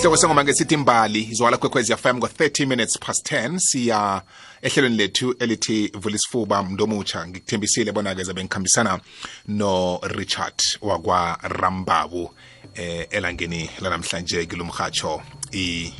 isihloko 0.00 0.16
sengoma 0.16 0.44
ngesithi 0.44 0.74
imbali 0.74 1.20
izwala 1.30 1.56
kwekwezi 1.56 1.96
fm 1.96 2.16
ngo-30 2.16 2.66
minutes 2.66 2.98
past 2.98 3.32
10 3.32 3.58
siya 3.58 4.22
ehlelweni 4.62 4.96
lethu 4.96 5.34
elithi 5.38 5.92
vula 5.94 6.16
isifuba 6.16 6.62
mntu 6.62 6.84
omutsha 6.84 7.28
ngikuthembisile 7.28 7.92
bona-ke 7.92 8.22
zabe 8.22 8.44
ngikhambisana 8.44 9.00
no-richard 9.48 10.62
wakwarambabu 10.82 12.30
eh 12.74 13.06
elangeni 13.10 13.70
lanamhlanje 13.80 14.46
kilo 14.46 14.64
mhatsho 14.64 15.22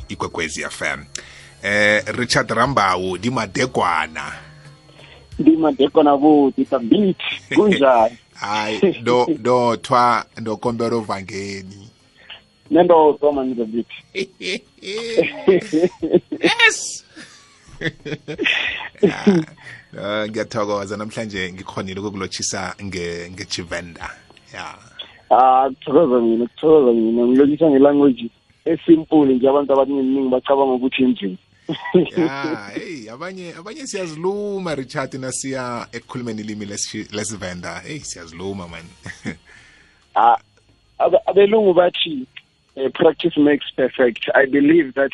ikwekwezi 0.09 0.63
fm 0.63 1.05
eh 1.63 2.05
richard 2.07 2.51
rambawu 2.51 3.19
dimadegwana. 3.19 4.33
Ndimadegwana 5.39 6.17
buti 6.17 6.65
sabit 6.65 7.19
kunjani? 7.55 8.19
Hayi 8.35 8.81
do 9.03 9.27
do 9.39 9.77
thwa 9.77 10.27
ndokombera 10.39 10.97
uvangeni 10.97 11.90
nendodwa 12.71 13.33
mani 13.33 13.57
sabit 13.57 13.87
yes. 16.43 17.05
Ah, 19.99 20.27
ngiyathokoza. 20.29 20.97
Namhlanje 20.97 21.53
ngikhonile 21.53 22.01
ukukulotshisa 22.01 22.75
nge 22.85 23.31
ngechivenda 23.31 24.11
ya. 24.55 24.75
Ah 25.31 25.69
kuthokoza 25.71 26.21
mina 26.21 26.47
kuthokoza 26.47 26.93
mina. 26.93 27.27
Ngilokisha 27.27 27.71
ngelanguage 27.71 28.31
esimple 28.65 29.35
nje 29.35 29.49
abantu 29.49 29.73
abaningi 29.73 30.29
bacabanga 30.29 30.73
ukuthi 30.75 31.03
inzima. 31.03 31.37
Ya 32.17 32.71
hey 32.75 33.11
abanye 33.11 33.55
abanye 33.59 33.87
siyaziluma 33.87 34.75
richard 34.75 35.15
nasiya 35.15 35.87
ekukhulumeni 35.93 36.41
ilimi 36.43 36.67
lesi- 36.67 37.17
lesivenda. 37.17 37.79
Hey 37.87 37.99
siyaziluma 38.01 38.69
man. 38.69 38.85
Ah, 40.15 40.37
abe- 40.99 41.21
abelungu 41.27 41.75
bathi 41.75 42.27
eh, 42.77 42.91
practice 42.95 43.37
makes 43.37 43.67
perfect. 43.77 44.31
I 44.35 44.47
believe 44.47 44.95
that 44.95 45.13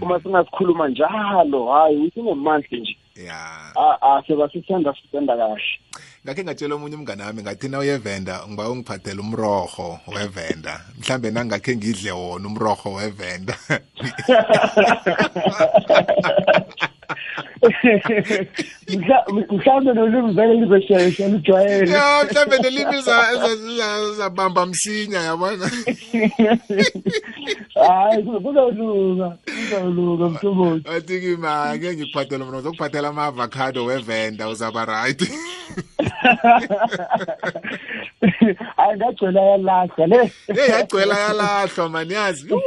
uma 0.00 0.20
singasikhuluma 0.20 0.88
njalo 0.88 1.72
hayi 1.72 1.96
within 1.96 2.28
a 2.28 2.34
month 2.34 2.72
nje 2.72 2.96
ya 3.26 4.22
seba 4.26 4.50
sisenda 4.52 5.36
kahle. 5.36 5.62
Ngakhe 6.24 6.44
ngatshela 6.44 6.74
omunye 6.74 6.96
umngane 6.96 7.22
wami 7.22 7.42
ngathi 7.42 7.68
na 7.68 7.78
uyevenda 7.78 8.46
ngiba 8.48 8.70
ungiphathela 8.70 9.20
umroho 9.20 10.00
wevenda. 10.06 10.80
Mhlambe 10.98 11.30
nangakhe 11.30 11.76
ngidle 11.76 12.12
wona 12.12 12.48
umroho 12.48 12.94
wevenda. 12.94 13.58
mhlawumbe 19.50 19.92
nolimi 19.94 20.32
vele 20.34 20.54
lizoshesha 20.54 21.28
lujwayele 21.28 21.90
ya 21.92 22.24
mhlambe 22.24 22.58
nelimi 22.58 23.00
za- 23.00 23.36
za- 23.36 23.56
za- 23.76 24.12
zabamba 24.14 24.66
msinya 24.66 25.18
yabona? 25.20 25.70
Hayi 27.74 28.22
kuzoluka 28.22 29.36
kuzoluka 29.70 30.28
mhlobothi 30.28 30.88
athi 30.90 31.20
kimi 31.20 31.46
ake 31.46 31.94
ngikuphathela 31.94 32.44
mna 32.44 32.56
uzokuphathela 32.58 33.08
ama-avocado 33.08 33.84
wevenda 33.84 34.48
uzaba 34.48 34.84
right. 34.84 35.30
hayi 38.76 38.96
ngagcwela 38.96 39.40
yalahla 39.40 40.06
le. 40.06 40.32
Hey 40.46 40.70
yagcwela 40.70 41.18
yalahlwa 41.18 41.88
mani 41.88 42.14
yazi. 42.14 42.54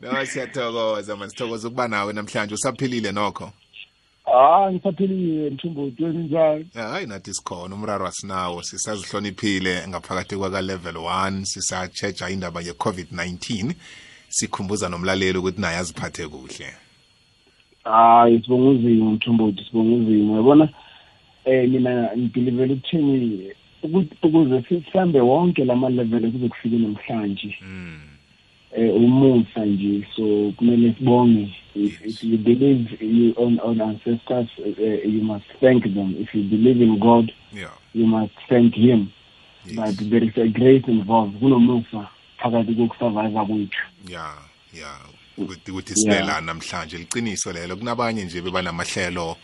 No 0.00 0.26
siyathokoza 0.26 1.16
mani 1.16 1.30
sithokoza 1.30 1.68
ukuba 1.68 1.88
nawe 1.88 2.12
namhlanje. 2.12 2.54
Usaphilile 2.54 3.12
nokho? 3.12 3.50
Hayi 4.24 4.74
ngisaphilile 4.74 5.50
mthombothi 5.50 6.04
wena 6.04 6.20
njani 6.20 6.68
Ya, 6.74 6.88
hayi 6.88 7.06
nathi 7.06 7.34
sikhona 7.34 7.74
umraro 7.74 8.06
asinawo. 8.06 8.62
Sisazihloniphile 8.62 9.88
ngaphakathi 9.88 10.36
kwaka-level 10.36 10.94
1 10.94 11.44
sisatsheja 11.44 12.28
indaba 12.28 12.60
ye-covid-19 12.60 13.72
sikhumbuza 14.28 14.88
nomlaleli 14.88 15.38
ukuthi 15.38 15.60
naye 15.60 15.78
aziphathe 15.78 16.28
kuhle. 16.28 16.74
Hayi 17.84 18.42
sibonga 18.42 18.70
uzimo 18.70 19.10
mthombothi 19.10 19.64
sibonga 19.64 19.96
uzimo 19.96 20.36
yabona 20.36 20.68
eh 21.48 21.68
mina 21.68 22.10
ngidilivele 22.16 22.74
ukuthini 22.74 23.52
ukuthi 23.82 24.14
ukuze 24.22 24.62
sihambe 24.68 25.20
wonke 25.20 25.64
lama-level 25.64 26.32
kuze 26.32 26.48
kufike 26.48 26.76
namhlanje. 26.76 27.56
Mm. 27.62 28.00
eh 28.76 28.94
umusa 28.94 29.64
nje 29.64 30.06
so 30.16 30.52
kumele 30.56 30.94
sibonge. 30.98 31.54
If, 31.74 32.04
if 32.04 32.24
you 32.24 32.38
believe 32.38 32.98
you 33.00 33.34
on, 33.36 33.60
on 33.60 33.80
ancestors 33.80 34.48
uh, 34.58 35.08
you 35.08 35.22
must 35.22 35.46
thank 35.60 35.84
them. 35.84 36.16
If 36.18 36.34
you 36.34 36.42
believe 36.42 36.82
in 36.82 36.98
god 36.98 37.32
yeah. 37.52 37.70
you 37.94 38.06
must 38.06 38.34
thank 38.48 38.74
him. 38.74 39.12
Yes. 39.64 39.76
but 39.76 40.10
there 40.10 40.24
is 40.24 40.36
a 40.36 40.48
grace 40.48 40.84
involved. 40.88 41.40
Kunomusa 41.40 42.08
phakathi 42.38 42.74
kokusurvive 42.74 43.46
kwethu. 43.46 43.78
Ya 44.08 44.34
ya 44.72 44.98
ukuthi 45.38 45.70
ukuthi 45.70 45.94
sibela 45.94 46.40
namhlanje. 46.40 46.98
Liqiniso 46.98 47.52
lelo. 47.52 47.76
Kunabanye 47.76 48.24
nje 48.24 48.42
bebanamahlelo 48.42 49.36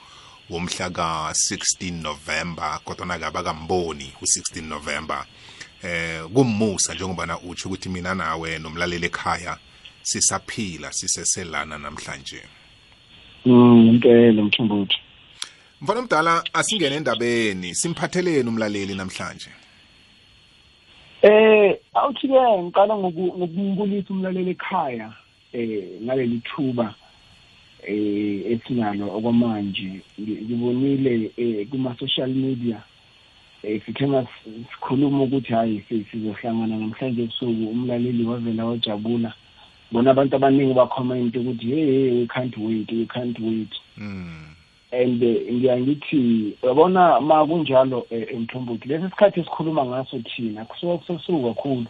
womhla 0.50 0.91
ka-16 0.91 2.03
november 2.03 2.81
kodwa 2.84 3.19
ke 3.19 3.25
abakamboni 3.25 4.12
u-16 4.22 4.62
november. 4.69 5.25
Eh 5.82 6.25
kummusa 6.34 6.94
njengobana 6.94 7.38
utsho 7.38 7.69
ukuthi 7.69 7.88
mina 7.88 8.15
nawe 8.15 8.59
nomlaleli 8.59 9.06
ekhaya 9.06 9.59
sisaphila 10.03 10.93
siseselana 10.93 11.78
namhlanje. 11.78 12.43
Mm 13.44 13.88
impela 13.88 14.43
mthombothi 14.43 14.97
mfana 15.81 16.00
omdala 16.00 16.44
asingene 16.53 16.97
endabeni 16.97 17.75
simphatheleni 17.75 18.49
umlaleli 18.49 18.94
namhlanje. 18.94 19.50
Eh 21.22 21.76
awuthi 21.94 22.28
ke 22.28 22.41
ngiqala 22.62 22.94
ngoku- 22.94 23.34
ngokumbulisa 23.38 24.11
umlaleli 24.11 24.50
ekhaya 24.50 25.12
eh 25.53 26.00
ngaleli 26.03 26.41
thuba. 26.44 26.94
Eh 27.87 28.53
esinalo 28.53 29.06
okwamanje. 29.17 30.00
Ngi- 30.21 30.43
ngibonile 30.45 31.31
eh 31.37 31.67
kuma 31.71 31.97
social 31.99 32.28
media 32.31 32.83
eh 33.62 33.81
sithe 33.87 34.06
mas- 34.06 34.45
sikhuluma 34.71 35.22
ukuthi 35.22 35.53
hayi 35.53 35.84
si- 35.89 36.05
sizohlangana 36.11 36.77
namhlanje 36.77 37.23
ebusuku 37.23 37.67
umlaleli 37.71 38.25
wavela 38.25 38.65
wajabula. 38.65 39.33
Bona 39.93 40.11
abantu 40.11 40.37
abaningi 40.37 40.75
bacomment 40.75 41.37
ukuthi 41.37 41.67
hey 41.67 41.87
hey 41.87 42.11
we 42.21 42.27
can't 42.27 42.56
wait 42.59 42.91
we 42.93 43.06
can't 43.06 43.39
wait. 43.41 43.73
Mm. 43.99 44.41
and 44.93 45.23
eh, 45.23 45.53
ngiyangithi 45.53 46.55
yabona 46.62 47.21
ma 47.21 47.47
kunjalo 47.47 48.06
eh, 48.11 48.39
mthombothi 48.39 48.89
lesi 48.89 49.05
sikhathi 49.11 49.41
esikhuluma 49.41 49.84
ngaso 49.84 50.19
thina 50.19 50.65
kusuka 50.65 50.99
kusebusuku 50.99 51.43
kakhulu. 51.55 51.87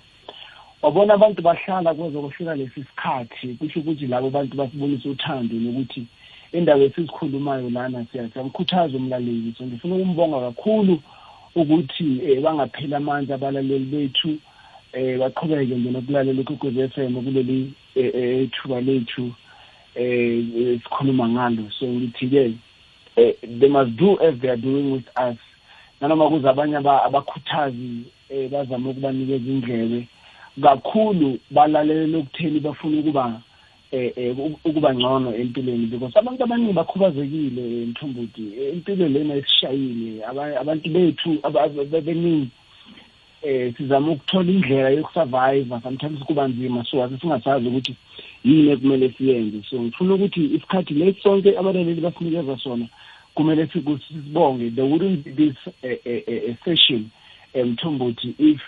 Wabona 0.84 1.15
abantu 1.15 1.43
bahlala 1.43 1.95
kwaze 1.95 2.19
kufika 2.19 2.55
lesi 2.55 2.84
sikhathi 2.84 3.49
kusho 3.59 3.81
ukuthi 3.81 4.06
labo 4.06 4.31
bantu 4.31 4.56
basibonisa 4.56 5.09
uthando 5.09 5.55
nokuthi 5.56 6.06
indaba 6.53 6.83
esizikhulumayo 6.84 7.71
lana 7.71 8.05
siya- 8.12 8.28
siyamkhuthaza 8.33 8.97
umlaleli. 8.97 9.55
So 9.59 9.65
ngifuna 9.67 9.95
ukumbonga 9.95 10.41
kakhulu 10.41 11.00
ukuthi 11.55 12.21
eh, 12.27 12.43
bangapheli 12.43 12.95
amandla 12.95 13.34
abalaleli 13.34 13.84
bethu 13.84 14.39
eh 14.93 15.19
baqhubeke 15.19 15.75
nje 15.75 15.91
nokulalela 15.91 16.41
ukugwez 16.43 16.91
FM 16.93 17.15
kuleli 17.25 17.72
eh, 17.95 18.11
eh, 18.15 18.49
thuba 18.53 18.81
lethu 18.81 19.33
eh 19.95 20.45
eh, 20.59 20.81
sikhuluma 20.83 21.28
ngalo. 21.28 21.65
So 21.78 21.87
ngithi 21.87 22.27
ke 22.28 22.45
eh, 23.16 23.34
they 23.43 23.69
must 23.69 23.97
do 23.97 24.19
as 24.21 24.34
they 24.41 24.49
are 24.51 24.56
doing 24.61 24.93
with 24.93 25.09
us. 25.16 25.39
Nanoma 26.01 26.28
kuze 26.28 26.49
abanye 26.49 26.77
aba- 26.77 27.05
abakhuthazi 27.05 28.05
eh, 28.31 28.51
bazame 28.51 28.91
ukubanikeza 28.91 29.51
indlebe 29.51 30.06
kakhulu 30.62 31.38
balalelele 31.50 32.16
ukutheni 32.16 32.60
bafuna 32.60 32.98
ukuba 33.00 33.41
eh 33.91 34.12
eh, 34.16 34.37
ukuba 34.65 34.94
ngcono 34.94 35.34
empilweni 35.34 35.87
because 35.87 36.19
abantu 36.19 36.44
abaningi 36.44 36.72
bakhubazekile 36.72 37.87
mthumbuti 37.87 38.42
mthombothi. 38.42 38.62
Eh, 38.62 38.75
impilo 38.75 39.09
lena 39.09 39.34
esishayile 39.34 40.25
abantu 40.60 40.91
bethu 40.91 41.38
beningi 42.03 42.48
eh 43.42 43.75
sizama 43.76 44.12
ukuthola 44.12 44.53
indlela 44.53 44.91
yokusurvive 44.91 45.81
sometimes 45.82 46.21
kuba 46.24 46.48
nzima 46.48 46.84
so 46.84 47.04
ase 47.04 47.18
singasazi 47.18 47.68
ukuthi 47.68 47.97
yini 48.45 48.71
ekumele 48.71 49.15
siyenze. 49.18 49.62
So 49.71 49.83
ngifuna 49.83 50.15
ukuthi 50.15 50.45
isikhathi 50.45 50.95
lesi 50.95 51.21
sonke 51.21 51.59
abalaleli 51.59 52.01
basinikeza 52.01 52.59
sona 52.59 52.86
kumele 53.34 53.66
sibonge. 53.66 54.71
There 54.71 54.86
wouldn't 54.86 55.24
be 55.24 55.30
this 55.33 55.56
eh, 55.83 55.98
eh, 56.04 56.22
eh, 56.27 56.56
session 56.65 57.10
emthombothi 57.54 58.34
if 58.39 58.60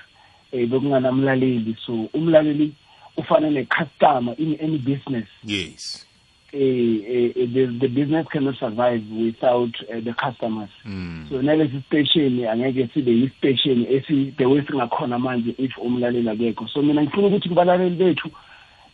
eh, 0.57 0.69
bekunganamlaleli 0.69 1.77
so 1.87 2.09
umlaleli 2.15 2.73
ufana 3.17 3.51
ne-customer 3.51 4.35
in 4.39 4.57
any 4.61 4.79
business. 4.79 5.29
Yes. 5.45 6.07
Eh, 6.53 6.59
eh, 6.59 7.33
eh, 7.37 7.47
the, 7.53 7.67
the 7.81 7.89
business 7.89 8.27
cannot 8.33 8.57
survive 8.57 9.03
without 9.11 9.75
uh, 9.91 10.01
the 10.01 10.15
customers. 10.15 10.71
Mm. 10.87 11.29
so 11.29 11.43
nalesi 11.43 11.83
station 11.87 12.39
angeke 12.47 12.89
sibe 12.95 13.11
yi-station 13.11 13.85
esi 13.87 14.37
the 14.39 14.49
way 14.49 14.61
singakhona 14.61 15.19
manje 15.19 15.55
if 15.59 15.73
umlaleli 15.77 16.31
akekho. 16.31 16.69
So 16.69 16.83
mina 16.83 17.03
ngifuna 17.03 17.27
ukuthi 17.27 17.49
kubalaleli 17.49 17.97
bethu 17.97 18.31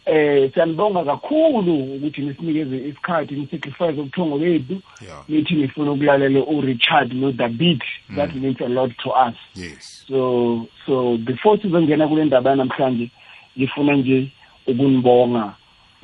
eh 0.06 0.52
siyanibonga 0.54 1.04
kakhulu 1.04 1.74
ukuthi 1.74 2.20
nisinikeze 2.20 2.76
isikhathi 2.76 3.34
nisacrifice 3.34 4.00
ubuthongo 4.00 4.38
bethu. 4.38 4.82
Yeah. 5.02 5.24
Nithi 5.28 5.54
nifuna 5.54 5.92
ukulalela 5.92 6.40
u-richard 6.40 7.12
no-the 7.12 7.48
beat 7.48 7.82
that 8.16 8.34
means 8.34 8.60
a 8.60 8.68
lot 8.68 8.92
to 9.02 9.10
us. 9.10 9.34
Yes. 9.54 10.04
So 10.08 10.66
so 10.86 11.16
before 11.16 11.58
sizongena 11.58 12.08
kule 12.08 12.24
ndaba 12.24 12.50
yanamhlanje 12.50 13.10
ngifuna 13.58 13.96
nje 13.96 14.28
ukunibonga 14.66 15.54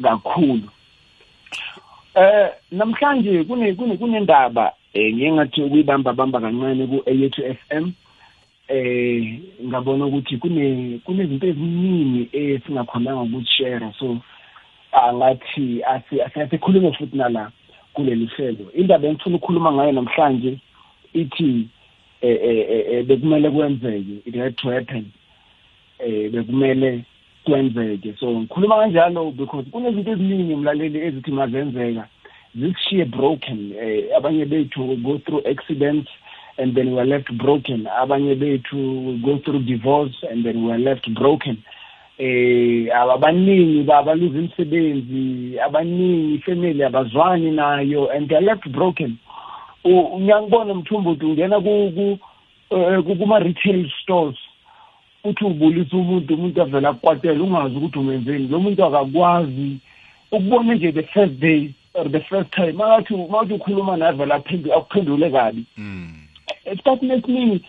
kakhulu. 0.02 0.68
Eh 2.14 2.48
namhlanje 2.72 3.44
kune 3.44 3.74
kune 3.74 3.96
kunendaba 3.96 4.72
eh 4.94 5.14
ngingathi 5.14 5.62
ukuyibamba 5.62 6.12
bamba 6.12 6.40
kancane 6.40 6.86
ku 6.86 6.96
A2 7.06 7.54
FM 7.54 7.92
eh 8.68 9.40
ngabona 9.64 10.06
ukuthi 10.06 10.36
kune 10.36 11.00
kunezinto 11.04 11.46
eziningi 11.46 12.28
esingakhonanga 12.32 13.20
ukushare 13.20 13.92
so 13.98 14.18
angathi 14.92 15.82
asikhulume 15.84 16.92
futhi 16.92 17.16
nala 17.16 17.50
kuleli 17.94 18.26
hlelo. 18.26 18.72
Indaba 18.74 19.08
engifuna 19.08 19.36
ukukhuluma 19.36 19.72
ngayo 19.72 19.92
namhlanje 19.92 20.58
ithi 21.12 21.68
eh, 22.20 22.38
eh, 22.42 22.84
eh 22.92 23.06
bekumele 23.06 23.50
kwenzeke 23.50 24.22
it 24.26 24.34
had 24.34 24.56
to 24.56 24.70
happen 24.70 25.10
eh 25.98 26.30
bekumele 26.30 27.04
kwenzeke. 27.44 28.14
So 28.20 28.40
ngikhuluma 28.40 28.76
kanjalo 28.76 29.30
because 29.30 29.66
kunezinto 29.70 30.12
eziningi 30.12 30.56
mlaleli 30.56 30.98
ezithi 30.98 31.30
mazenzeka 31.30 32.08
zisishiye 32.54 33.04
broken 33.04 33.72
eh, 33.80 34.16
abanye 34.16 34.44
bethu 34.44 34.96
go 34.96 35.18
through 35.18 35.46
accidents 35.46 36.08
and 36.58 36.74
then 36.74 36.92
we 36.92 37.00
are 37.00 37.06
left 37.06 37.32
broken. 37.38 37.86
Abanye 37.86 38.34
bethu 38.34 39.22
go 39.24 39.38
through 39.44 39.64
divorce 39.64 40.14
and 40.28 40.44
then 40.44 40.64
we 40.64 40.72
are 40.72 40.78
left 40.78 41.08
broken. 41.14 41.62
Eh 42.18 42.90
abaningi 42.92 43.82
babaluza 43.82 44.38
imisebenzi 44.38 45.60
abaningi 45.60 46.42
family 46.44 46.82
abazwani 46.82 47.50
nayo 47.50 48.10
and 48.14 48.28
they 48.28 48.36
are 48.36 48.44
left 48.44 48.68
broken. 48.72 49.18
Ngiyangibona 49.86 50.74
mthumbuthi 50.74 51.24
ungena 51.24 51.60
ku 51.60 52.18
eh, 52.70 53.02
kuma 53.02 53.38
retail 53.38 53.90
stores 54.02 54.36
uthi 55.24 55.44
ubulisa 55.44 55.96
umuntu 55.96 56.34
umuntu 56.34 56.62
avela 56.62 56.88
akukwatela 56.88 57.42
ungazi 57.44 57.76
ukuthi 57.76 57.98
umenzeni. 57.98 58.48
Lo 58.48 58.60
muntu 58.60 58.84
akakwazi 58.84 59.78
ukubona 60.32 60.74
nje 60.74 60.92
the 60.92 61.02
first 61.02 61.32
day 61.40 61.74
or 61.94 62.08
the 62.08 62.20
first 62.20 62.50
time 62.50 62.72
makathi 62.72 63.14
mawuthi 63.16 63.54
ukhuluma 63.54 63.96
naye 63.96 64.12
vele 64.12 64.34
akuphendule 64.34 65.30
kabi. 65.30 65.64
Mm. 65.76 66.27
Esikhathini 66.72 67.14
esiningi 67.14 67.60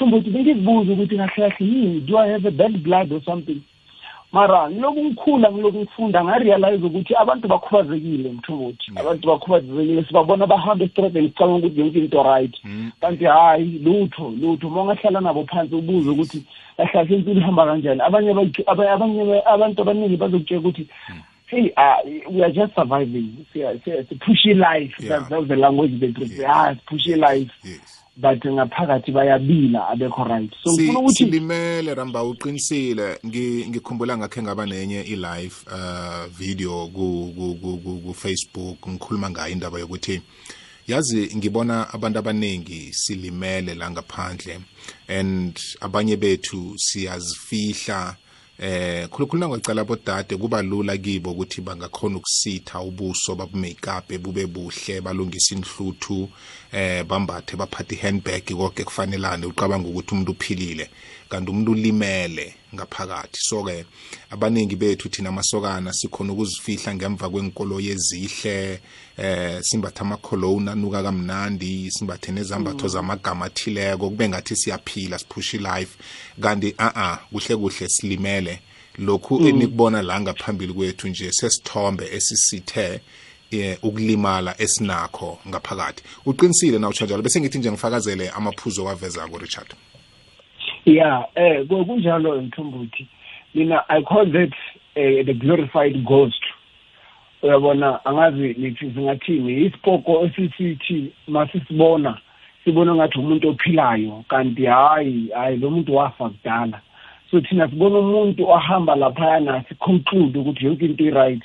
mhlawumbe 0.00 0.16
ukuthi 0.16 0.30
bengizibuza 0.30 0.92
ukuthi 0.92 1.16
kahle 1.16 1.50
kahle 1.50 1.66
yini? 1.66 2.00
Do 2.00 2.18
i 2.18 2.28
have 2.28 2.48
a 2.48 2.50
bad 2.50 2.82
blood 2.82 3.12
or 3.12 3.22
something? 3.22 3.60
Mara 4.32 4.70
ngiloku 4.70 5.04
ngikhula 5.04 5.52
ngiloku 5.52 5.78
ngifunda 5.78 6.24
ngarealize 6.24 6.86
ukuthi 6.86 7.14
abantu 7.16 7.48
bakhubazekile 7.48 8.28
mthobothi 8.32 8.92
abantu 8.96 9.28
bakhubazekile 9.28 10.04
sibabona 10.04 10.46
bahamba 10.46 10.84
esitradeni 10.84 11.28
sicabanga 11.28 11.66
ukuthi 11.66 11.80
yonke 11.80 11.98
into 11.98 12.22
right. 12.22 12.56
Mm. 12.64 12.92
kanti 13.00 13.24
hayi 13.24 13.78
lutho 13.84 14.30
lutho. 14.40 14.68
Uma 14.68 14.82
ungahlala 14.82 15.20
nabo 15.20 15.46
phansi 15.46 15.74
ubuze 15.74 16.10
ukuthi 16.10 16.44
kahlahle 16.76 17.16
impilo 17.16 17.40
ihamba 17.40 17.66
kanjani? 17.66 18.00
Abanye 18.02 18.30
abanye 18.66 19.42
abantu 19.46 19.82
abaningi 19.82 20.16
bazokutshela 20.16 20.60
ukuthi 20.60 20.86
mm. 21.08 21.22
hey 21.46 21.72
uh, 21.76 21.96
we 22.30 22.42
are 22.42 22.52
just 22.52 22.74
surviving. 22.74 23.46
Sipush 23.54 24.44
life. 24.56 24.94
That's, 25.00 25.28
that's 25.28 25.48
the 25.48 25.56
language 25.56 26.00
they 26.00 26.12
prefer 26.12 26.42
yes. 26.42 26.50
ah 26.50 26.74
push 26.86 27.06
life. 27.06 27.50
Yes. 27.64 28.04
But 28.20 28.44
ngaphakathi 28.44 29.12
bayabila 29.12 29.88
abekho 29.88 30.24
right 30.24 30.50
so 30.64 30.72
ngifuna 30.72 30.98
ukuthi 30.98 31.24
silimele 31.24 31.94
ramba 31.94 32.22
uqinisile. 32.22 33.18
Ngikhumbula 33.24 34.18
ngakhe 34.18 34.42
ngaba 34.42 34.66
nenye 34.66 35.00
i-live 35.02 35.54
uh 35.70 36.26
video 36.38 36.88
ku 36.88 37.32
ku 37.36 37.54
ku 37.56 38.00
ku 38.04 38.14
Facebook. 38.14 38.88
Ngikhuluma 38.88 39.30
ngayo 39.30 39.52
indaba 39.52 39.78
yokuthi 39.78 40.22
yazi 40.86 41.30
ngibona 41.36 41.94
abantu 41.94 42.18
abaningi 42.18 42.92
silimele 42.92 43.74
la 43.74 43.90
ngaphandle 43.90 44.60
and 45.08 45.60
abanye 45.80 46.16
bethu 46.16 46.74
siyazifihla. 46.76 48.16
Eh 48.58 49.08
khulukhulu 49.08 49.48
ngicala 49.48 49.84
bodade 49.84 50.36
kuba 50.36 50.62
lula 50.62 50.96
kibo 50.96 51.30
ukuthi 51.30 51.60
bangakhona 51.60 52.16
ukusitha 52.16 52.80
ubuso 52.80 53.34
babumakeup 53.34 54.18
bube 54.18 54.46
buhle 54.46 55.00
balungisa 55.00 55.54
inhluthu 55.54 56.28
eh 56.72 57.04
bambathe 57.04 57.56
baphathe 57.56 57.96
handbag 58.02 58.44
konke 58.44 58.84
kufanelane. 58.84 59.46
Uqabanga 59.46 59.88
ukuthi 59.88 60.14
umuntu 60.14 60.32
uphilile. 60.32 60.90
Kanti 61.28 61.50
umuntu 61.50 61.72
ulimele 61.72 62.54
ngaphakathi. 62.74 63.38
So 63.40 63.64
ke 63.64 63.84
abaningi 64.30 64.76
bethu 64.76 65.08
thina 65.08 65.28
amasokana 65.28 65.92
sikhona 65.92 66.32
ukuzifihla 66.32 66.94
ngemva 66.94 67.30
kwenkolo 67.30 67.80
yezihle 67.80 68.80
eh 69.16 69.60
simbatha 69.62 70.00
amakholona 70.00 70.72
anuka 70.72 71.02
kamnandi 71.02 71.90
simbathe 71.90 72.32
nezambatho 72.32 72.84
mm. 72.84 72.88
zamagama 72.88 73.46
athileko 73.46 74.10
kube 74.10 74.28
ngathi 74.28 74.56
siyaphila 74.56 75.18
siphusha 75.18 75.58
life 75.58 75.98
kanti 76.40 76.74
a 76.78 76.92
a 76.94 77.18
kuhle 77.32 77.56
kuhle 77.56 77.88
silimele. 77.88 78.60
Lokhu 78.98 79.40
mm. 79.40 79.46
enikubona 79.46 80.02
la 80.02 80.20
ngaphambili 80.20 80.72
kwethu 80.72 81.08
nje 81.08 81.32
sesithombe 81.32 82.08
esisithe 82.12 83.00
eh 83.50 83.78
ukulimala 83.82 84.54
esinakho 84.60 85.38
ngaphakathi. 85.48 86.02
Uqinisile 86.26 86.78
na 86.78 86.88
utshanjalo 86.88 87.22
bese 87.22 87.40
ngithi 87.40 87.58
nje 87.58 87.70
ngifakazele 87.70 88.30
amaphuzo 88.30 88.84
waveza 88.84 89.26
ko 89.28 89.38
Richard. 89.38 89.74
Yeah 90.88 91.24
eh 91.34 91.66
kunjalo 91.66 92.42
mthumbuthi 92.42 93.06
mina 93.54 93.88
i 93.88 94.02
call 94.02 94.26
that 94.32 94.52
uh, 94.96 95.22
the 95.24 95.34
glorified 95.34 96.04
ghost. 96.04 96.42
Uyabona 97.42 98.04
angazi 98.04 98.54
nithi 98.58 98.92
singathini. 98.94 99.66
Isipoko 99.66 100.24
esisithi 100.24 101.12
masisibona 101.28 102.18
sibona 102.64 102.94
ngathi 102.94 103.18
umuntu 103.18 103.48
ophilayo 103.48 104.24
kanti 104.28 104.64
hayi 104.66 105.28
hayi 105.34 105.56
lo 105.56 105.70
muntu 105.70 105.96
wafa 105.96 106.28
kudala. 106.28 106.80
So 107.30 107.40
thina 107.40 107.68
sibona 107.68 107.98
umuntu 107.98 108.48
ohamba 108.48 108.96
laphayana 108.96 109.64
siconclude 109.68 110.38
ukuthi 110.38 110.64
yonke 110.64 110.84
into 110.84 111.04
i-right. 111.04 111.42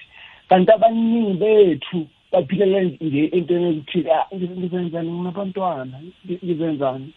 Kanti 0.49 0.71
abaningi 0.71 1.33
bethu 1.33 2.07
baphilele 2.31 2.97
nje 3.01 3.25
entweni 3.25 3.65
yokuthi 3.65 4.11
ah, 4.11 4.25
ngizenzani 4.35 5.11
nginabantwana 5.11 5.99
ngizenzani? 6.43 7.13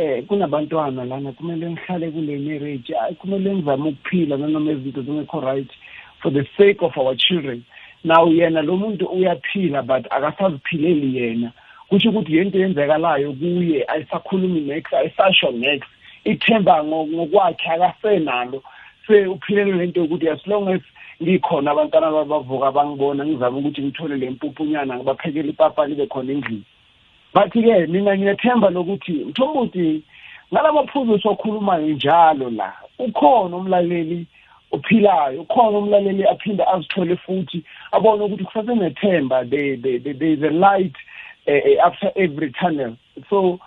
Eh 0.00 0.24
kunabantwana 0.26 1.04
lana 1.04 1.32
kumele 1.32 1.70
ngihlale 1.70 2.10
kule 2.10 2.38
marriage 2.38 2.94
kumele 3.18 3.54
ngizame 3.54 3.88
ukuphila 3.88 4.36
nanoma 4.36 4.72
izinto 4.72 5.02
zingekho 5.02 5.40
right 5.40 5.70
for 6.22 6.32
the 6.32 6.44
sake 6.56 6.78
of 6.80 6.96
our 6.96 7.14
children. 7.16 7.64
Now 8.04 8.26
yena 8.26 8.62
lo 8.62 8.76
muntu 8.76 9.06
uyaphila 9.06 9.82
but 9.86 10.06
akasaziphileli 10.10 11.16
yena. 11.16 11.52
Kusho 11.88 12.10
ukuthi 12.10 12.36
yento 12.36 12.58
yenzekalayo 12.58 13.32
kuye 13.32 13.84
ayisakhulumi 13.88 14.60
next 14.60 14.92
ayisasho 14.92 15.50
next. 15.50 15.88
Ithemba 16.24 16.84
ngokwakhe 16.84 17.70
akasenalo 17.70 18.62
se 19.06 19.26
uphilele 19.26 19.72
lento 19.72 20.00
yokuthi 20.00 20.28
as 20.28 20.46
long 20.46 20.68
as 20.68 20.80
ngikhona 21.22 21.70
abantwana 21.70 22.10
babavuka 22.10 22.72
bangibona 22.72 23.26
ngizame 23.26 23.58
ukuthi 23.58 23.82
ngithole 23.82 24.16
le 24.16 24.30
mpupunyana 24.30 24.96
ngibaphekele 24.96 25.48
ipapa 25.48 25.86
libe 25.86 26.06
khona 26.06 26.32
endlini. 26.32 26.64
Bathi-ke 27.34 27.86
mina 27.86 28.16
ngiyethemba 28.16 28.70
lokuthi 28.70 29.12
mthombothi 29.12 30.02
ngalamaphuzu 30.52 31.18
sokhulumayo 31.18 31.86
njalo 31.86 32.50
la 32.50 32.72
ukhona 32.98 33.56
umlaleli 33.56 34.26
ophilayo 34.72 35.42
ukhona 35.42 35.78
umlaleli 35.78 36.24
aphinde 36.24 36.64
azithole 36.64 37.16
futhi 37.16 37.62
abone 37.92 38.24
ukuthi 38.24 38.44
kusasenethemba 38.44 39.44
there 39.44 40.34
is 40.34 40.42
a 40.42 40.50
light 40.50 40.96
uh, 41.46 41.86
after 41.86 42.12
every 42.16 42.50
tunnel. 42.52 42.96
So 43.28 43.58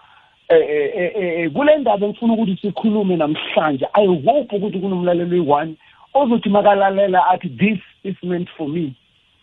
eh 0.50 1.52
kule 1.54 1.78
ndaba 1.78 2.06
engifuna 2.06 2.34
ukuthi 2.34 2.58
sikhulume 2.62 3.16
namhlanje 3.16 3.88
i 3.94 4.08
hope 4.08 4.56
ukuthi 4.56 4.80
kunomlaleli 4.80 5.40
oyi-one 5.40 5.76
ozothi 6.14 6.50
makalalela 6.50 7.28
athi 7.28 7.50
this 7.50 7.80
is 8.04 8.16
meant 8.24 8.50
for 8.58 8.68
me. 8.68 8.94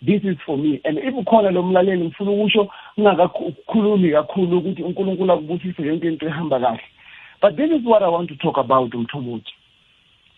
This 0.02 0.22
is 0.24 0.36
for 0.46 0.56
me. 0.56 0.80
And 0.84 0.98
if 0.98 1.14
ukhona 1.14 1.50
lo 1.50 1.62
mlaleli 1.62 2.04
ngifuna 2.04 2.30
ukusho 2.30 2.68
ngingakakhulumi 2.98 4.10
kakhulu 4.10 4.58
ukuthi 4.58 4.82
unkulunkulu 4.82 5.32
akubusise 5.32 5.82
yonke 5.82 6.06
into 6.06 6.26
ehamba 6.26 6.60
kahle. 6.60 6.80
But 7.42 7.56
this 7.56 7.70
is 7.70 7.84
what 7.84 8.02
i 8.02 8.08
want 8.08 8.28
to 8.28 8.36
talk 8.36 8.58
about 8.58 8.94
umthobothi 8.94 9.52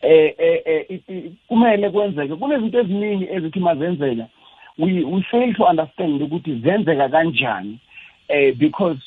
eh 0.02 0.34
eh 0.38 1.00
kumele 1.48 1.90
kwenzeke. 1.90 2.36
Kunezinto 2.36 2.80
eziningi 2.80 3.28
ezithi 3.30 3.60
mazenzeka 3.60 4.28
we 4.78 5.04
we 5.04 5.22
fail 5.30 5.54
to 5.54 5.64
understand 5.64 6.22
ukuthi 6.22 6.60
zenzeka 6.60 7.08
kanjani 7.08 7.78
eh 8.28 8.54
because 8.58 9.00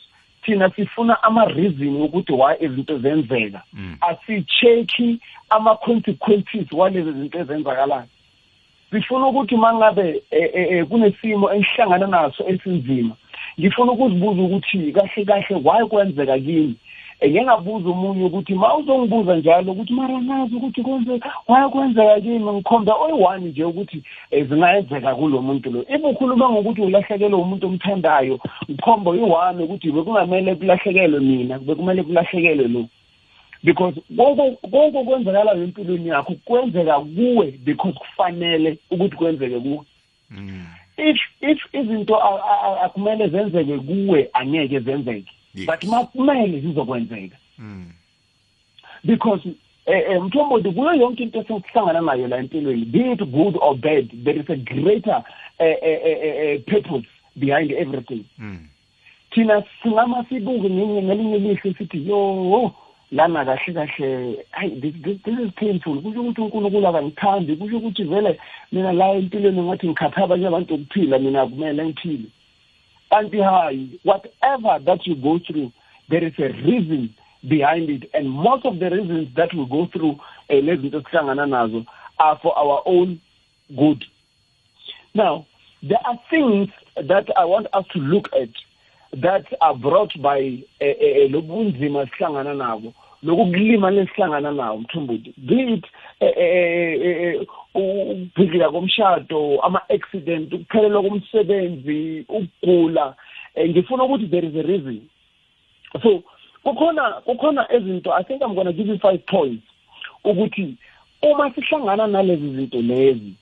thina 0.44 0.70
sifuna 0.70 1.24
ama-reason 1.24 2.02
ukuthi 2.02 2.34
why 2.34 2.56
izinto 2.60 3.00
zenzeka. 3.00 3.64
Mm. 3.74 3.98
asi-check-i 4.02 5.20
ama-consequences 5.50 6.72
walezi 6.72 7.12
zinto 7.12 7.40
ezenzakalayo. 7.40 8.08
Sifuna 9.02 9.28
ukuthi 9.28 9.56
mangabe 9.56 10.22
e, 10.32 10.40
e, 10.54 10.62
e, 10.78 10.86
kunesimo 10.86 11.54
engihlangana 11.54 12.08
naso 12.08 12.44
esinzima 12.48 13.16
ngifuna 13.60 13.92
ukuzibuza 13.92 14.42
ukuthi 14.42 14.92
kahle 14.92 15.26
kahle 15.26 15.56
why 15.64 15.86
kwenzeka 15.86 16.40
kimi 16.40 16.76
ngingabuza 17.24 17.90
omunye 17.90 18.24
ukuthi 18.26 18.54
ma 18.54 18.76
uzongibuza 18.78 19.36
njalo 19.36 19.72
ukuthi 19.72 19.94
mara 19.94 20.20
nazi 20.20 20.56
ukuthi 20.56 20.82
kwenzeka 20.82 21.34
why 21.48 21.70
kwenzeka 21.70 22.22
kimi 22.22 22.52
ngikhomba 22.52 22.94
oyi-one 22.94 23.46
nje 23.46 23.64
ukuthi 23.64 24.04
zingayenzeka 24.32 25.16
kulo 25.16 25.42
muntu 25.42 25.72
lo. 25.72 25.80
If 25.90 26.04
ukhuluma 26.04 26.50
ngokuthi 26.50 26.82
ulahlekelwe 26.82 27.40
umuntu 27.40 27.68
omthandayo 27.68 28.40
ngikhomba 28.70 29.12
oyi-one 29.12 29.64
ukuthi 29.64 29.92
bekungamele 29.92 30.56
kulahlekelwe 30.56 31.20
mina 31.20 31.60
bekumele 31.60 32.04
kulahlekelwe 32.04 32.68
lo. 32.68 32.86
Because 33.66 33.96
konke 34.18 34.58
konke 34.72 34.98
okwenzakalayo 34.98 35.64
empilweni 35.64 36.08
yakho 36.10 36.36
kwenzeka 36.46 37.00
kuwe 37.00 37.52
because 37.66 37.98
kufanele 38.00 38.78
ukuthi 38.92 39.16
kwenzeke 39.16 39.60
kuwe 39.60 39.82
Mm. 40.32 40.66
if 40.98 41.18
if 41.42 41.60
izinto 41.74 42.16
a- 42.16 42.42
a- 42.52 42.62
a- 42.68 42.82
akumele 42.86 43.28
zenzeke 43.30 43.78
kuwe 43.78 44.30
angeke 44.34 44.80
zenzeke 44.80 45.32
Yes. 45.56 45.66
but 45.68 45.84
makumele 45.84 46.60
zizokwenzeka 46.60 47.38
Mm. 47.60 47.92
because 49.04 49.50
eh, 49.86 50.04
eh, 50.10 50.22
mthombothi 50.24 50.72
kuyo 50.72 50.94
yonke 50.94 51.24
into 51.24 51.40
esihlangana 51.40 52.02
nayo 52.02 52.28
la 52.28 52.38
empilweni 52.38 52.86
be 52.86 53.12
it 53.12 53.20
good 53.24 53.56
or 53.62 53.76
bad 53.76 54.10
there 54.24 54.40
is 54.40 54.50
a 54.50 54.56
greater 54.56 55.24
eh, 55.60 55.78
eh, 55.82 56.00
eh, 56.06 56.20
eh, 56.22 56.62
purpose 56.66 57.08
behind 57.36 57.72
everything 57.72 58.24
Mm. 58.40 58.68
thina 59.32 59.64
singama 59.84 60.26
sibuke 60.30 60.70
ngelinye 60.70 61.02
ngelinye 61.04 61.36
ilihlo 61.36 61.74
sithi 61.78 62.08
yo 62.10 62.72
lana 63.16 63.46
kahle 63.46 63.74
kahle 63.74 64.46
hayi 64.52 64.82
this, 64.82 65.18
this, 65.26 65.40
is 65.40 65.52
painful. 65.56 66.02
Kusho 66.02 66.22
ukuthi 66.22 66.42
unkulunkulu 66.42 66.88
akangithandi 66.88 67.56
kusho 67.56 67.78
ukuthi 67.78 68.04
vele 68.04 68.40
mina 68.72 68.92
la 68.94 69.14
empilweni 69.14 69.62
ngathi 69.62 69.88
ngikhatha 69.88 70.24
abanye 70.24 70.48
abantu 70.48 70.76
ukuphila 70.76 71.20
mina 71.20 71.48
kumele 71.48 71.86
ngiphile. 71.86 72.30
Kanti 73.10 73.38
hayi 73.38 74.00
whatever 74.04 74.80
that 74.86 75.08
you 75.08 75.16
go 75.16 75.40
through 75.40 75.72
there 76.10 76.28
is 76.28 76.34
a 76.40 76.50
reason 76.68 77.10
behind 77.48 77.90
it. 77.90 78.10
And 78.14 78.30
most 78.30 78.66
of 78.66 78.80
the 78.80 78.90
reasons 78.90 79.30
that 79.36 79.54
we 79.54 79.66
go 79.66 79.88
through 79.94 80.20
eh, 80.50 80.64
lezi 80.64 80.82
zinto 80.82 81.00
esihlangana 81.00 81.46
nazo 81.46 81.86
are 82.20 82.40
for 82.42 82.58
our 82.58 82.82
own 82.86 83.22
good. 83.76 84.06
Now 85.14 85.46
there 85.82 86.00
are 86.06 86.20
things 86.30 86.70
that 86.96 87.28
i 87.38 87.46
want 87.46 87.68
us 87.74 87.86
to 87.94 88.00
look 88.00 88.30
at 88.34 88.50
that 89.22 89.46
are 89.62 89.76
brought 89.76 90.20
by 90.22 90.40
eh, 90.80 90.88
eh, 90.88 90.96
eh, 91.00 91.32
lobunzima 91.32 92.08
sihlangana 92.08 92.54
nabo 92.54 92.94
lokukulima 93.26 93.92
lesihlangana 93.92 94.52
nawo 94.52 94.78
mthumbuti 94.78 95.34
be 95.38 95.74
it 95.74 95.86
eh, 96.20 96.34
eh, 96.38 97.02
eh, 97.02 97.42
ukubhidlika 97.74 98.72
komshado 98.72 99.60
ama-accident 99.62 100.54
ukuphelelwa 100.54 101.04
komsebenzi 101.04 102.26
ukugula 102.30 103.16
eh, 103.56 103.70
ngifuna 103.70 104.04
ukuthi 104.04 104.28
there 104.28 104.48
is 104.48 104.56
a 104.56 104.62
reason. 104.62 105.02
So 106.04 106.24
kukhona 106.64 107.12
kukhona 107.12 107.74
izinto 107.74 108.14
i 108.14 108.24
think 108.24 108.42
i'm 108.42 108.56
to 108.56 108.74
give 108.74 108.88
you 108.88 109.00
five 109.00 109.26
points 109.26 109.64
ukuthi 110.24 110.76
uma 111.22 111.54
sihlangana 111.54 112.08
nalezi 112.08 112.56
zinto 112.56 112.82
lezi 112.82 113.34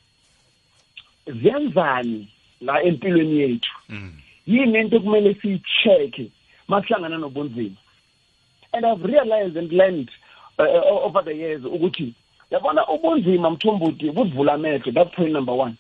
ziyenzani 1.28 2.28
la 2.62 2.84
empilweni 2.84 3.40
yethu? 3.40 3.72
Mm. 3.90 4.14
yini 4.48 4.80
into 4.80 5.00
kumele 5.00 5.34
siyi-check 5.34 6.22
masihlangana 6.68 7.18
nobunzima? 7.18 7.76
And 8.74 8.86
i've 8.86 9.04
realized 9.04 9.58
and 9.58 9.72
learned 9.72 10.10
uh, 10.60 11.06
over 11.06 11.26
the 11.26 11.34
years 11.34 11.66
ukuthi 11.66 12.14
yabona 12.52 12.88
ubunzima 12.88 13.50
mthombothi 13.50 14.12
busivula 14.12 14.54
amehlo 14.54 14.92
that's 14.92 15.16
point 15.16 15.32
number 15.32 15.56
one. 15.56 15.76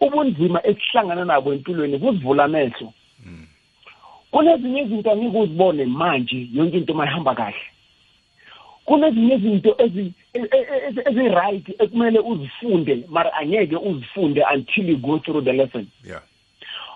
Ubunzima 0.00 0.66
esihlangana 0.66 1.24
nabo 1.24 1.52
empilweni 1.54 1.98
busivula 1.98 2.44
amehlo. 2.44 2.92
Kunezinye 4.30 4.82
izinto 4.82 5.10
angeke 5.12 5.38
uzibone 5.38 5.84
manje 5.86 6.48
yonke 6.54 6.76
into 6.76 6.94
mayihamba 6.94 7.34
kahle. 7.34 7.56
Kunezinye 8.84 9.34
izinto 9.34 9.74
ezi- 9.78 10.12
ezi- 10.34 11.00
ezi-right 11.08 11.68
ekumele 11.78 12.18
uzifunde 12.18 13.04
mara 13.08 13.32
angeke 13.32 13.76
uzifunde 13.76 14.44
until 14.54 14.88
you 14.90 14.96
go 14.98 15.18
through 15.18 15.44
the 15.44 15.52
lesson. 15.52 15.86
Yeah. 16.04 16.22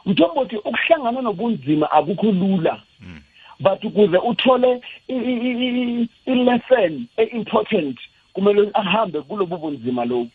mthombothi 0.06 0.56
ukuhlangana 0.56 1.20
nobunzima 1.22 1.90
akukho 1.90 2.26
lula. 2.32 2.82
Mm. 3.00 3.20
But 3.60 3.84
ukuze 3.84 4.18
uthole 4.18 4.80
i- 5.08 5.12
i- 5.14 5.40
i- 5.50 6.02
i- 6.02 6.08
i-lesson 6.26 7.06
e-important 7.16 7.98
kumele 8.32 8.70
ahambe 8.74 9.20
kulobu 9.20 9.56
bunzima 9.56 10.04
lobu 10.04 10.30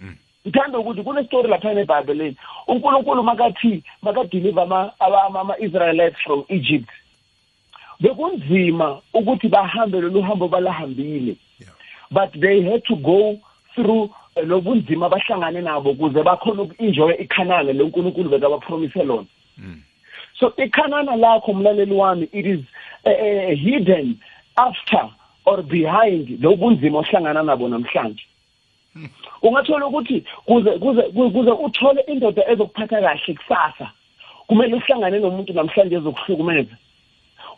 Mm. 0.00 0.16
ngithanda 0.46 0.78
ukuthi 0.78 1.02
kunestori 1.02 1.48
laphana 1.48 1.80
ebhayibheleni 1.80 2.36
unkulunkulu 2.68 3.22
makathi 3.22 3.82
makadeliver 4.02 4.62
ama- 4.62 4.92
ama- 5.00 5.22
ama- 5.22 5.40
ama-israelites 5.40 6.18
from 6.24 6.44
egypt 6.48 6.88
bekunzima 8.00 9.00
ukuthi 9.14 9.48
bahambe 9.48 10.00
lolu 10.00 10.22
hambo 10.22 10.48
balahambile 10.48 11.36
Yeah. 11.60 11.72
but 12.10 12.40
they 12.40 12.62
had 12.62 12.80
to 12.84 12.96
go 12.96 13.38
through 13.74 14.10
eh, 14.36 14.46
lobunzima 14.46 15.08
bahlangane 15.08 15.60
nabo 15.60 15.90
ukuze 15.90 16.22
bakhona 16.22 16.62
uku-enjoy 16.62 17.14
ikhanana 17.14 17.72
lenkulunkulu 17.72 18.30
bekabapromise 18.30 19.02
lona 19.04 19.26
Mm. 19.58 19.82
So 20.38 20.52
ikhanana 20.56 21.16
lakho 21.16 21.52
mlaleli 21.54 21.94
wami 21.94 22.28
it 22.32 22.46
is 22.46 22.60
uh, 23.04 23.10
uh, 23.10 23.54
hidden 23.56 24.18
after 24.56 25.10
or 25.46 25.62
behind 25.62 26.28
lobunzima 26.40 26.98
ohlangana 26.98 27.42
nabo 27.42 27.68
namhlanje. 27.68 28.24
Ungathola 29.42 29.86
ukuthi 29.86 30.24
kuze 30.46 30.70
kuze 30.78 31.02
kuze 31.02 31.50
uthole 31.50 32.00
indoda 32.06 32.42
ezokuphatha 32.48 33.00
kahle 33.00 33.34
kusasa 33.34 33.90
kumele 34.46 34.74
uhlangane 34.74 35.18
nomuntu 35.18 35.52
namhlanje 35.52 35.96
ezokuhlukumeza. 35.96 36.76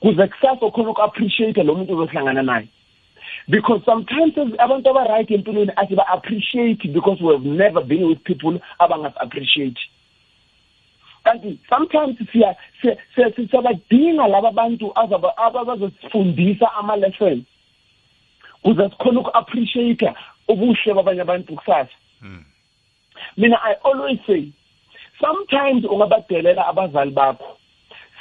Kuze 0.01 0.27
kusasa 0.27 0.67
ukhona 0.67 0.91
uku-appreciate 0.91 1.63
lo 1.63 1.75
muntu 1.75 1.93
ozohlangana 1.93 2.43
naye. 2.43 2.69
Because 3.49 3.83
sometimes 3.85 4.37
as- 4.39 4.59
abantu 4.59 4.91
aba-right 4.91 5.31
empilweni 5.31 5.73
athi 5.77 5.95
ba-appreciate 5.95 6.93
because 6.93 7.21
we 7.23 7.33
have 7.33 7.45
never 7.45 7.81
been 7.81 8.09
with 8.09 8.25
people 8.25 8.59
abangasi-appreciate. 8.81 9.79
Kanti 11.27 11.59
sometimes 11.69 12.17
siya 12.33 12.55
siya- 12.81 12.97
siya- 13.15 13.31
siya- 13.35 13.49
siyabadinga 13.51 14.27
laba 14.31 14.51
bantu 14.55 14.93
azaba- 14.95 15.37
abazosifundisa 15.37 16.71
ama-lesson 16.79 17.43
kuze 18.63 18.89
sikhona 18.91 19.21
uku-appreciate 19.21 20.13
ubuhle 20.49 20.95
babanye 20.95 21.21
abantu 21.21 21.55
kusasa. 21.59 21.95
Mm. 22.23 22.45
mina 23.37 23.59
i 23.63 23.75
always 23.85 24.19
say 24.27 24.49
sometimes 25.21 25.85
ungabadelela 25.85 26.67
abazali 26.67 27.11
bakho. 27.11 27.57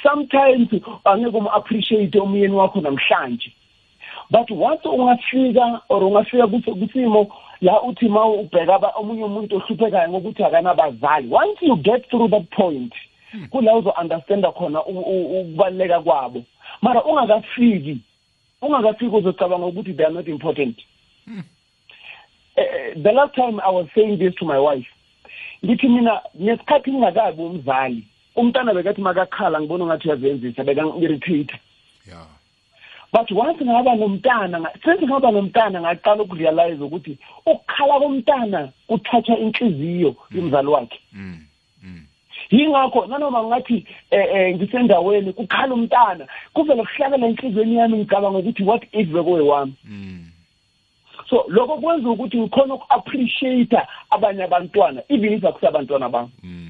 Sometimes 0.02 0.68
angeke 1.04 1.36
umu-appreciate 1.36 2.18
umyeni 2.20 2.54
wakho 2.54 2.80
namhlanje. 2.80 3.52
But 4.30 4.50
once 4.50 4.84
ungafika 4.88 5.80
or 5.88 6.02
ungafika 6.04 6.46
kuso- 6.46 6.74
kusimo 6.74 7.26
la 7.60 7.82
uthi 7.82 8.08
ma 8.08 8.24
ubheka 8.26 8.74
aba- 8.74 8.92
omunye 8.96 9.24
umuntu 9.24 9.56
ohluphekayo 9.56 10.08
ngokuthi 10.08 10.44
akanabazali. 10.44 11.28
Once 11.30 11.58
you 11.62 11.76
get 11.76 12.08
through 12.10 12.30
that 12.30 12.50
point 12.50 12.92
kula 13.50 13.74
uzo-understanda 13.76 14.52
khona 14.52 14.84
u- 14.86 15.00
u- 15.12 15.40
ukubaluleka 15.40 16.00
kwabo. 16.00 16.42
Mara 16.82 17.04
ungakafiki 17.04 17.98
ungakafiki 18.62 19.16
uzocabanga 19.16 19.66
ukuthi 19.66 19.92
they 19.96 20.04
are 20.06 20.14
not 20.14 20.28
important. 20.28 20.76
Eh, 22.56 22.94
the 23.02 23.12
last 23.12 23.34
time 23.34 23.60
I 23.60 23.70
was 23.70 23.86
saying 23.94 24.18
this 24.18 24.34
to 24.36 24.44
my 24.46 24.58
wife 24.58 24.86
ngithi 25.64 25.88
mina 25.88 26.20
ngesikhathi 26.40 26.90
ngingakabi 26.92 27.42
umzali 27.42 28.04
umntana 28.36 28.74
bekathi 28.74 29.00
makakhala 29.00 29.60
ngibona 29.60 29.84
ungathi 29.84 30.08
uyazenzisa 30.08 30.64
bekangi-irritator 30.64 31.58
Yeah. 32.08 32.26
But 33.16 33.30
once 33.32 33.64
ngaba 33.64 33.94
nomntana 33.96 34.60
nga- 34.60 34.74
since 34.84 35.00
ngaba 35.08 35.30
nomntana 35.30 35.80
ngaqala 35.80 36.22
ukurealize 36.22 36.82
ukuthi 36.84 37.16
ukukhala 37.46 38.00
komntana 38.00 38.68
kuthatha 38.88 39.36
inhliziyo 39.38 40.16
yomzali 40.30 40.68
wakhe 40.68 41.00
Mm. 41.12 41.40
Mm. 41.82 42.04
yingakho 42.50 43.06
nanoma 43.06 43.42
ngathi 43.44 43.86
eh 44.10 44.26
eh 44.34 44.54
ngisendaweni 44.56 45.32
kukhala 45.32 45.74
umntana 45.74 46.26
kuvele 46.54 46.82
kuhlakela 46.84 47.26
enhlizweni 47.26 47.76
yami 47.76 47.96
ngicabanga 47.98 48.38
ukuthi 48.38 48.62
what 48.64 48.82
if 48.92 49.08
bekuwe 49.08 49.40
wami 49.40 49.72
Mm. 49.84 50.24
so 51.30 51.44
lokho 51.48 51.76
kwenza 51.80 52.10
ukuthi 52.10 52.36
ngikhona 52.38 52.74
uku-appreciate 52.74 53.76
abanye 54.10 54.42
abantwana 54.44 55.02
even 55.08 55.32
if 55.32 55.44
akusabantwana 55.44 56.08
bami 56.08 56.30
Mm. 56.42 56.65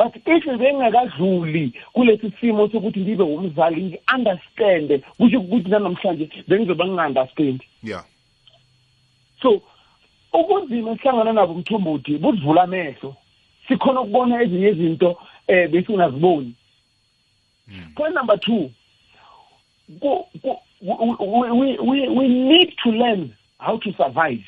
But 0.00 0.16
if 0.16 0.44
bengakadluli 0.58 1.72
kulesi 1.92 2.32
simo 2.40 2.68
sokuthi 2.68 3.00
ngibe 3.00 3.22
umzali 3.24 3.82
ngi-understande 3.82 4.98
kusho 5.18 5.40
ukuthi 5.40 5.68
nanamhlanje 5.70 6.28
bengizobe 6.48 6.84
nginga-understand 6.84 7.60
Yeah. 7.82 8.04
so 9.42 9.60
ubunzima 10.32 10.90
esihlangana 10.92 11.32
nabo 11.32 11.54
mthombothi 11.54 12.18
busivula 12.18 12.62
amehlo. 12.62 13.16
Sikhona 13.68 14.00
ukubona 14.00 14.42
ezinye 14.42 14.68
izinto 14.68 15.10
um 15.48 15.68
besingaziboni 15.70 16.54
Mm. 17.68 17.94
point 17.94 18.14
number 18.14 18.38
two 18.40 18.70
ku- 20.00 20.26
ku- 20.42 20.58
we, 20.80 21.50
we, 21.50 21.78
we, 21.78 22.08
we 22.08 22.28
need 22.28 22.74
to 22.82 22.90
learn 22.90 23.30
how 23.58 23.76
to 23.78 23.92
survive. 23.92 24.44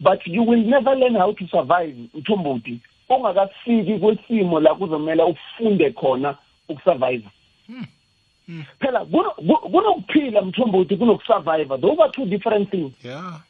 But 0.00 0.26
you 0.26 0.42
will 0.42 0.62
never 0.64 0.94
learn 0.96 1.14
how 1.14 1.32
to 1.32 1.46
survive 1.48 1.94
mthombothi 2.14 2.80
ungakafiki 3.08 3.98
kwesimo 3.98 4.60
la 4.60 4.74
kuzomela 4.74 5.26
ufunde 5.26 5.90
khona 5.90 6.36
ukusurvive. 6.68 7.28
Phela 8.80 9.04
kuno- 9.04 9.30
ku- 9.30 9.70
kunokuphila 9.70 10.42
mthombothi 10.42 10.96
kunokusurvive. 10.96 11.78
Those 11.78 12.02
are 12.02 12.12
two 12.12 12.24
different 12.26 12.70
things. 12.70 12.92
Yeah. 13.04 13.40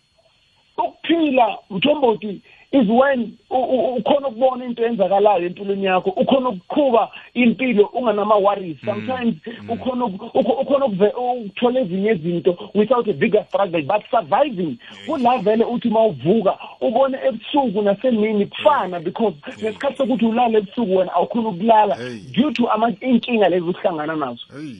Ukuphila 0.78 1.58
mthombothi 1.70 2.40
is 2.72 2.88
when 2.88 3.36
u- 3.50 3.56
u- 3.56 3.94
ukhona 3.94 4.28
ukubona 4.28 4.64
into 4.64 4.82
eyenzakalayo 4.82 5.46
empilweni 5.46 5.84
yakho 5.84 6.10
ukhona 6.10 6.48
ukuqhuba 6.48 7.10
impilo 7.34 7.86
unganama 7.86 8.34
worries 8.36 8.76
sometimes 8.84 9.34
ukhona 9.68 10.04
uku- 10.04 10.38
ukho- 10.38 10.60
ukhona 10.62 10.84
ukuve- 10.86 11.12
ukuthola 11.42 11.80
ezinye 11.80 12.12
izinto 12.12 12.70
without 12.74 13.08
a 13.08 13.12
bigger 13.12 13.44
struggle 13.48 13.82
but 13.82 14.02
surviving. 14.10 14.76
Kula 15.06 15.38
vele 15.38 15.64
uthi 15.64 15.88
mawuvuka 15.90 16.58
ubone 16.80 17.18
ebusuku 17.26 17.82
nasemini 17.82 18.46
kufana 18.46 19.00
because 19.00 19.36
ngesikhathi 19.60 19.96
sokuthi 19.96 20.24
ulala 20.26 20.58
ebusuku 20.58 20.96
wena 20.96 21.12
awukhona 21.12 21.48
ukulala 21.48 21.94
Hey. 21.94 22.18
due 22.32 22.52
to 22.52 22.70
ama 22.70 22.92
inkinga 23.00 23.48
lezi 23.48 23.66
uhlangana 23.66 24.16
nazo. 24.16 24.40
Hey. 24.52 24.76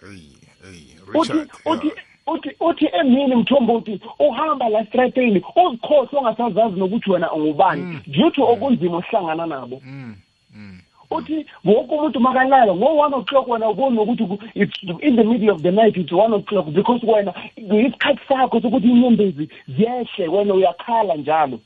Hey. 0.00 0.20
Hey 0.62 0.80
uthi 1.20 1.32
richard 1.32 1.50
uthi 1.66 1.86
yeah. 1.86 1.98
Uthi 2.32 2.50
uthi 2.60 2.88
emini 3.00 3.34
mthombothi 3.36 4.00
uhamba 4.18 4.68
la 4.68 4.84
strateni 4.86 5.42
uzikhohle 5.56 6.18
ongasazazi 6.18 6.78
nokuthi 6.80 7.10
wena 7.10 7.32
ungubani. 7.32 7.98
Due 8.06 8.30
to 8.30 8.42
okunzima 8.46 8.96
ohlangana 8.96 9.46
nabo. 9.46 9.80
Mm, 9.84 10.14
mm. 10.54 10.78
uthi 11.10 11.46
wonke 11.64 11.94
umuntu 11.94 12.20
makalala 12.20 12.74
ngo-one 12.74 13.16
o'clock 13.16 13.48
wena 13.48 13.66
ku- 13.74 14.38
it's 14.54 14.82
in 15.02 15.16
the 15.16 15.24
middle 15.24 15.50
of 15.50 15.62
the 15.62 15.70
night 15.72 15.96
it's 15.96 16.12
one 16.12 16.32
o'clock 16.36 16.66
because 16.72 17.02
wena 17.06 17.34
isikhathi 17.56 18.20
sakho 18.28 18.60
sokuthi 18.60 18.88
inyembezi 18.88 19.48
ziyehle 19.68 20.28
wena 20.28 20.54
uyakhala 20.54 21.16
njalo. 21.16 21.60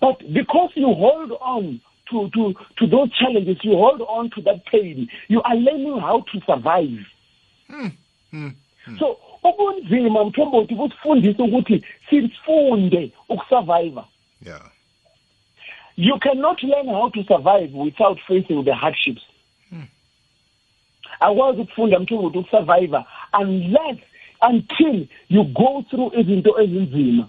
But 0.00 0.22
because 0.32 0.72
you 0.76 0.92
hold 0.94 1.32
on 1.40 1.80
to, 2.10 2.28
to, 2.30 2.54
to 2.76 2.86
those 2.86 3.10
challenges 3.18 3.58
you 3.64 3.76
hold 3.76 4.02
on 4.08 4.30
to 4.30 4.42
that 4.42 4.64
pain 4.66 5.08
you 5.28 5.40
are 5.42 5.56
learning 5.56 6.00
how 6.00 6.20
to 6.20 6.40
survive. 6.46 7.06
Mm. 8.32 8.52
so 8.98 9.18
ubunzima 9.48 10.24
mthombothi 10.24 10.74
kusifundisa 10.74 11.42
ukuthi 11.42 11.82
sifunde 12.10 13.10
ukusurvive. 13.28 14.00
Yeah. 14.46 14.70
You 15.96 16.18
cannot 16.18 16.62
learn 16.62 16.88
how 16.88 17.10
to 17.10 17.24
survive 17.24 17.72
without 17.72 18.18
facing 18.26 18.64
the 18.64 18.74
hardships. 18.74 19.22
Akwazi 21.20 21.60
ukufunda 21.60 21.98
mthombothi 21.98 22.38
ukusurvive 22.38 23.04
unless 23.40 23.98
until 24.42 25.06
you 25.28 25.44
go 25.44 25.84
through 25.90 26.18
izinto 26.18 26.60
ezinzima. 26.60 27.28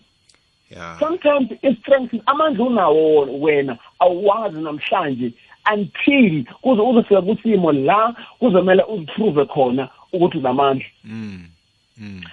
Yeah. 0.69 0.99
Sometimes 0.99 1.51
i-strength 1.61 2.13
amandla 2.25 2.65
unawo 2.65 3.21
wena 3.21 3.77
awazi 3.99 4.61
namhlanje 4.61 5.31
until 5.73 6.45
kuze 6.61 6.81
uzofika 6.81 7.21
kusimo 7.21 7.71
la 7.71 8.15
kuzomela 8.39 8.87
uziprove 8.87 9.45
khona 9.45 9.89
ukuthi 10.13 10.37
unamandla. 10.37 10.85
Mm 11.03 11.47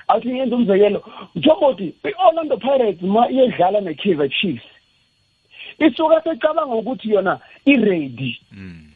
awuthi 0.08 0.28
ngenza 0.28 0.56
umzekelo 0.56 1.04
njengokuthi 1.34 1.94
i-orlando 2.04 2.56
pirates 2.56 3.02
ma 3.02 3.30
iyedlala 3.30 3.80
ne-kaizer 3.80 4.28
chiefs 4.28 4.74
isuka 5.78 6.22
secabanga 6.22 6.74
ukuthi 6.74 7.10
yona 7.10 7.40
i-ready. 7.66 8.40
Mm. 8.52 8.90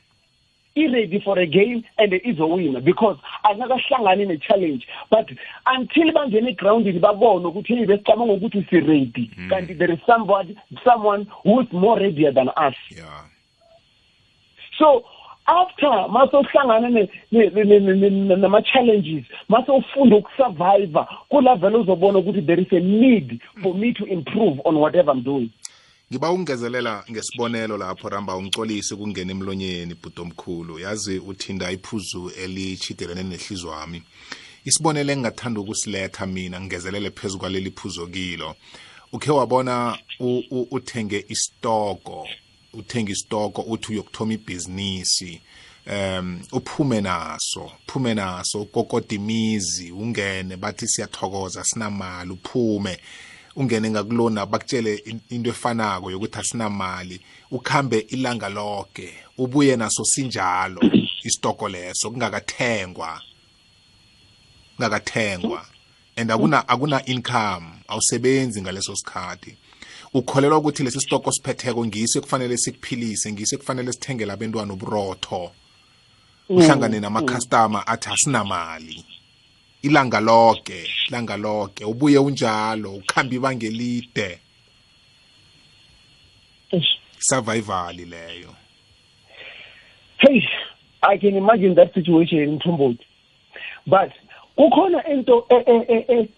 I-ready 0.77 1.21
for 1.25 1.39
a 1.39 1.47
game 1.47 1.85
and 1.99 2.13
izowina 2.13 2.85
because 2.85 3.17
angakahlangani 3.45 4.27
ne-challenge 4.27 4.87
but 5.11 5.29
until 5.67 6.13
bangena 6.13 6.51
egrawundini 6.51 7.01
babone 7.01 7.47
ukuthi 7.47 7.77
hey 7.77 7.87
besicabanga 7.87 8.33
ukuthi 8.33 8.67
si-ready. 8.71 9.31
Kanti 9.49 9.75
there 9.75 9.93
is 9.93 10.01
somebody, 10.07 10.57
someone 10.85 11.27
who 11.43 11.61
is 11.61 11.73
more 11.73 11.99
readier 11.99 12.33
than 12.33 12.49
us. 12.51 12.75
Yeah. 12.91 13.25
So 14.79 15.05
after 15.49 16.09
masohlangana 16.11 16.89
ne- 16.89 17.09
ne- 17.33 17.51
ne- 17.51 17.65
ne- 17.65 17.81
ne- 17.81 18.11
ne- 18.11 18.37
nama-challenges 18.37 19.25
masowufunda 19.49 20.17
ukusurvive 20.17 21.01
kula 21.29 21.57
vele 21.57 21.77
uzobona 21.77 22.19
ukuthi 22.19 22.43
there 22.43 22.63
is 22.63 22.73
a 22.73 22.81
need 22.81 23.41
for 23.63 23.75
me 23.75 23.93
to 23.93 24.07
improve 24.07 24.61
on 24.65 24.77
whatever 24.77 25.15
i'm 25.15 25.23
doing. 25.25 25.51
Ngiba 26.13 26.31
ungezelela 26.31 27.05
ngesibonelo 27.11 27.77
lapho 27.77 28.09
ramba 28.09 28.37
umcolisi 28.37 28.97
kungena 28.97 29.33
emlonyeni 29.33 29.95
bhudo 29.95 30.23
omkhulu 30.23 30.79
yazi 30.79 31.19
uthinda 31.19 31.71
iphuzu 31.71 32.31
elichidelene 32.45 33.23
nehlizwa 33.23 33.77
wami 33.77 34.03
isibonelo 34.65 35.13
engingathanda 35.13 35.61
ukusiletha 35.61 36.27
mina 36.27 36.61
ngingezelele 36.61 37.11
phezu 37.11 37.39
kwaleli 37.39 37.71
phuzo 37.71 38.07
kilo. 38.07 38.55
Ukhe 39.13 39.31
wabona 39.31 39.99
u- 40.21 40.43
u- 40.51 40.69
uthenge 40.71 41.25
istoko. 41.29 42.29
Uthenge 42.73 43.13
istoko 43.13 43.63
uthi 43.63 43.93
uyokuthoma 43.93 44.33
ibhizinisi 44.33 45.41
um 45.87 46.41
uphume 46.53 47.01
naso 47.01 47.73
phume 47.87 48.15
naso 48.15 48.63
ukokoda 48.63 49.15
imizi 49.15 49.93
ungene 49.93 50.57
bathi 50.57 50.89
siyathokoza 50.89 51.65
sinamali 51.65 52.31
uphume. 52.31 52.99
Ungene 53.57 53.91
ngakulona 53.91 54.47
bakutshele 54.47 54.95
in- 54.97 55.21
into 55.31 55.51
efanako 55.51 56.11
yokuthi 56.11 56.39
asinamali 56.39 57.21
ukhambe 57.51 57.99
ilanga 57.99 58.49
lonke 58.49 59.15
ubuye 59.39 59.77
naso 59.77 60.05
sinjalo 60.05 60.81
istoko 61.25 61.69
leso 61.69 62.11
kungakathengwa. 62.11 63.21
Kungakathengwa. 64.77 65.67
And 66.17 66.31
akuna 66.31 66.69
akuna 66.69 67.05
income 67.07 67.67
awusebenzi 67.89 68.63
ngaleso 68.63 68.97
sikhathi. 68.97 69.57
Ukholelwa 70.15 70.59
ukuthi 70.59 70.83
lesi 70.83 71.01
sitoko 71.01 71.33
siphetheko 71.33 71.87
ngiso 71.87 72.19
ekufanele 72.19 72.57
sikuphilise 72.57 73.33
ngiso 73.33 73.57
ekufanele 73.57 73.93
sithengele 73.93 74.33
abantwana 74.33 74.73
uburotho. 74.73 75.53
Uhlangane 76.49 77.01
nama-customer 77.01 77.85
athi 77.87 78.09
asinamali. 78.11 79.05
Ilanga 79.83 80.21
lonke 80.21 80.89
ilanga 81.09 81.37
lonke 81.37 81.85
ubuye 81.85 82.19
unjalo 82.19 82.95
ukhamba 82.95 83.35
ibanga 83.35 83.67
elide. 83.67 84.41
Survival 87.19 87.95
leyo. 87.97 88.55
Hey 90.19 90.43
i 91.03 91.17
can 91.19 91.37
imagine 91.37 91.75
that 91.75 91.95
situation 91.95 92.59
mthombothi. 92.59 93.07
But 93.87 94.11
kukhona 94.57 95.03
into 95.11 95.45
e- 95.51 95.65
e- 95.67 96.05
e- 96.09 96.29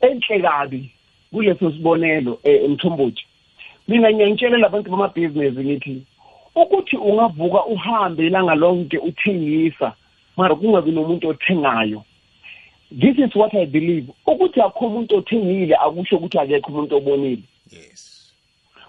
enhle 0.00 0.42
kabi. 0.42 0.92
Kuleso 1.32 1.70
sibonelo 1.70 2.38
eh, 2.42 2.70
mthombothi. 2.70 3.24
Mina 3.88 4.12
ngiyangitshelela 4.12 4.66
abantu 4.66 4.90
bamabhizinisi 4.90 5.64
ngithi 5.64 6.02
ukuthi 6.54 6.96
ungavuka 6.96 7.64
uhambe 7.64 8.26
ilanga 8.26 8.54
lonke 8.54 8.98
uthengisa 8.98 9.92
mara 10.36 10.54
kungabi 10.54 10.90
nomuntu 10.90 11.28
othengayo. 11.28 12.04
This 12.90 13.18
is 13.18 13.34
what 13.36 13.54
i 13.54 13.66
believe. 13.66 14.08
Ukuthi 14.26 14.60
akho 14.60 14.86
umuntu 14.86 15.16
othengile 15.16 15.74
akusho 15.76 16.16
ukuthi 16.16 16.38
akekho 16.38 16.72
umuntu 16.72 16.96
obonile. 16.96 17.42
Yes. 17.70 18.32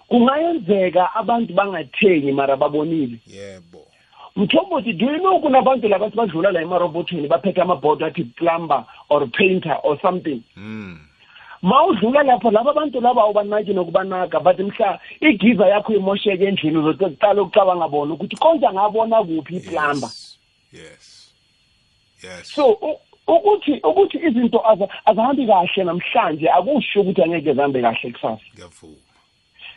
Kungayenzeka 0.08 1.14
abantu 1.14 1.54
bangathengi 1.54 2.32
mara 2.32 2.56
babonile. 2.56 3.18
Yebo. 3.26 3.86
Mthombothi 4.36 4.92
do 4.92 5.06
you 5.06 5.18
know 5.18 5.40
kunabantu 5.40 5.88
labathi 5.88 6.16
badlula 6.16 6.52
la 6.52 6.62
emarobotweni 6.62 7.28
baphethe 7.28 7.60
amabhodo 7.62 8.06
athi 8.06 8.24
plumber 8.24 8.84
or 9.08 9.26
painter 9.26 9.76
or 9.82 9.98
something? 10.00 10.42
Mm 10.56 11.09
ma 11.62 11.84
udlula 11.86 12.22
lapho 12.22 12.50
laba 12.50 12.72
bantu 12.72 13.00
laba 13.00 13.22
awubanaki 13.22 13.72
nokubanaka 13.72 14.40
but 14.40 14.58
mhla 14.58 15.00
igiza 15.20 15.66
yakho 15.68 15.92
imosheke 15.94 16.44
endlini 16.44 16.76
uzoqala 16.78 17.42
ukucabanga 17.42 17.88
bona 17.88 18.14
ukuthi 18.14 18.36
konje 18.36 18.66
angabona 18.66 19.22
kuphi 19.24 19.56
iplumber. 19.56 20.08
Yes. 20.08 20.48
Yes. 20.72 21.32
Yes 22.22 22.52
so 22.54 22.72
u- 22.72 22.98
ukuthi 23.26 23.80
ukuthi 23.84 24.18
izinto 24.18 24.58
aza- 24.58 24.88
azihambi 25.04 25.46
kahle 25.46 25.84
namhlanje 25.84 26.48
akusho 26.50 27.00
ukuthi 27.00 27.22
angeke 27.22 27.52
zihambe 27.54 27.82
kahle 27.82 28.12
kusasa. 28.12 28.38
Ngiyavuma. 28.54 28.96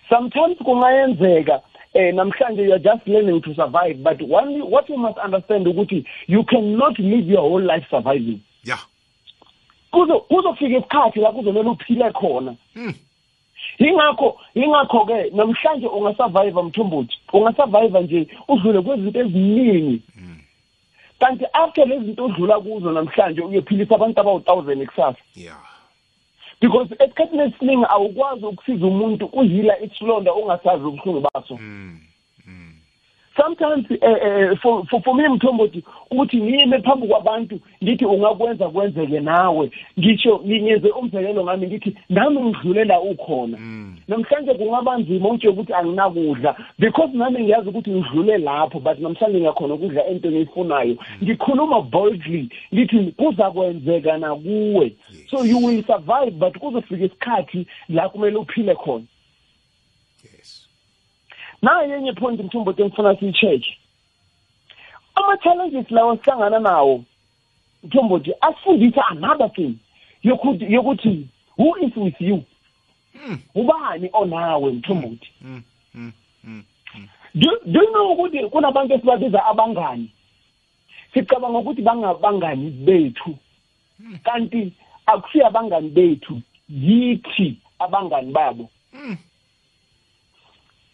Sometimes 0.09 0.57
kungayenzeka 0.57 1.61
eh 1.93 2.13
namhlanje 2.13 2.63
you 2.63 2.73
are 2.73 2.79
just 2.79 3.07
learning 3.07 3.41
to 3.41 3.53
survive 3.53 3.97
but 4.03 4.21
one 4.21 4.61
what 4.61 4.89
you 4.89 4.97
must 4.97 5.17
understand 5.17 5.67
ukuthi 5.67 6.05
you 6.27 6.43
cannot 6.43 6.97
live 6.99 7.27
your 7.31 7.41
whole 7.41 7.63
life 7.65 7.85
surviving. 7.89 8.39
Yeah. 8.63 8.79
Kuzo 9.93 10.19
kuzofika 10.19 10.77
isikhathi 10.77 11.19
la 11.19 11.32
kuzomela 11.32 11.71
uphile 11.71 12.12
khona. 12.12 12.56
Mm. 12.75 12.93
ingakho 13.77 14.38
ingakho 14.56 15.06
ke 15.06 15.29
namhlanje 15.34 15.88
ungasurvive 15.88 16.62
mthombothi 16.62 17.15
ungasurvive 17.34 18.01
nje 18.01 18.27
udlule 18.47 18.82
kwezinto 18.82 19.19
eziningi. 19.19 20.01
Kanti 21.19 21.45
after 21.53 21.88
lezi 21.88 22.06
zinto 22.06 22.25
odlula 22.25 22.60
kuzo 22.60 22.91
namhlanje 22.91 23.41
uyophilisa 23.41 23.95
abantu 23.95 24.21
abawu-thousand 24.21 24.86
kusasa 24.86 25.21
yeah. 25.36 25.58
Because 26.62 26.95
esikhathini 26.99 27.43
esiningi 27.43 27.86
awukwazi 27.89 28.45
ukusiza 28.45 28.86
umuntu 28.86 29.25
uhila 29.25 29.79
isilonda 29.79 30.34
ungasazi 30.34 30.84
ubuhlungu 30.84 31.27
baso. 31.34 31.58
Mm 31.58 31.60
mm 31.62 32.12
sometimes 33.37 33.85
eh, 33.89 33.97
eh, 34.01 34.55
for, 34.61 34.85
for, 34.89 35.01
for 35.01 35.15
me 35.15 35.27
mthombothi 35.29 35.83
ukuthi 36.11 36.41
ngime 36.41 36.79
phambi 36.79 37.07
kwabantu 37.07 37.59
ngithi 37.83 38.05
ungakwenza 38.05 38.69
kwenzeke 38.69 39.19
nawe. 39.19 39.71
Ngisho 39.99 40.41
nginyenze 40.45 40.89
umzekelo 40.89 41.43
ngami 41.43 41.67
ngithi 41.67 41.95
nami 42.09 42.41
ngidlulela 42.41 43.01
ukhona. 43.01 43.57
Mm. 43.57 43.95
namhlanje 44.07 44.53
kungaba 44.53 44.97
nzima 44.97 45.29
utshela 45.29 45.53
ukuthi 45.53 45.73
anginakudla. 45.73 46.55
Because 46.79 47.17
nami 47.17 47.39
ngiyazi 47.39 47.69
ukuthi 47.69 47.91
ngidlule 47.91 48.37
lapho 48.37 48.79
but 48.79 48.99
namhlanje 48.99 49.39
ngiyakhona 49.39 49.73
ukudla 49.73 50.07
into 50.07 50.27
engiyifunayo 50.27 50.95
ngikhuluma 51.23 51.81
boldly 51.81 52.49
ngithi 52.73 53.13
kuza 53.17 53.51
kwenzeka 53.51 54.17
nakuwe 54.17 54.95
so 55.29 55.45
you 55.45 55.57
will 55.65 55.83
survive 55.83 56.31
but 56.31 56.57
kuzofika 56.57 57.05
isikhathi 57.05 57.67
la 57.89 58.09
kumele 58.09 58.37
uphile 58.37 58.75
khona. 58.75 59.03
yes 59.03 59.12
nayo 61.63 61.95
enye 61.97 62.13
point 62.13 62.39
mthombothi 62.39 62.82
engifuna 62.82 63.15
siyi-check-e 63.15 63.78
ama-challenges 65.15 65.91
lawo 65.91 66.17
sihlangana 66.17 66.60
nawo 66.60 67.04
mthombothi 67.84 68.34
asifundisa 68.41 69.08
another 69.08 69.49
thing 69.54 69.76
yokuthi 70.23 70.73
yokuthi 70.73 71.28
who 71.58 71.78
is 71.78 71.95
with 71.95 72.21
you? 72.21 72.43
Ubani 73.56 74.10
onawe 74.13 74.71
mthombothi 74.71 75.32
Mm, 75.41 75.63
mm, 75.93 76.12
mm. 76.43 76.63
do 77.36 77.80
you 77.82 77.91
know 77.91 78.12
ukuthi 78.12 78.49
kunabantu 78.49 78.93
esibabiza 78.93 79.45
abangani? 79.45 80.12
Sicabanga 81.13 81.58
ukuthi 81.60 81.82
bangabangani 81.82 82.69
bethu. 82.71 83.38
Kanti 84.23 84.73
akusiyo 85.06 85.47
abangani 85.47 85.89
bethu 85.89 86.41
yithi 86.69 87.58
abangani 87.80 88.32
babo. 88.32 88.69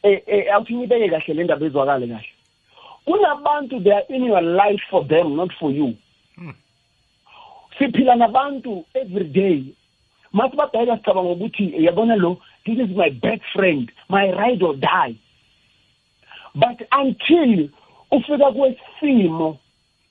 Eh 0.04 0.22
eh 0.28 0.54
awuthi 0.54 0.76
ngibeke 0.76 1.10
kahle 1.10 1.34
le 1.34 1.44
ndaba 1.44 1.66
ezwakale 1.66 2.08
kahle. 2.08 2.30
Kunabantu 3.06 3.84
they 3.84 3.92
are 3.92 4.06
in 4.10 4.24
your 4.24 4.42
life 4.42 4.82
for 4.90 5.08
them 5.08 5.36
not 5.36 5.52
for 5.60 5.72
you. 5.72 5.96
Mm. 6.38 6.54
siphila 7.80 8.16
nabantu 8.16 8.86
every 8.94 9.26
day. 9.26 9.64
Masibabheka 10.34 10.98
sicabanga 10.98 11.30
ukuthi 11.30 11.86
yabona 11.86 12.16
lo 12.16 12.38
this 12.66 12.78
is 12.80 12.96
my 12.96 13.10
best 13.10 13.42
friend 13.54 13.92
my 14.10 14.32
ride 14.32 14.64
or 14.64 14.76
die. 14.76 15.16
But 16.56 16.82
until 16.92 17.70
ufika 18.12 18.52
kwesimo 18.52 19.58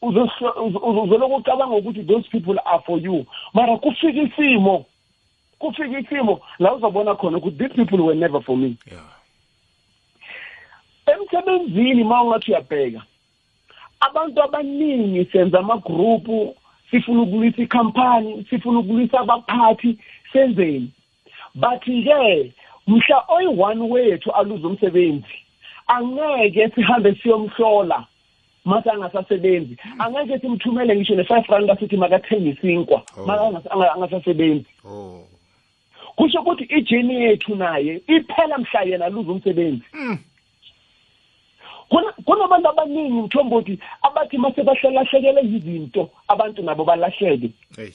uzoloku 0.02 1.34
ucabanga 1.34 1.76
ukuthi 1.76 2.02
those 2.06 2.28
people 2.28 2.58
are 2.64 2.82
for 2.86 2.98
you. 2.98 3.26
Mara 3.54 3.76
kufika 3.76 4.22
isimo 4.22 4.86
kufika 5.58 5.98
isimo 5.98 6.40
la 6.58 6.74
uzobona 6.74 7.14
khona 7.14 7.38
ukuthi 7.38 7.58
these 7.58 7.74
people 7.74 8.00
were 8.00 8.14
never 8.14 8.40
for 8.42 8.56
me. 8.56 8.76
Yeah. 8.86 9.17
Emsebenzini 11.12 12.04
ma 12.04 12.22
ungathi 12.22 12.50
uyabheka 12.50 13.02
abantu 14.00 14.42
abaningi 14.42 15.24
senza 15.32 15.58
amagrupu 15.58 16.56
sifuna 16.90 17.22
ukulwisa 17.22 17.62
ikhampani 17.62 18.46
sifuna 18.50 18.78
ukulwisa 18.78 19.20
abaphathi 19.20 19.98
senzeni. 20.32 20.92
Bathi-ke 21.54 22.52
mhla 22.86 23.24
oyi-one 23.28 23.82
wethu 23.92 24.30
aluze 24.32 24.66
umsebenzi 24.66 25.34
angeke 25.86 26.68
sihambe 26.74 27.14
siyomhlola 27.14 28.04
mase 28.64 28.90
angasasebenzi. 28.90 29.76
Angeke 29.98 30.38
simthumele 30.38 30.96
ngisho 30.96 31.14
ne-five 31.14 31.48
rand 31.48 31.70
asithi 31.70 31.96
makathenge 31.96 32.50
isinkwa 32.50 33.02
Oh. 33.16 33.92
angasasebenzi. 33.94 34.66
Oh. 34.84 35.24
Kusho 36.16 36.40
ukuthi 36.40 36.64
ijeni 36.64 37.14
yethu 37.14 37.54
naye 37.54 38.00
iphela 38.06 38.58
mhla 38.58 38.82
yena 38.82 39.04
aluze 39.06 39.30
umsebenzi. 39.30 39.82
Mm. 39.92 40.18
Kuna- 41.88 42.12
kunabantu 42.24 42.68
abaningi 42.68 43.12
mthombothi 43.22 43.78
abathi 44.02 44.38
mase 44.38 44.62
bahlelahlekelwe 44.62 45.42
yizinto 45.42 46.10
abantu 46.28 46.62
nabo 46.62 46.84
balahleke. 46.84 47.50
Hey 47.76 47.90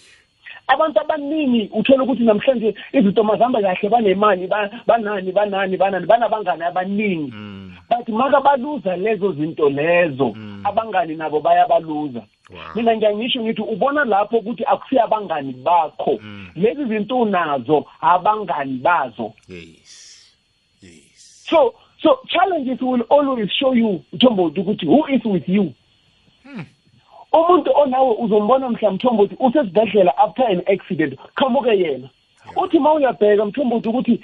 abantu 0.68 1.00
abaningi 1.02 1.70
uthola 1.74 2.04
ukuthi 2.04 2.24
namhlanje 2.24 2.76
izinto 2.94 3.24
mazihamba 3.24 3.62
kahle 3.62 3.90
banemali 3.90 4.48
ba- 4.48 4.70
banani 4.88 5.32
banani 5.32 5.78
banani 5.78 6.06
banabangani 6.08 6.64
abaningi. 6.64 7.32
Mm. 7.32 7.74
But 7.90 8.08
maka 8.10 8.42
baluza 8.42 8.96
lezo 8.96 9.32
zinto 9.34 9.70
lezo 9.70 10.34
Mm. 10.36 10.62
abangani 10.66 11.16
nabo 11.16 11.40
bayabaluza. 11.40 12.24
Wow 12.50 12.60
mina 12.76 12.96
ngiyangisho 12.98 13.42
ngithi 13.42 13.62
ubona 13.62 14.06
lapho 14.06 14.38
ukuthi 14.38 14.64
akusiyo 14.66 15.04
abangani 15.04 15.54
bakho. 15.54 16.18
Mm. 16.22 16.48
lezi 16.56 16.86
zinto 16.86 17.20
unazo 17.20 17.86
abangani 18.02 18.78
bazo. 18.80 19.34
Yes. 19.50 20.34
Yes. 20.82 21.46
So 21.50 21.74
so 22.04 22.20
challenges 22.28 22.82
will 22.82 23.02
always 23.10 23.50
show 23.52 23.74
you 23.74 24.04
mthombothi 24.14 24.60
ukuthi 24.60 24.86
who 24.86 25.08
is 25.08 25.26
with 25.26 25.50
you. 25.50 25.74
Hmm. 26.44 26.66
umuntu 27.34 27.72
onawe 27.76 28.16
uzombona 28.20 28.70
mhla 28.70 28.92
mthombothi 28.92 29.36
usesibhedlela 29.40 30.18
after 30.18 30.46
an 30.46 30.62
accident. 30.68 31.20
Qhamuke 31.36 31.78
yena. 31.78 32.10
Uthi 32.56 32.80
ma 32.80 32.94
uyabheka 32.94 33.46
mthombothi 33.46 33.90
ukuthi 33.90 34.20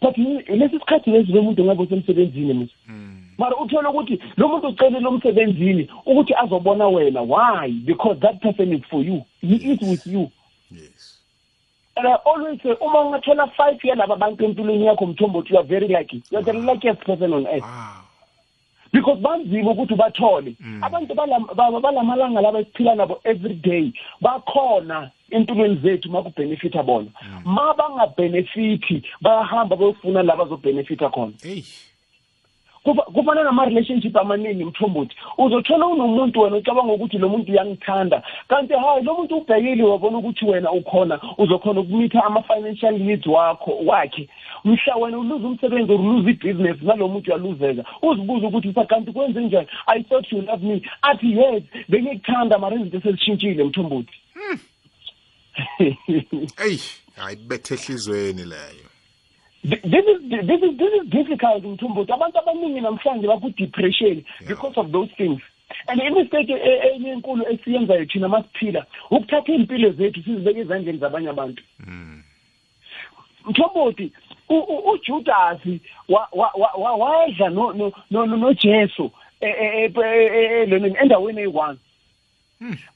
but 0.00 0.16
lesi 0.48 0.78
sikhathi 0.78 1.10
lesi 1.10 1.32
lo 1.32 1.42
muntu 1.42 1.64
ngabe 1.64 1.82
usemsebenzini 1.82 2.54
musa 2.54 2.74
mm 2.88 3.18
mara 3.38 3.56
uthole 3.56 3.88
ukuthi 3.88 4.20
lo 4.36 4.48
muntu 4.48 4.68
ucelele 4.68 5.06
umsebenzini 5.08 5.88
ukuthi 6.06 6.34
azobona 6.34 6.88
wena. 6.88 7.22
Why? 7.22 7.70
Because 7.84 8.20
that 8.20 8.40
person 8.42 8.72
is 8.72 8.82
for 8.90 9.02
you. 9.02 9.22
He 9.40 9.56
is 9.56 9.80
with 9.80 10.06
you. 10.06 10.20
yes 10.20 10.37
and 11.98 12.06
I 12.08 12.14
always 12.24 12.62
say 12.62 12.74
uma 12.80 13.00
ungathola 13.00 13.46
five 13.56 13.78
yalaba 13.84 14.16
bantu 14.16 14.44
empilweni 14.44 14.86
yakho 14.86 15.06
mthombothi 15.06 15.50
you 15.52 15.58
are 15.58 15.66
very 15.66 15.88
lucky. 15.88 16.22
You 16.30 16.38
are 16.38 16.44
the 16.44 16.52
luckiest 16.52 17.00
person 17.04 17.32
on 17.32 17.46
earth. 17.46 17.62
Wow. 17.62 18.04
Because 18.92 19.20
banzima 19.20 19.70
ukuthi 19.70 19.94
bathole. 19.96 20.56
Mm. 20.60 20.80
abantu 20.84 21.14
balam- 21.14 21.54
ba- 21.54 21.80
balamalanga 21.80 22.40
laba 22.40 22.58
esiphila 22.60 22.94
nabo 22.94 23.20
every 23.24 23.54
day 23.54 23.92
bakhona 24.22 25.10
empilweni 25.30 25.76
zethu 25.82 26.10
makubhenefitha 26.10 26.82
bona. 26.82 27.10
Ma 27.44 27.74
bangabhenefithi 27.74 29.02
bayahamba 29.20 29.76
bayofuna 29.76 30.22
la 30.22 30.36
bazobhenefitha 30.36 31.10
khona. 31.10 31.32
Hey 31.42 31.62
Kufa- 31.62 31.87
kufana 32.84 33.44
nama-relationship 33.44 34.16
amaningi 34.16 34.64
mthombothi. 34.64 35.16
Uzothola 35.38 35.86
unomuntu 35.86 36.40
wena 36.40 36.56
ucabanga 36.56 36.92
ukuthi 36.92 37.18
lo 37.18 37.28
muntu 37.28 37.52
uyangithanda. 37.52 38.22
Kanti 38.48 38.74
hayi 38.74 39.04
lo 39.04 39.14
muntu 39.14 39.36
ubhekile 39.36 39.82
wabona 39.82 40.18
ukuthi 40.18 40.44
wena 40.44 40.72
ukhona 40.72 41.20
uzokhona 41.38 41.80
ukumitha 41.80 42.24
ama-financial 42.24 42.98
needs 42.98 43.26
wakho 43.26 43.78
wakhe. 43.86 44.28
Mhla 44.64 44.96
wena 44.96 45.18
uluze 45.18 45.46
umsebenzi 45.46 45.92
or 45.92 46.00
uluze 46.00 46.30
ibhizinesi 46.30 46.84
nalo 46.84 47.08
muntu 47.08 47.30
uyaluzeka. 47.30 47.84
Uzibuze 48.02 48.46
ukuthi 48.46 48.72
sa 48.72 48.84
kanti 48.84 49.12
kwenze 49.12 49.40
njani? 49.40 49.68
I 49.86 50.02
thought 50.02 50.32
you 50.32 50.42
love 50.42 50.62
me. 50.62 50.82
Athi 51.02 51.32
yes 51.32 51.62
bengikuthanda 51.88 52.58
mara 52.58 52.76
izinto 52.76 53.00
sezishintshile 53.00 53.64
mthombothi. 53.64 54.12
Hey 56.56 56.78
hayi 57.16 57.36
bethe 57.36 57.74
ehlizweni 57.74 58.44
leyo. 58.44 58.97
This 59.64 59.80
is 59.82 60.20
this 60.30 60.62
is 60.62 60.76
this 60.78 60.92
is 61.02 61.08
difficult 61.10 61.64
mthombothi 61.64 62.12
abantu 62.12 62.38
abaningi 62.38 62.80
namhlanje 62.80 63.26
baku-depression 63.26 64.24
because 64.48 64.76
of 64.80 64.92
those 64.92 65.10
things. 65.16 65.40
And 65.88 66.00
imistake 66.00 66.48
e- 66.52 66.94
enye 66.94 67.10
enkulu 67.10 67.44
esiyenzayo 67.50 68.04
thina 68.04 68.28
masiphila 68.28 68.86
ukuthatha 69.10 69.52
iy'mpilo 69.52 69.90
zethu 69.90 70.22
sizibeke 70.22 70.60
ezandleni 70.60 70.98
zabanye 70.98 71.28
abantu. 71.28 71.62
Mthombothi 73.46 74.12
ujudasi 74.92 75.80
wa- 76.08 76.28
wa- 76.32 76.52
wa- 76.54 76.74
wa- 76.78 76.96
wadla 76.96 77.48
no- 77.50 77.72
no- 77.72 77.92
no- 78.10 78.26
no- 78.26 78.36
nojesu 78.36 79.10
endaweni 81.00 81.40
eyi-one. 81.40 81.78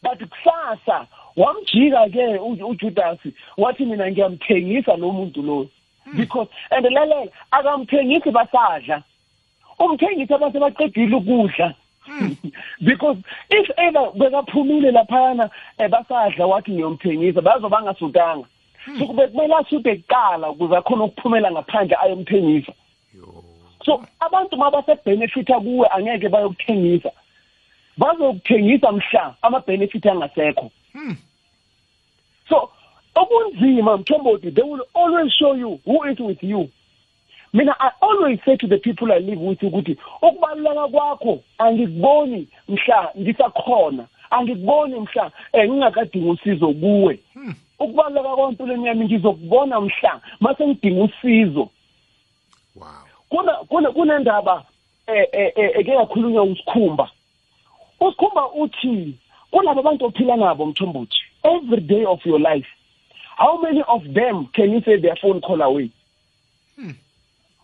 But 0.03 0.19
kusasa 0.29 1.07
wamjika-ke 1.37 2.39
ujudasi 2.65 3.33
wathi 3.57 3.85
mina 3.85 4.11
ngiyamthengisa 4.11 4.97
lo 4.97 5.13
muntu 5.13 5.43
lo. 5.43 5.69
Because 6.17 6.49
and 6.71 6.87
lalela 6.87 7.29
akamthengisi 7.53 8.31
basadla. 8.31 9.05
Umthengisi 9.79 10.35
abase 10.35 10.59
baqedile 10.59 11.17
ukudla. 11.17 11.75
Because 12.85 13.19
if 13.49 13.71
ever 13.79 14.11
bekaphumile 14.19 14.91
laphayana 14.91 15.51
eh, 15.79 15.89
basadla 15.89 16.47
wathi 16.47 16.73
ngiyomthengisa 16.73 17.41
bazo 17.41 17.69
bangasutanga 17.69 18.47
so 18.99 19.07
kube 19.07 19.29
kumele 19.29 19.55
asute 19.55 19.97
kuqala 19.97 20.51
ukuze 20.51 20.77
akhona 20.77 21.05
ukuphumela 21.05 21.51
ngaphandle 21.51 21.97
ayomthengisa 21.97 22.73
yo. 23.15 23.45
So 23.85 24.05
abantu 24.21 24.57
ma 24.57 24.71
basebhenefitha 24.71 25.61
kuwe 25.61 25.89
angeke 25.89 26.29
bayokuthengisa. 26.29 27.11
Bazokuthengisa 27.97 28.93
mhla 28.93 29.35
ama-benefit 29.43 30.07
angasekho. 30.07 30.71
Hmm. 30.93 31.17
so 32.49 32.71
okunzima 33.15 33.97
mthombothi 33.97 34.51
they 34.51 34.65
will 34.65 34.87
always 34.95 35.33
show 35.33 35.57
you 35.57 35.81
who 35.85 36.05
is 36.11 36.21
with 36.21 36.43
you. 36.43 36.69
Mina 37.53 37.75
i 37.81 37.91
always 38.01 38.39
say 38.45 38.57
to 38.57 38.67
the 38.67 38.79
people 38.79 39.13
i 39.13 39.19
live 39.19 39.41
with 39.41 39.63
ukuthi 39.63 39.97
ukubaluleka 40.23 40.89
kwakho 40.89 41.41
angikuboni 41.59 42.49
mhla 42.69 43.13
ngisakhona 43.19 44.07
angikuboni 44.31 45.01
mhla 45.01 45.33
um 45.53 45.61
ngingakadingi 45.61 46.31
usizo 46.31 46.73
kuwe. 46.73 47.19
Hmm. 47.35 47.55
ukubaluleka 47.79 48.37
kwempilweni 48.37 48.87
yami 48.87 49.05
ngizokubona 49.05 49.81
mhla 49.81 50.21
mase 50.41 50.67
ngidinga 50.67 51.05
usizo. 51.05 51.69
Wow. 52.77 53.93
Kunendaba 53.93 54.65
eh 55.07 55.27
eh 55.33 55.53
eh, 55.57 55.71
eke 55.75 55.91
yakhulunywa 55.91 56.43
usikhumba. 56.43 57.11
usikhumba 58.01 58.53
uthi 58.53 59.15
kulabo 59.51 59.81
abantu 59.81 60.05
ophila 60.05 60.37
nabo 60.37 60.67
mthombothi 60.67 61.19
every 61.45 61.81
day 61.81 62.05
of 62.05 62.27
your 62.27 62.41
life 62.41 62.69
how 63.37 63.61
many 63.63 63.83
of 63.89 64.03
them 64.15 64.47
can 64.55 64.71
you 64.73 64.81
say 64.83 64.97
their 65.01 65.17
phone 65.17 65.41
call 65.41 65.63
away? 65.63 65.91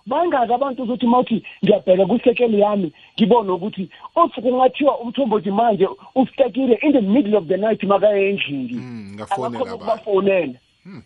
Bangaki 0.06 0.52
abantu 0.52 0.82
ukuthi 0.82 1.06
mawuthi 1.06 1.42
ngiyabheka 1.64 2.06
kwisekeli 2.06 2.60
yami 2.60 2.92
ngibone 3.16 3.50
ukuthi 3.52 3.90
uthi 4.16 4.40
kungathiwa 4.42 4.98
umthombothi 5.00 5.50
manje 5.50 5.88
ustekile 6.14 6.74
in 6.82 6.92
the 6.92 7.00
middle 7.00 7.36
of 7.36 7.46
the 7.46 7.56
night 7.56 7.82
makaye 7.82 8.28
endlini 8.30 8.72
Mm, 8.72 9.12
ngafonela 9.14 9.48
akakhona 9.48 9.60
abantu. 9.60 9.74
ukubafonela 9.74 10.54
Hmm. 10.84 11.02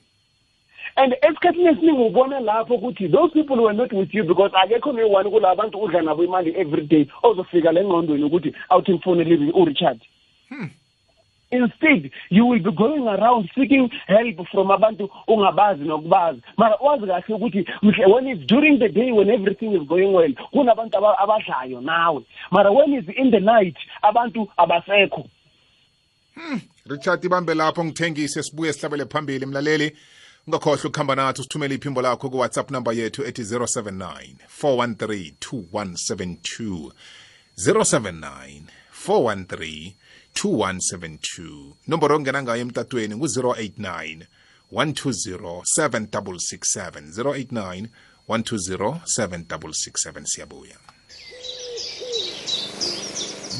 and 0.96 1.14
esikhathini 1.22 1.66
esiningi 1.68 2.03
ubona 2.03 2.40
lapho 2.40 2.75
ukuthi 2.75 3.09
those 3.09 3.33
people 3.33 3.61
were 3.61 3.72
not 3.77 3.92
with 3.92 4.14
you 4.14 4.25
because 4.25 4.53
akekho 4.57 4.92
noyi-one 4.92 5.31
kula 5.31 5.55
bantu 5.57 5.79
udla 5.83 6.03
nabo 6.03 6.25
imali 6.25 6.55
every 6.57 6.87
day 6.87 7.07
ozofika 7.22 7.72
le 7.72 7.85
ngqondweni 7.85 8.25
ukuthi 8.25 8.55
awuthi 8.68 8.92
ngifonele 8.92 9.51
urichard. 9.55 10.01
Instead 11.53 12.11
you 12.31 12.47
will 12.47 12.62
be 12.62 12.73
going 12.73 13.07
around 13.07 13.51
seeking 13.55 13.91
help 14.07 14.49
from 14.51 14.71
abantu 14.71 15.11
ungabazi 15.29 15.85
nokubazi. 15.85 16.43
Mara 16.57 16.77
wazi 16.77 17.07
kahle 17.07 17.35
ukuthi 17.35 17.67
when 18.07 18.27
it's 18.27 18.47
during 18.47 18.79
the 18.79 18.88
day 18.88 19.12
when 19.12 19.31
everything 19.31 19.73
is 19.75 19.87
going 19.88 20.12
well 20.12 20.33
kunabantu 20.53 20.97
abadlayo 20.97 21.81
nawe. 21.81 22.25
Mara 22.51 22.73
when 22.73 22.93
it's 22.93 23.09
in 23.17 23.31
the 23.31 23.41
night 23.41 23.77
abantu 24.03 24.49
abasekho. 24.59 25.29
Richard 26.87 27.25
ibambe 27.25 27.55
lapho 27.55 27.85
ngithengise 27.85 28.43
sibuye 28.43 28.73
sihlabele 28.73 29.05
phambili. 29.05 29.47
Mlaleli 29.47 29.97
ungakhohlwa 30.47 30.85
ukuhamba 30.85 31.15
nathi 31.15 31.41
usithumele 31.41 31.75
iphimbo 31.75 32.03
lakho 32.03 32.31
ku-whatsapp 32.31 32.71
number 32.71 32.95
yethu 32.95 33.25
ethi 33.25 33.43
079 33.43 34.35
413 34.62 35.33
2172 35.41 36.93
079 37.57 38.62
413 39.07 39.93
2172 40.35 41.75
nomboro 41.87 42.16
ongena 42.16 42.42
ngayo 42.42 42.61
emtatweni 42.61 43.14
ngu-089 43.14 44.27
120 44.73 45.62
7667 45.79 47.12
089 47.23 47.88
120 48.29 49.01
7667 49.05 50.25
siyabuya. 50.25 50.77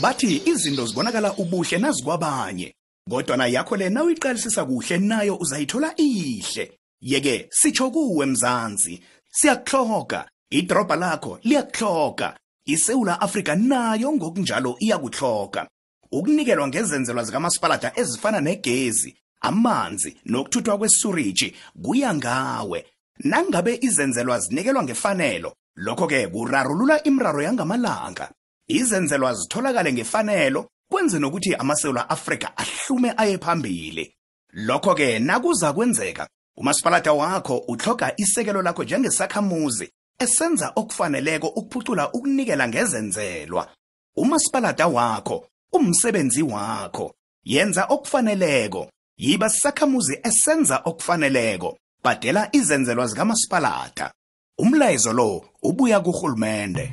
Bathi 0.01 0.43
izinto 0.47 0.87
zibonakala 0.87 1.37
ubuhle 1.37 1.79
nazikwabanye 1.79 2.75
kodwa 3.11 3.37
na 3.37 3.47
yakho 3.47 3.77
le 3.77 3.89
uyiqalisisa 3.89 4.65
kuhle 4.65 4.99
nayo 4.99 5.37
uzayithola 5.37 5.95
ihle. 5.97 6.79
Yeke 7.01 7.49
sitsho 7.51 7.91
kuwe 7.91 8.27
mzansi 8.27 9.03
siyakuhloga 9.31 10.29
idrobha 10.51 10.97
lakho 10.97 11.39
liyakuhloga 11.43 12.39
isewula 12.65 13.21
afrika 13.21 13.55
nayo 13.57 14.13
ngokunjalo 14.13 14.77
iyakuhloga 14.79 15.69
ukunikelwa 16.13 16.69
ngezenzelwa 16.69 17.25
zikamasipalata 17.25 17.93
ezifana 17.97 18.41
negezi 18.41 19.17
amanzi 19.41 20.17
nokuthuthwa 20.25 20.79
kwesuriji 20.79 21.57
kuya 21.83 22.15
ngawe. 22.15 22.87
Nangabe 23.19 23.79
izenzelwa 23.81 24.39
zinikelwa 24.41 24.83
ngefanelo 24.83 25.53
lokho-ke 25.77 26.29
kurarulula 26.29 27.03
imraro 27.05 27.43
yangamalanga. 27.43 28.31
Izenzelwa 28.69 29.35
zitholakale 29.35 29.93
ngefanelo 29.93 30.69
kwenze 30.91 31.19
nokuthi 31.19 31.55
amasewula 31.55 32.11
afrika 32.11 32.57
ahlume 32.57 33.15
aye 33.17 33.39
phambili. 33.39 34.15
Lokho-ke 34.53 35.19
nakuza 35.19 35.73
kwenzeka 35.73 36.29
umasipalata 36.57 37.13
wakho 37.13 37.59
utloga 37.69 38.13
isekelo 38.17 38.63
lakho 38.63 38.85
njengesakhamuzi 38.85 39.91
esenza 40.19 40.73
okufaneleko 40.77 41.47
ukuphucula 41.47 42.13
ukunikela 42.13 42.69
ngezenzelwa. 42.69 43.69
Umasipalata 44.17 44.87
wakho 44.87 45.47
umsebenzi 45.73 46.43
wakho. 46.43 47.15
Yenza 47.45 47.85
okufaneleko. 47.85 48.91
Yiba 49.19 49.49
sisakhamuzi 49.49 50.19
esenza 50.23 50.83
okufaneleko. 50.85 51.79
Badela 52.05 52.49
izenzelwa 52.53 53.07
zikamasipalata. 53.07 54.13
Umlayezo 54.59 55.13
lo 55.13 55.45
ubuya 55.63 56.01
kurhulumende. 56.01 56.93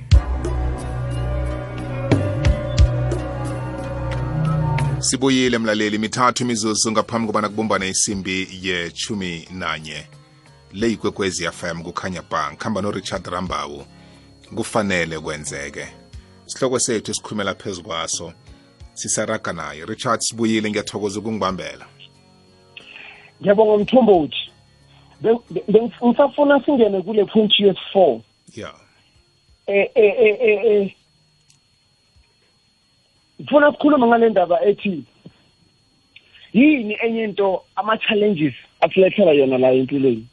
Sibuyile 5.00 5.58
mlaleli. 5.58 5.98
Mithathu 5.98 6.44
imizuzu 6.44 6.92
ngaphambi 6.92 7.28
kobana 7.28 7.50
kubumbane 7.50 7.90
isimbi 7.90 8.48
yechumi 8.62 9.48
nanye 9.52 10.08
le 10.74 10.92
ikwekwezi 10.92 11.52
fm 11.52 11.84
kukhanya 11.84 12.22
ba 12.22 12.54
ngihamba 12.54 12.82
norichard 12.82 13.28
rambawu. 13.28 13.86
Kufanele 14.56 15.20
kwenzeke. 15.20 15.88
Sihloko 16.46 16.80
sethu 16.80 17.14
sikhulumela 17.14 17.56
phezu 17.56 17.84
kwaso. 17.84 18.34
Sisaraga 19.00 19.54
naye. 19.54 19.86
Richard 19.86 20.20
sibuyile 20.22 20.70
ngiyathokoza 20.70 21.20
ukungibambela. 21.20 21.86
Ngiyabonga 23.42 23.84
mthombothi 23.84 24.50
ngisafuna 26.04 26.66
singene 26.66 27.02
kule 27.02 27.26
point 27.26 27.54
yes4 27.60 28.20
yeah 28.56 28.76
eh 29.68 29.90
eh 29.96 30.14
eh 30.20 30.66
eh 30.66 30.92
ngifuna 33.42 33.72
sikhulume 33.72 34.08
ngale 34.08 34.30
ndaba 34.30 34.66
ethi 34.66 35.04
yini 36.54 36.98
enye 37.04 37.24
into 37.24 37.62
ama-challenges 37.76 38.54
asilethela 38.82 39.32
yona 39.32 39.58
la 39.58 39.72
empilweni? 39.72 40.28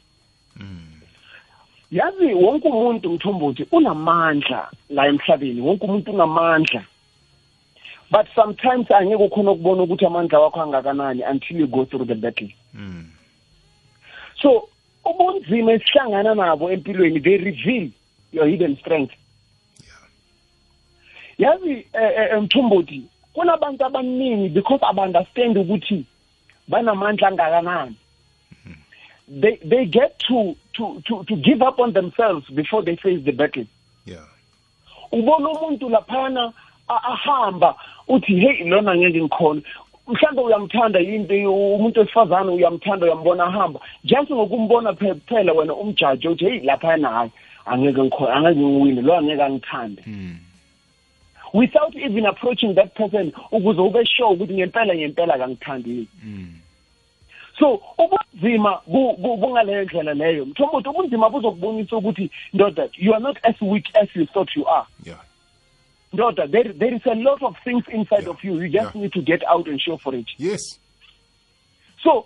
Yazi 1.91 2.33
wonke 2.33 2.67
umuntu 2.67 3.09
mthombothi 3.09 3.65
unamandla 3.71 4.71
la 4.89 5.07
emhlabeni. 5.07 5.61
Wonke 5.61 5.85
umuntu 5.85 6.11
unamandla. 6.11 6.83
But 8.11 8.27
sometimes 8.35 8.91
angeke 8.91 9.23
ukhona 9.23 9.51
ukubona 9.51 9.83
ukuthi 9.83 10.05
amandla 10.05 10.39
wakho 10.39 10.61
angakanani 10.61 11.23
until 11.23 11.59
you 11.59 11.67
go 11.67 11.85
through 11.85 12.07
the 12.07 12.15
battle. 12.15 12.49
Mm. 12.73 13.05
so 14.41 14.69
ubunzima 15.05 15.71
esihlangana 15.71 16.35
nabo 16.35 16.71
empilweni 16.71 17.19
they 17.19 17.37
reveal 17.37 17.89
your 18.31 18.47
hidden 18.47 18.77
strength. 18.77 19.13
Yazi 21.37 21.87
mthombothi 22.41 23.03
kunabantu 23.33 23.85
abaningi 23.85 24.49
because 24.49 24.85
abaunderstand 24.85 25.57
ukuthi 25.57 26.05
banamandla 26.67 27.27
angakanani. 27.27 27.95
They 29.29 29.57
they 29.57 29.85
get 29.85 30.19
to 30.27 30.55
to 30.73 31.01
to 31.05 31.23
to 31.23 31.35
give 31.35 31.61
up 31.61 31.79
on 31.79 31.93
themselves 31.93 32.49
before 32.49 32.81
they 32.83 32.95
face 32.95 33.23
the 33.23 33.31
battle. 33.31 33.65
Yeah. 34.05 34.25
Ubona 35.11 35.49
umuntu 35.49 35.89
laphana 35.89 36.53
ahamba 36.87 37.75
uthi 38.07 38.39
hey 38.39 38.63
lona 38.69 38.95
ngeke 38.95 39.21
ngikhona 39.21 39.61
mhlawumbe 40.07 40.41
uyamthanda 40.41 40.99
yinto 40.99 41.53
umuntu 41.53 41.99
wesifazane 41.99 42.51
uyamthanda 42.51 43.05
uyambona 43.05 43.43
ahamba. 43.43 43.79
Just 44.03 44.31
ngokumbona 44.31 44.93
phela 45.27 45.53
wena 45.53 45.73
umjaji 45.73 46.27
uthi 46.27 46.45
hey 46.45 46.59
laphana 46.59 47.09
hayi 47.09 47.31
angeke 47.65 48.01
ngikhona 48.01 48.33
angeke 48.33 48.59
ngiwine 48.59 49.01
lo 49.01 49.17
angeke 49.17 49.43
angithande. 49.43 50.03
Mm. 50.07 50.37
without 51.53 51.95
even 51.95 52.25
approaching 52.25 52.75
that 52.75 52.93
person 52.95 53.31
ukuze 53.51 53.81
ube 53.81 54.05
sure 54.05 54.29
ukuthi 54.29 54.53
ngempela 54.53 54.95
ngempela 54.95 55.37
kangithandi 55.37 56.07
Mm. 56.23 56.53
so 57.59 57.81
ubunzima 57.97 58.81
bungaleyo 58.87 59.83
ndlela 59.83 60.13
leyo. 60.13 60.45
Mthombothi 60.45 60.89
ubunzima 60.89 61.29
buzokubonisa 61.29 61.97
ukuthi 61.97 62.29
ndoda 62.53 62.89
you 62.97 63.13
are 63.13 63.23
not 63.23 63.37
as 63.43 63.55
weak 63.61 63.85
as 63.95 64.15
you 64.15 64.25
thought 64.25 64.55
you 64.55 64.67
are. 64.67 64.85
Yeah. 65.03 65.17
Ndoda 66.13 66.47
there, 66.47 66.73
there 66.73 66.95
is 66.95 67.01
a 67.05 67.15
lot 67.15 67.41
of 67.45 67.55
things 67.63 67.83
inside 67.87 68.21
Yeah. 68.23 68.29
of 68.31 68.43
you 68.43 68.53
you 68.61 68.69
just 68.69 68.95
Yeah. 68.95 69.01
need 69.01 69.11
to 69.13 69.21
get 69.21 69.43
out 69.47 69.67
and 69.67 69.79
show 69.81 69.97
for 69.97 70.15
it 70.15 70.27
yes 70.37 70.79
so 72.03 72.25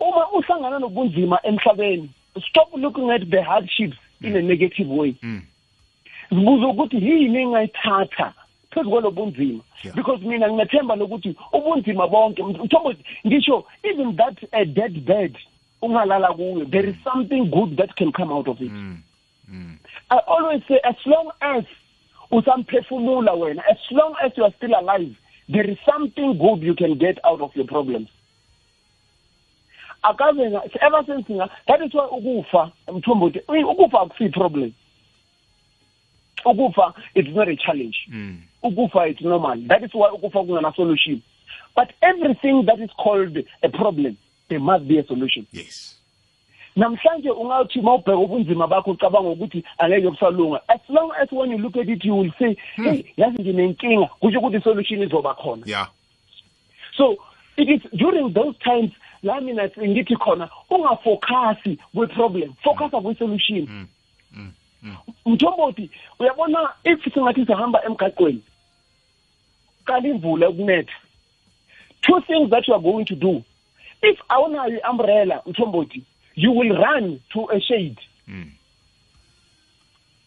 uma 0.00 0.26
uhlangana 0.32 0.78
nobunzima 0.78 1.38
emhlabeni 1.42 2.10
stop 2.48 2.68
looking 2.76 3.10
at 3.10 3.30
the 3.30 3.42
hardships 3.42 3.96
in 4.22 4.36
a 4.36 4.42
negative 4.42 4.88
way 4.88 5.14
mm. 5.22 5.42
zibuza 6.30 6.66
ukuthi 6.66 6.96
yini 6.96 7.38
engayithatha 7.42 8.34
phezu 8.70 8.90
kwalobunzima 8.90 9.62
Yeah. 9.84 9.96
because 9.96 10.24
mina 10.26 10.48
nginathemba 10.48 10.96
lokuthi 10.96 11.36
ubunzima 11.52 12.08
bonke 12.08 12.42
mthombo 12.42 12.94
ngisho 13.26 13.64
even 13.82 14.16
that 14.16 14.38
a 14.52 14.64
dead 14.64 15.00
bed 15.00 15.38
ungalala 15.82 16.32
kuyo 16.32 16.64
there 16.64 16.90
is 16.90 16.96
something 17.04 17.40
good 17.44 17.76
that 17.76 17.94
can 17.94 18.12
come 18.12 18.34
out 18.34 18.48
of 18.48 18.60
it 18.60 18.70
Mm. 18.72 18.98
Mm. 19.48 19.78
i 20.10 20.18
always 20.26 20.62
say 20.68 20.78
as 20.84 20.96
long 21.06 21.30
as 21.40 21.64
usamphefumula 22.30 23.32
wena. 23.32 23.62
As 23.70 23.78
long 23.90 24.14
as 24.24 24.32
you 24.36 24.44
are 24.44 24.54
still 24.56 24.74
alive 24.78 25.14
there 25.48 25.68
is 25.70 25.78
something 25.84 26.34
good 26.38 26.62
you 26.62 26.74
can 26.74 26.94
get 26.98 27.18
out 27.24 27.40
of 27.40 27.50
your 27.56 27.66
problems. 27.66 28.08
Akaze 30.02 30.50
nga- 30.50 30.62
ever 30.80 31.04
since 31.06 31.26
nga 31.30 31.50
that 31.68 31.82
is 31.82 31.92
why 31.94 32.06
ukufa 32.06 32.72
mthombothi 32.92 33.40
uyi- 33.48 33.64
ukufa 33.64 34.00
akusi 34.00 34.28
problem. 34.32 34.72
Ukufa 36.44 36.94
it's 37.14 37.28
not 37.34 37.48
a 37.48 37.56
challenge. 37.56 37.98
Mm. 38.10 38.38
ukufa 38.62 39.08
it's 39.10 39.20
normal. 39.20 39.60
That 39.68 39.82
is 39.84 39.90
why 39.94 40.08
ukufa 40.10 40.40
kungana 40.46 40.74
solution. 40.74 41.22
But 41.76 41.92
everything 42.02 42.64
that 42.66 42.80
is 42.80 42.90
called 42.96 43.36
a 43.62 43.68
problem 43.68 44.16
there 44.48 44.58
must 44.60 44.86
be 44.88 44.98
a 44.98 45.04
solution. 45.06 45.46
Yes. 45.52 45.99
Namhlanje 46.76 47.30
ungathi 47.30 47.80
mawubheka 47.82 48.18
ubunzima 48.18 48.66
bakho 48.66 48.90
ucabanga 48.90 49.28
ukuthi 49.28 49.64
angeke 49.78 50.10
kusalunga. 50.10 50.60
As 50.68 50.80
long 50.88 51.12
as 51.22 51.28
when 51.32 51.50
you 51.50 51.58
look 51.58 51.76
at 51.76 51.88
it 51.88 52.04
you 52.04 52.14
will 52.14 52.32
say 52.38 52.56
hey 52.76 53.04
yazi 53.16 53.42
nginenkinga 53.42 54.06
kusho 54.20 54.38
ukuthi 54.38 54.56
isolution 54.56 55.02
izoba 55.02 55.34
khona. 55.34 55.66
Yeah. 55.66 55.86
So 56.96 57.16
it 57.56 57.68
is 57.68 57.82
during 57.92 58.32
those 58.32 58.56
times 58.58 58.92
la 59.22 59.40
mina 59.40 59.68
ngithi 59.68 60.16
khona 60.16 60.48
ungafocasi 60.70 61.78
kwe-problem 61.94 62.54
focusa 62.62 63.00
kwi-solution. 63.00 63.88
Mthombothi 65.26 65.90
uyabona 66.18 66.72
if 66.84 67.04
singathi 67.14 67.46
sihamba 67.46 67.84
emgaqweni 67.84 68.42
kala 69.84 70.08
imvula 70.08 70.46
yokunetha 70.46 70.92
two 72.00 72.20
things 72.26 72.50
that 72.50 72.66
you 72.66 72.74
are 72.74 72.82
going 72.82 73.04
to 73.04 73.14
do 73.14 73.42
if 74.02 74.18
awunayo 74.28 74.78
i-umbrella 74.78 75.42
mthombothi 75.46 76.02
you 76.36 76.52
will 76.52 76.76
run 76.76 77.20
to 77.32 77.48
a 77.50 77.60
shade 77.60 77.98
Mm. 78.28 78.50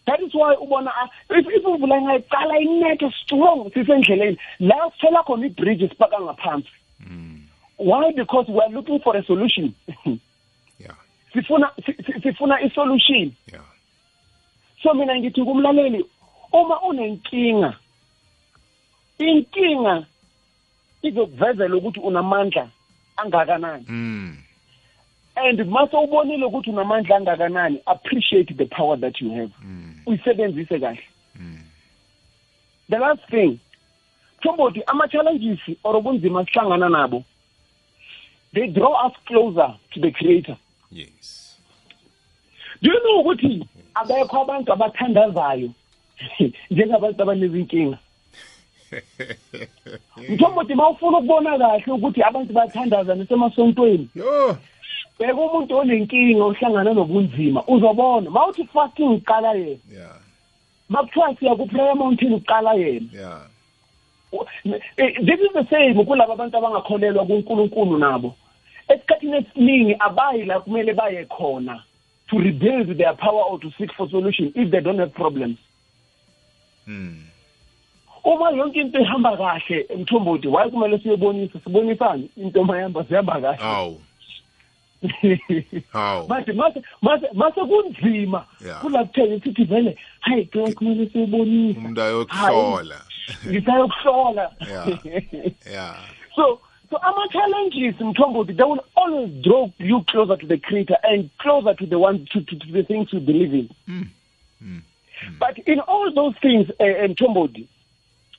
that 0.06 0.20
is 0.22 0.34
why 0.36 0.56
ubona 0.56 0.92
if 1.30 1.46
imvula 1.46 1.98
ingaqala 1.98 2.58
inethe 2.60 3.12
strong 3.24 3.70
sisendleleni 3.74 4.38
la 4.60 4.76
sithola 4.92 5.24
khona 5.24 5.46
ibridge 5.46 5.88
sipaka 5.90 6.20
ngaphansi 6.22 6.70
Mm. 7.00 7.42
why 7.78 8.12
because 8.14 8.48
we 8.52 8.60
are 8.62 8.70
looking 8.74 9.00
for 9.00 9.16
a 9.18 9.24
solution 9.24 9.74
Yeah. 10.80 10.96
sifuna 11.34 11.72
si- 11.86 12.04
si- 12.06 12.20
sifuna 12.22 12.60
i-solution 12.62 13.32
Yeah. 13.52 13.66
so 14.84 14.94
mina 14.94 15.16
ngithi 15.16 15.44
kumlaleli 15.44 16.06
uma 16.52 16.82
unenkinga 16.82 17.78
inkinga 19.18 20.06
izokuvezela 21.02 21.76
ukuthi 21.76 22.00
unamandla 22.00 22.70
angakanani 23.18 23.86
Mm. 23.88 24.38
And 25.36 25.66
mase 25.68 25.98
ubonile 25.98 26.46
ukuthi 26.46 26.70
unamandla 26.70 27.16
angakanani 27.18 27.82
appreciate 27.86 28.54
the 28.54 28.66
power 28.66 29.00
that 29.00 29.22
you 29.22 29.30
have 29.36 29.52
Mm. 29.64 29.96
uyisebenzise 30.06 30.80
kahle 30.80 31.04
Mm. 31.36 31.58
the 32.90 32.98
last 32.98 33.30
thing 33.30 33.60
thombothi 34.42 34.84
ama-challenges 34.88 35.60
or 35.84 35.96
ubunzima 35.96 36.46
sihlangana 36.46 36.90
nabo 36.90 37.24
they 38.54 38.68
draw 38.68 39.08
us 39.08 39.14
closer 39.26 39.76
to 39.94 40.00
the 40.00 40.12
creator 40.12 40.58
Yes. 40.92 41.60
do 42.82 42.92
you 42.92 43.00
know 43.00 43.20
ukuthi 43.20 43.66
abekho 43.94 44.42
abantu 44.42 44.74
abathandazayo 44.74 45.70
njengabantu 46.72 47.22
abanezinkinga 47.24 47.98
mthombothi 50.30 50.76
ma 50.76 50.90
ufuna 50.90 51.18
ukubona 51.18 51.58
kahle 51.58 51.92
ukuthi 51.94 52.24
abantu 52.24 52.54
bayathandaza 52.54 53.16
nasemasontweni 53.16 54.10
Yo. 55.20 55.28
beka 55.28 55.42
umuntu 55.42 55.78
onenkinga 55.78 56.44
ohlangana 56.44 56.94
nobunzima 56.94 57.64
uzobona 57.68 58.30
ma 58.30 58.48
uthi 58.48 58.64
fasting 58.74 59.10
uqala 59.22 59.54
yena 59.54 59.78
Yeah. 59.92 60.16
ma 60.90 61.04
kuthiwa 61.04 61.36
siya 61.40 61.56
ku-prayer 61.56 61.96
mountain 61.96 62.34
uqala 62.34 62.74
yena. 62.74 63.08
Eh, 64.98 65.14
this 65.26 65.40
is 65.40 65.54
the 65.54 65.66
same 65.70 65.94
kulabo 66.06 66.34
abantu 66.34 66.58
abangakholelwa 66.58 67.26
kuNkulunkulu 67.26 67.98
nabo 67.98 68.36
esikhathini 68.90 69.38
esiningi 69.38 69.96
abayi 70.00 70.46
la 70.46 70.60
kumele 70.60 70.94
baye 70.94 71.26
khona 71.26 71.84
to 72.28 72.38
rebuild 72.40 72.98
their 72.98 73.14
power 73.16 73.44
or 73.52 73.60
to 73.60 73.70
seek 73.78 73.92
for 73.94 74.10
solution 74.10 74.52
if 74.56 74.72
they 74.72 74.82
don't 74.82 75.00
have 75.00 75.14
problems 75.14 75.58
Mm. 76.88 77.16
uma 78.26 78.52
yonke 78.52 78.80
into 78.82 79.00
ihamba 79.00 79.38
kahle 79.38 79.88
mthombothi 79.98 80.48
waye 80.48 80.70
kumele 80.72 81.00
siyebonisa 81.00 81.60
sibonisane 81.64 82.30
into 82.38 82.64
mayihamba 82.64 83.04
zihamba 83.04 83.42
kahle 83.42 83.58
Aw. 85.04 86.00
Aw. 86.00 86.28
manje 86.28 86.52
mase 86.54 86.82
mase 87.02 87.28
mase 87.34 87.62
kunzima 87.62 88.46
Yeah. 88.66 88.82
kula 88.82 89.04
kuthele 89.06 89.40
sithi 89.40 89.64
vele 89.64 89.98
hayi 90.20 90.46
ke 90.46 90.74
kumele 90.74 91.10
siyebonisa 91.10 91.80
Umuntu 91.80 92.02
ayokuhlola. 92.02 92.96
ngisayokuhlola 93.48 94.52
Yeah. 94.70 94.88
Yeah. 95.72 95.96
So, 96.36 96.60
so 96.90 96.98
our 96.98 97.28
challenges 97.32 97.94
in 98.02 98.14
Mthombothi, 98.14 98.58
they 98.58 98.64
will 98.64 98.84
always 98.98 99.30
draw 99.44 99.70
you 99.78 100.04
closer 100.08 100.36
to 100.36 100.48
the 100.48 100.58
creator 100.58 100.98
and 101.04 101.30
closer 101.38 101.76
to 101.76 101.86
the 101.86 102.00
one 102.00 102.26
to, 102.34 102.42
to, 102.42 102.56
to 102.58 102.72
the 102.72 102.82
things 102.84 103.14
you 103.14 103.20
believe 103.20 103.54
in. 103.54 103.70
Mm. 103.88 104.10
Mm. 104.64 104.82
But 105.40 105.60
in 105.68 105.80
all 105.82 106.12
those 106.14 106.34
things, 106.42 106.70
uh, 106.80 107.08
Mthombothi, 107.10 107.68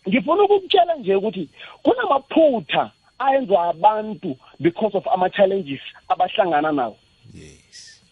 ngifuna 0.08 0.42
ukukutshela 0.42 0.94
nje 0.96 1.14
ukuthi 1.14 1.48
kunamaphutha 1.82 2.90
ayenziwa 3.18 3.68
abantu 3.68 4.36
because 4.60 4.96
of 4.96 5.06
ama 5.08 5.30
challenges 5.30 5.80
abahlangana 6.08 6.72
nawo. 6.72 6.96
Yes. 7.34 8.02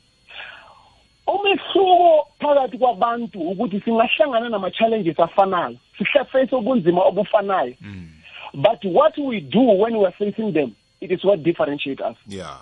umehluko 1.26 2.28
phakathi 2.38 2.78
kwabantu 2.78 3.40
ukuthi 3.40 3.80
singahlangana 3.80 4.48
nama 4.48 4.70
challenges 4.70 5.20
afanayo 5.20 5.76
sihlaface 5.98 6.56
ubunzima 6.56 7.02
obufanayo 7.04 7.74
Mm. 7.80 8.10
but 8.54 8.84
what 8.84 9.18
we 9.18 9.40
do 9.40 9.60
when 9.62 9.96
we 9.96 10.04
are 10.06 10.12
facing 10.18 10.52
them 10.52 10.72
it 11.00 11.10
is 11.10 11.24
what 11.24 11.40
differentiates 11.42 12.00
us 12.10 12.16
Yeah. 12.28 12.60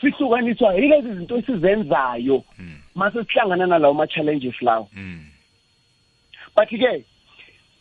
sihlukaniswa 0.00 0.74
yilezi 0.74 1.14
zinto 1.14 1.36
esizenzayo 1.38 2.44
Mm. 2.58 2.78
mase 2.94 3.24
sihlangana 3.24 3.66
nalawo 3.66 3.94
ma-challenges 3.94 4.62
lawo 4.62 4.88
Mm. 4.92 5.24
but-ke 6.56 7.04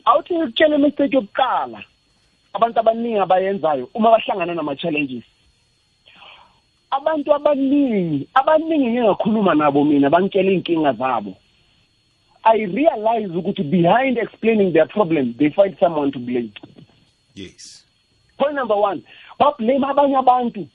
awuthi 0.05 0.33
ngikutshela 0.35 0.75
imistake 0.75 1.15
yokuqala 1.15 1.83
abantu 2.53 2.79
abaningi 2.79 3.19
abayenzayo 3.19 3.89
uma 3.93 4.11
bahlangana 4.11 4.55
nama-challenges. 4.55 5.23
Abantu 6.91 7.33
abaningi 7.33 8.27
abaningi 8.33 8.87
ngingakhuluma 8.91 9.55
nabo 9.55 9.83
mina 9.83 10.09
bangitshela 10.09 10.51
iy'nkinga 10.51 10.93
zabo. 10.93 11.35
I 12.43 12.63
realize 12.65 13.29
ukuthi 13.35 13.63
behind 13.63 14.17
explaining 14.17 14.73
their 14.73 14.87
problem 14.87 15.35
they 15.37 15.49
find 15.49 15.75
someone 15.79 16.11
to 16.11 16.19
blame. 16.19 16.53
Yes. 17.35 17.83
point 18.37 18.55
number 18.55 18.75
one 18.75 19.03
bablame 19.39 19.85
abanye 19.85 20.17
abantu. 20.17 20.67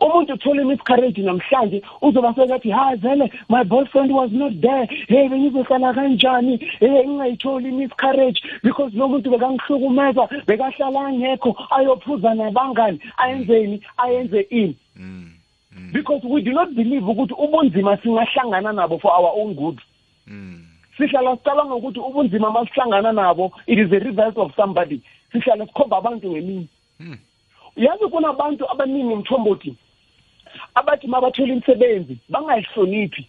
Umuntu 0.00 0.32
uthola 0.34 0.62
imiscarriage 0.62 1.22
namhlanje 1.22 1.82
uzoba 2.02 2.34
sekathi 2.34 2.70
hayi 2.70 2.96
vele 2.98 3.32
my 3.48 3.64
boyfriend 3.64 4.12
was 4.12 4.30
not 4.32 4.52
there 4.60 4.86
hey 5.08 5.28
bengizohlala 5.28 5.94
kanjani 5.94 6.56
hey 6.80 7.06
ngingayitholi 7.06 7.68
imiscarriage 7.68 8.40
because 8.62 8.96
lo 8.96 9.08
muntu 9.08 9.30
bekangihlukumeza 9.30 10.28
bekahlala 10.46 11.00
angekho 11.06 11.56
ayophuza 11.70 12.34
nabangani 12.34 13.00
ayenzeni 13.16 13.80
ayenze 13.96 14.40
ini 14.50 14.76
Mm. 14.96 15.30
Mm. 15.76 15.92
because 15.92 16.22
we 16.24 16.40
do 16.42 16.52
not 16.52 16.70
believe 16.74 17.04
ukuthi 17.08 17.34
ubunzima 17.34 17.96
singahlangana 17.96 18.72
nabo 18.72 18.98
for 18.98 19.12
our 19.12 19.32
own 19.36 19.54
good 19.54 19.80
Mm. 20.26 20.64
sihlala 20.96 21.36
sicabanga 21.36 21.74
ukuthi 21.74 21.98
ubunzima 22.00 22.50
masihlangana 22.50 23.12
nabo 23.12 23.52
it 23.66 23.78
is 23.78 23.92
a 23.92 23.98
result 23.98 24.38
of 24.38 24.56
somebody 24.56 25.00
sihlala 25.32 25.66
sikhomba 25.66 25.96
abantu 25.96 26.30
ngemini 26.30 26.68
Mm. 27.00 27.18
yazi 27.76 28.04
kunabantu 28.04 28.70
abaningi 28.70 29.14
mthombothi 29.14 29.74
abathi 30.74 31.06
mabathola 31.06 31.52
imisebenzi 31.52 32.16
bangayihloniphi? 32.28 33.28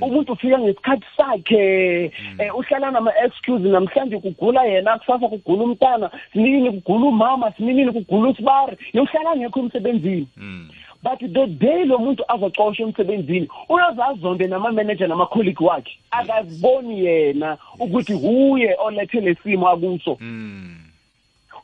Umuntu 0.00 0.32
ufika 0.32 0.58
ngesikhathi 0.58 1.06
sakhe 1.16 2.12
eh, 2.38 2.58
uhlala 2.58 2.90
nama-excuse 2.90 3.68
namhlanje 3.68 4.18
kugula 4.18 4.64
yena 4.64 4.98
kusasa 4.98 5.28
kugula 5.28 5.64
umntana 5.64 6.10
sinini 6.32 6.70
kugula 6.70 7.06
umama 7.06 7.52
sininini 7.52 7.92
kugula 7.92 8.30
usibari 8.30 8.76
yohlala 8.92 9.36
ngekho 9.36 9.60
emsebenzini. 9.60 10.28
Mm. 10.36 10.68
but 11.02 11.18
the 11.20 11.46
day 11.46 11.84
lo 11.84 11.98
muntu 11.98 12.22
azoxoshwa 12.28 12.86
emsebenzini 12.86 13.48
uyoze 13.68 14.02
azonde 14.02 14.46
nama-manager 14.46 15.08
nama-colleague 15.08 15.66
wakhe. 15.66 15.98
Akaziboni 16.10 17.04
yena 17.04 17.58
ukuthi 17.80 18.12
huye 18.12 18.76
olethe 18.78 19.20
le 19.20 19.34
simo 19.34 19.68
akuso. 19.68 20.16
Mm. 20.20 20.87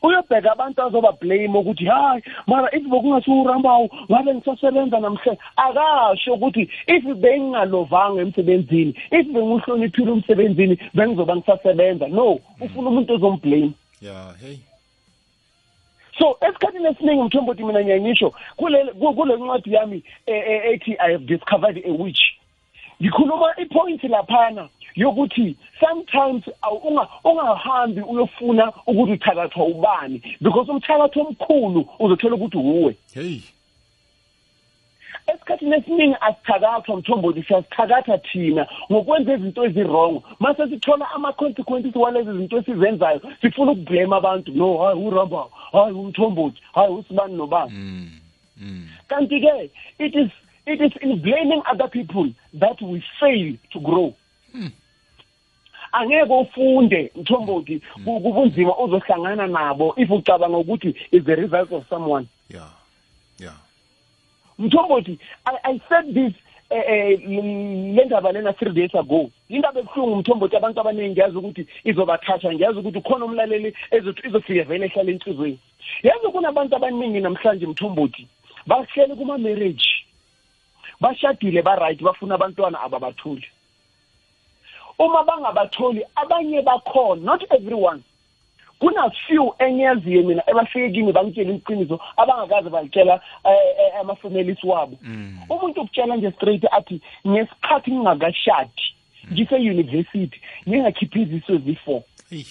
Uyobheka 0.05 0.51
abantu 0.51 0.81
azoba-blame 0.83 1.57
ukuthi 1.59 1.85
hayi 1.85 2.21
mara 2.47 2.69
if 2.75 2.83
bekungasiwurambawu 2.83 3.89
ngabe 4.11 4.33
ngisasebenza 4.35 4.99
namhlanje 4.99 5.39
akasho 5.55 6.33
ukuthi 6.33 6.69
if 6.87 7.03
bengingalovanga 7.03 8.21
emsebenzini 8.21 8.93
if 9.11 9.25
bengiwuhloniphile 9.27 10.11
umsebenzini 10.11 10.77
bengizoba 10.93 11.35
ngisasebenza 11.35 12.07
no 12.07 12.39
ufuna 12.61 12.89
umuntu 12.89 13.13
ozomblame 13.13 13.71
Yeah. 14.01 14.33
Hey. 14.41 14.57
so 16.19 16.37
esikhathini 16.41 16.87
esiningi 16.87 17.23
mthombothi 17.23 17.63
mina 17.63 17.81
ngiyangisho 17.83 18.33
kule 18.55 18.85
ku- 18.85 19.13
kule 19.13 19.35
ncwadi 19.35 19.73
yami 19.73 20.03
eh, 20.25 20.43
eh, 20.47 20.61
ethi 20.73 20.91
i 20.99 21.11
have 21.11 21.25
discovered 21.25 21.77
a 21.85 21.91
witch 21.91 22.21
ngikhuluma 23.01 23.53
ipoint 23.57 24.03
laphana 24.03 24.69
yokuthi 24.95 25.55
sometimes 25.79 26.43
awu- 26.61 26.81
unga- 26.87 27.07
ungahambi 27.23 28.01
uyofuna 28.01 28.73
ukuthi 28.87 29.11
uthakathwa 29.11 29.65
ubani 29.65 30.21
because 30.41 30.71
umthakatho 30.71 31.21
omkhulu 31.21 31.87
uzothola 31.99 32.35
ukuthi 32.35 32.57
uwe 32.57 32.95
Hey. 33.13 33.39
esikhathini 35.27 35.75
esiningi 35.75 36.15
asithakathwa 36.21 36.97
mthombothi 36.97 37.43
siyazithakatha 37.43 38.17
thina 38.17 38.67
ngokwenza 38.91 39.33
izinto 39.33 39.65
ezirong 39.65 40.21
mase 40.39 40.67
sithola 40.69 41.11
ama-consequences 41.11 41.95
walezi 41.95 42.31
zinto 42.37 42.57
esizenzayo 42.57 43.21
sifuna 43.41 43.71
ukublame 43.71 44.15
abantu 44.15 44.51
no 44.51 44.77
hayi 44.77 44.99
uramba 45.07 45.45
hayi 45.71 45.91
umthombothi 45.93 46.61
hayi 46.73 46.93
usibani 46.93 47.33
nobani 47.33 47.71
Mm. 47.75 48.09
Mm. 48.57 48.87
kanti-ke 49.07 49.69
it 49.99 50.15
is 50.15 50.29
it 50.65 50.81
is 50.81 50.91
in 51.01 51.15
blaming 51.15 51.61
other 51.71 51.89
people 51.89 52.29
that 52.59 52.81
we 52.81 53.03
fail 53.19 53.53
to 53.69 53.79
grow 53.79 54.13
angeke 55.99 56.33
ufunde 56.33 57.11
mthombothi 57.15 57.81
ku- 58.05 58.19
kubunzima 58.19 58.77
uzohlangana 58.77 59.47
nabo 59.47 59.93
if 59.97 60.09
ucabanga 60.11 60.57
ukuthi 60.57 60.95
is 61.11 61.23
the 61.23 61.35
result 61.35 61.71
of 61.71 61.83
someone 61.89 62.27
Yeah. 62.49 62.69
Yeah. 63.39 63.57
mthombothi 64.59 65.19
I, 65.45 65.55
i 65.63 65.79
said 65.89 66.13
this 66.13 66.33
eh, 66.69 66.83
eh, 66.87 67.19
le 67.95 68.05
ndaba 68.05 68.31
lena 68.31 68.53
three 68.53 68.73
days 68.73 68.95
ago 68.95 69.29
indaba 69.49 69.79
ebuhlungu 69.79 70.15
mthombothi 70.15 70.55
abantu 70.55 70.79
abaningi 70.81 71.09
ngiyazi 71.11 71.37
ukuthi 71.37 71.67
izobathatha 71.83 72.53
ngiyazi 72.53 72.79
ukuthi 72.79 73.01
khona 73.01 73.25
umlaleli 73.25 73.73
ezothi 73.91 74.27
izofike 74.27 74.61
vele 74.63 74.85
ehlala 74.85 75.11
enhlizweni 75.11 75.59
yazi 76.03 76.27
kunabantu 76.27 76.75
abaningi 76.75 77.19
namhlanje 77.19 77.65
mthombothi 77.67 78.27
bahleli 78.67 79.15
kuma-marriage 79.15 79.85
bashadile 81.01 81.61
ba-right 81.61 82.01
bafuna 82.03 82.35
abantwana 82.35 82.81
ababatholi 82.81 83.47
uma 84.99 85.23
bangabatholi 85.23 86.03
abanye 86.15 86.61
bakhona 86.61 87.21
not 87.21 87.43
everyone. 87.51 88.01
Kuna 88.79 89.09
few 89.27 89.53
enyaziyo 89.59 90.23
mina 90.23 90.43
ebafike 90.49 90.89
kimi 90.91 91.11
bangitshela 91.11 91.53
iqiniso 91.53 91.99
abangakaze 92.17 92.69
balitshela 92.69 93.21
eh, 93.45 93.99
ama-families 93.99 94.63
wabo. 94.63 94.97
Umuntu 95.49 95.81
ukutshela 95.81 96.15
nje 96.15 96.31
straight 96.31 96.63
athi 96.71 97.01
ngesikhathi 97.27 97.91
ngingakashadi 97.91 98.83
ngise-university 99.31 100.39
ngingakhiphi 100.69 101.21
iziso 101.21 101.57
zi-four 101.57 102.01
Eyi, 102.31 102.45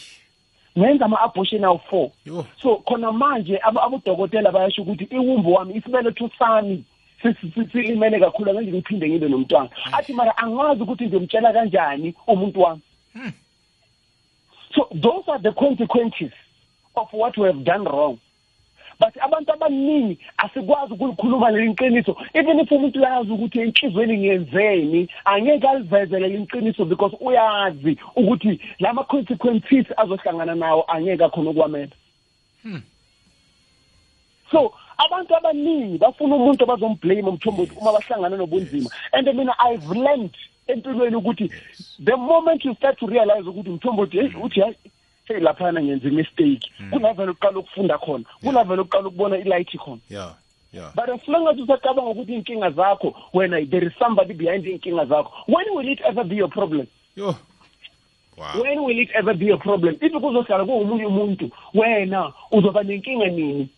ngenza 0.78 1.04
ama-abortion 1.04 1.64
awu-four. 1.64 2.10
Yo. 2.24 2.46
so 2.62 2.76
khona 2.76 3.12
manje 3.12 3.58
abo- 3.62 3.82
abodokotela 3.82 4.52
bayasho 4.52 4.82
ukuthi 4.82 5.04
iwumbu 5.04 5.52
wami 5.52 5.74
isibeletho 5.76 6.30
sami 6.38 6.76
si- 6.76 6.76
si- 6.76 6.84
si- 6.84 6.93
silimele 7.72 8.20
kakhulu 8.20 8.50
angeke 8.50 8.72
ngiphinde 8.72 9.08
ngibe 9.08 9.28
nomntwana. 9.28 9.70
Athi 9.92 10.12
mara 10.12 10.36
angazi 10.36 10.82
ukuthi 10.82 11.06
ngiyomtshela 11.06 11.52
kanjani 11.52 12.14
umuntu 12.26 12.60
wami. 12.60 12.82
So 14.74 14.88
those 14.92 15.24
are 15.28 15.38
the 15.38 15.52
consequences 15.52 16.32
of 16.96 17.08
what 17.12 17.36
we 17.38 17.46
have 17.46 17.64
done 17.64 17.84
wrong. 17.84 18.18
But 18.98 19.14
abantu 19.16 19.52
abaningi 19.52 20.18
asikwazi 20.36 20.92
ukulikhuluma 20.92 21.50
leli 21.50 21.74
qiniso. 21.74 22.16
Even 22.34 22.60
if 22.60 22.70
umuntu 22.70 22.98
uyazi 22.98 23.30
ukuthi 23.30 23.60
enhlizweni 23.60 24.18
ngiyenzeni 24.18 25.08
angeke 25.24 25.68
alivezele 25.68 26.28
leli 26.28 26.46
qiniso 26.46 26.84
because 26.84 27.16
uyazi 27.20 27.98
ukuthi 28.16 28.60
lama 28.78 29.04
consequences 29.04 29.86
azohlangana 29.96 30.54
nawo 30.54 30.84
angeke 30.88 31.24
akhona 31.24 31.50
ukwamela 31.50 31.92
so 34.50 34.72
abantu 34.98 35.36
abaningi 35.36 35.98
bafuna 35.98 36.36
umuntu 36.36 36.64
abazomblame 36.64 37.28
umthombothi 37.28 37.72
uma 37.80 37.92
bahlangana 37.92 38.36
nobunzima. 38.36 38.90
And 39.12 39.26
mina 39.34 39.54
i've 39.58 39.88
learned 39.90 40.36
empilweni 40.68 41.16
ukuthi 41.16 41.50
the 42.04 42.16
moment 42.16 42.64
you 42.64 42.74
start 42.74 42.98
to 42.98 43.06
realize 43.06 43.48
ukuthi 43.48 43.70
umthombothi 43.70 44.20
hey 44.20 44.30
uthi 44.42 44.60
hayi 44.60 44.76
hey 45.24 45.40
laphana 45.40 45.82
ngenza 45.82 46.08
imistake. 46.08 46.72
Kunavele 46.90 47.30
uqala 47.30 47.58
ukufunda 47.58 47.98
khona 47.98 48.24
kunavele 48.42 48.82
uqala 48.82 49.08
ukubona 49.08 49.38
ilight 49.38 49.76
khona. 49.76 50.00
Yeah 50.08 50.34
yeah. 50.74 50.90
But 50.94 51.08
as 51.08 51.20
long 51.28 51.48
as 51.48 51.56
usacabanga 51.56 52.10
ukuthi 52.10 52.34
inkinga 52.34 52.70
zakho 52.70 53.14
wena 53.32 53.70
there 53.70 53.86
is 53.86 53.92
somebody 53.98 54.34
behind 54.34 54.64
inkinga 54.64 55.06
zakho 55.06 55.30
when 55.46 55.64
will 55.74 55.88
it 55.88 56.00
ever 56.04 56.24
be 56.24 56.36
your 56.36 56.48
problem? 56.48 56.86
Yo. 57.14 57.36
Wow. 58.36 58.62
When 58.62 58.82
will 58.82 58.98
it 58.98 59.10
ever 59.14 59.34
be 59.34 59.50
a 59.50 59.56
problem? 59.56 59.96
If 60.00 60.12
kuzohlala 60.12 60.64
kungomunye 60.64 61.06
umuntu 61.06 61.50
wena 61.74 62.32
uzoba 62.50 62.82
nenkinga 62.82 63.26
nini? 63.26 63.68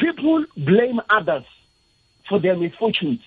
People 0.00 0.44
blame 0.56 1.00
others 1.10 1.44
for 2.28 2.40
their 2.40 2.56
misfortunes. 2.56 3.20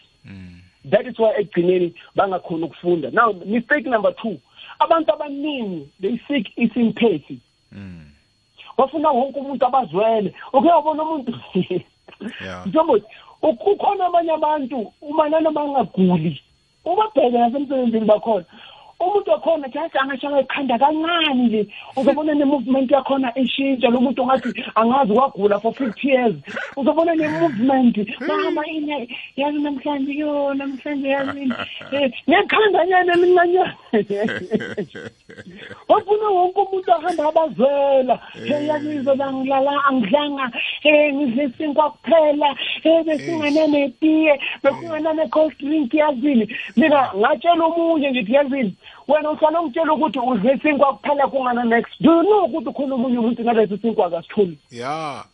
That 0.86 1.08
is 1.08 1.18
why 1.18 1.34
ekugcineni 1.40 1.94
bangakhona 2.16 2.66
ukufunda. 2.66 3.12
Now 3.14 3.32
mistake 3.46 3.86
number 3.86 4.14
two. 4.22 4.40
Abantu 4.82 5.12
abaningi 5.14 5.90
they 6.02 6.20
seek 6.28 6.48
isympathy 6.58 7.40
bafuna 8.78 9.12
wonke 9.12 9.40
umuntu 9.40 9.66
abazwele. 9.66 10.34
Uke 10.54 10.68
wabona 10.68 11.04
umuntu 11.04 11.40
Yeah. 12.42 12.64
njengoba 12.68 13.06
ukhona 13.42 14.06
abanye 14.06 14.32
abantu 14.32 14.94
uma 15.02 15.30
nanoma 15.30 15.62
angaguli 15.62 16.42
ubabheke 16.86 17.38
nasemsebenzini 17.38 18.06
bakhona 18.06 18.46
umuntu 19.04 19.32
wakhona 19.32 19.68
just 19.68 19.96
angashaka 19.96 20.40
ekhanda 20.40 20.78
kancane 20.78 21.34
nje. 21.34 21.68
Uzobona 21.96 22.34
ne-movement 22.34 22.92
yakhona 22.92 23.32
ishintsha 23.36 23.90
lo 23.90 24.00
muntu 24.02 24.22
ongathi 24.22 24.50
angazi 24.76 25.14
kwagula 25.14 25.60
for 25.62 25.74
fifty 25.74 26.08
years. 26.08 26.36
Uzobona 26.78 27.16
ne-movement 27.16 27.96
mama 28.28 28.64
ine 28.68 29.08
yazi 29.38 29.60
namhlanje 29.60 30.14
yo 30.14 30.54
namhlanje 30.54 31.08
yazini 31.10 31.54
Eh, 31.92 32.12
ngekhandanyana 32.30 33.14
elincanyane 33.14 33.74
wafuna 35.90 36.28
wonke 36.28 36.60
umuntu 36.60 36.94
ahamba 36.94 37.24
abazwela. 37.30 38.20
Hey 38.34 38.68
yazizo 38.68 39.16
bangilala 39.16 39.72
angidlanga 39.88 40.52
eh 40.84 41.14
ngidle 41.14 41.44
isinkwa 41.44 41.92
kuphela 41.92 42.56
eh. 42.84 43.04
besingane 43.06 43.68
netiye 43.68 44.40
besingane 44.64 45.14
ne-cold 45.14 45.54
drink 45.60 45.94
yazini 45.94 46.46
mina 46.78 47.10
ngatshela 47.16 47.66
omunye 47.66 48.12
ngithi 48.12 48.34
yazini 48.34 48.74
wena 49.08 49.32
uhlala 49.32 49.62
ungitshela 49.62 49.94
ukuthi 49.94 50.20
udle 50.20 50.54
isinkwa 50.54 50.94
kuphela 50.94 51.28
kungana 51.28 51.64
next. 51.64 52.02
Do 52.02 52.12
you 52.12 52.24
know 52.24 52.46
ukuthi 52.46 52.70
ukhona 52.70 52.96
omunye 52.96 53.18
umuntu 53.18 53.44
nalesi 53.44 53.78
sinkwa 53.78 54.06
akasitholi? 54.08 54.58
Yeah 54.72 55.26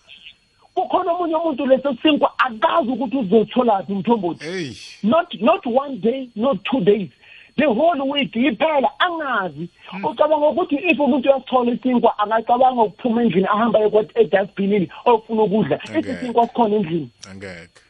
kukhona 0.79 1.11
omunye 1.11 1.35
umuntu 1.35 1.65
leso 1.65 1.95
sinkwa 2.01 2.39
akazi 2.39 2.89
ukuthi 2.91 3.17
uzotholaphi 3.17 3.91
umthombothi 3.91 4.45
hey 4.45 4.71
not 5.03 5.33
not 5.41 5.65
one 5.65 5.97
day 5.97 6.29
not 6.35 6.63
two 6.63 6.81
days. 6.81 7.09
The 7.57 7.65
whole 7.65 8.01
week 8.09 8.35
liphela 8.35 8.89
angazi. 8.99 9.69
Ucabanga 10.03 10.47
ukuthi 10.47 10.75
if 10.75 10.99
umuntu 10.99 11.29
uyasithola 11.29 11.71
isinkwa 11.71 12.19
angacabanga 12.19 12.81
ukuphuma 12.81 13.23
endlini 13.23 13.47
ahamba 13.47 13.79
edustbinini 14.15 14.89
ofuna 15.05 15.43
ukudla. 15.43 15.79
Okay. 15.97 16.13
isinkwa 16.13 16.47
sikhona 16.47 16.75
endlini? 16.75 17.09
Angeke 17.31 17.88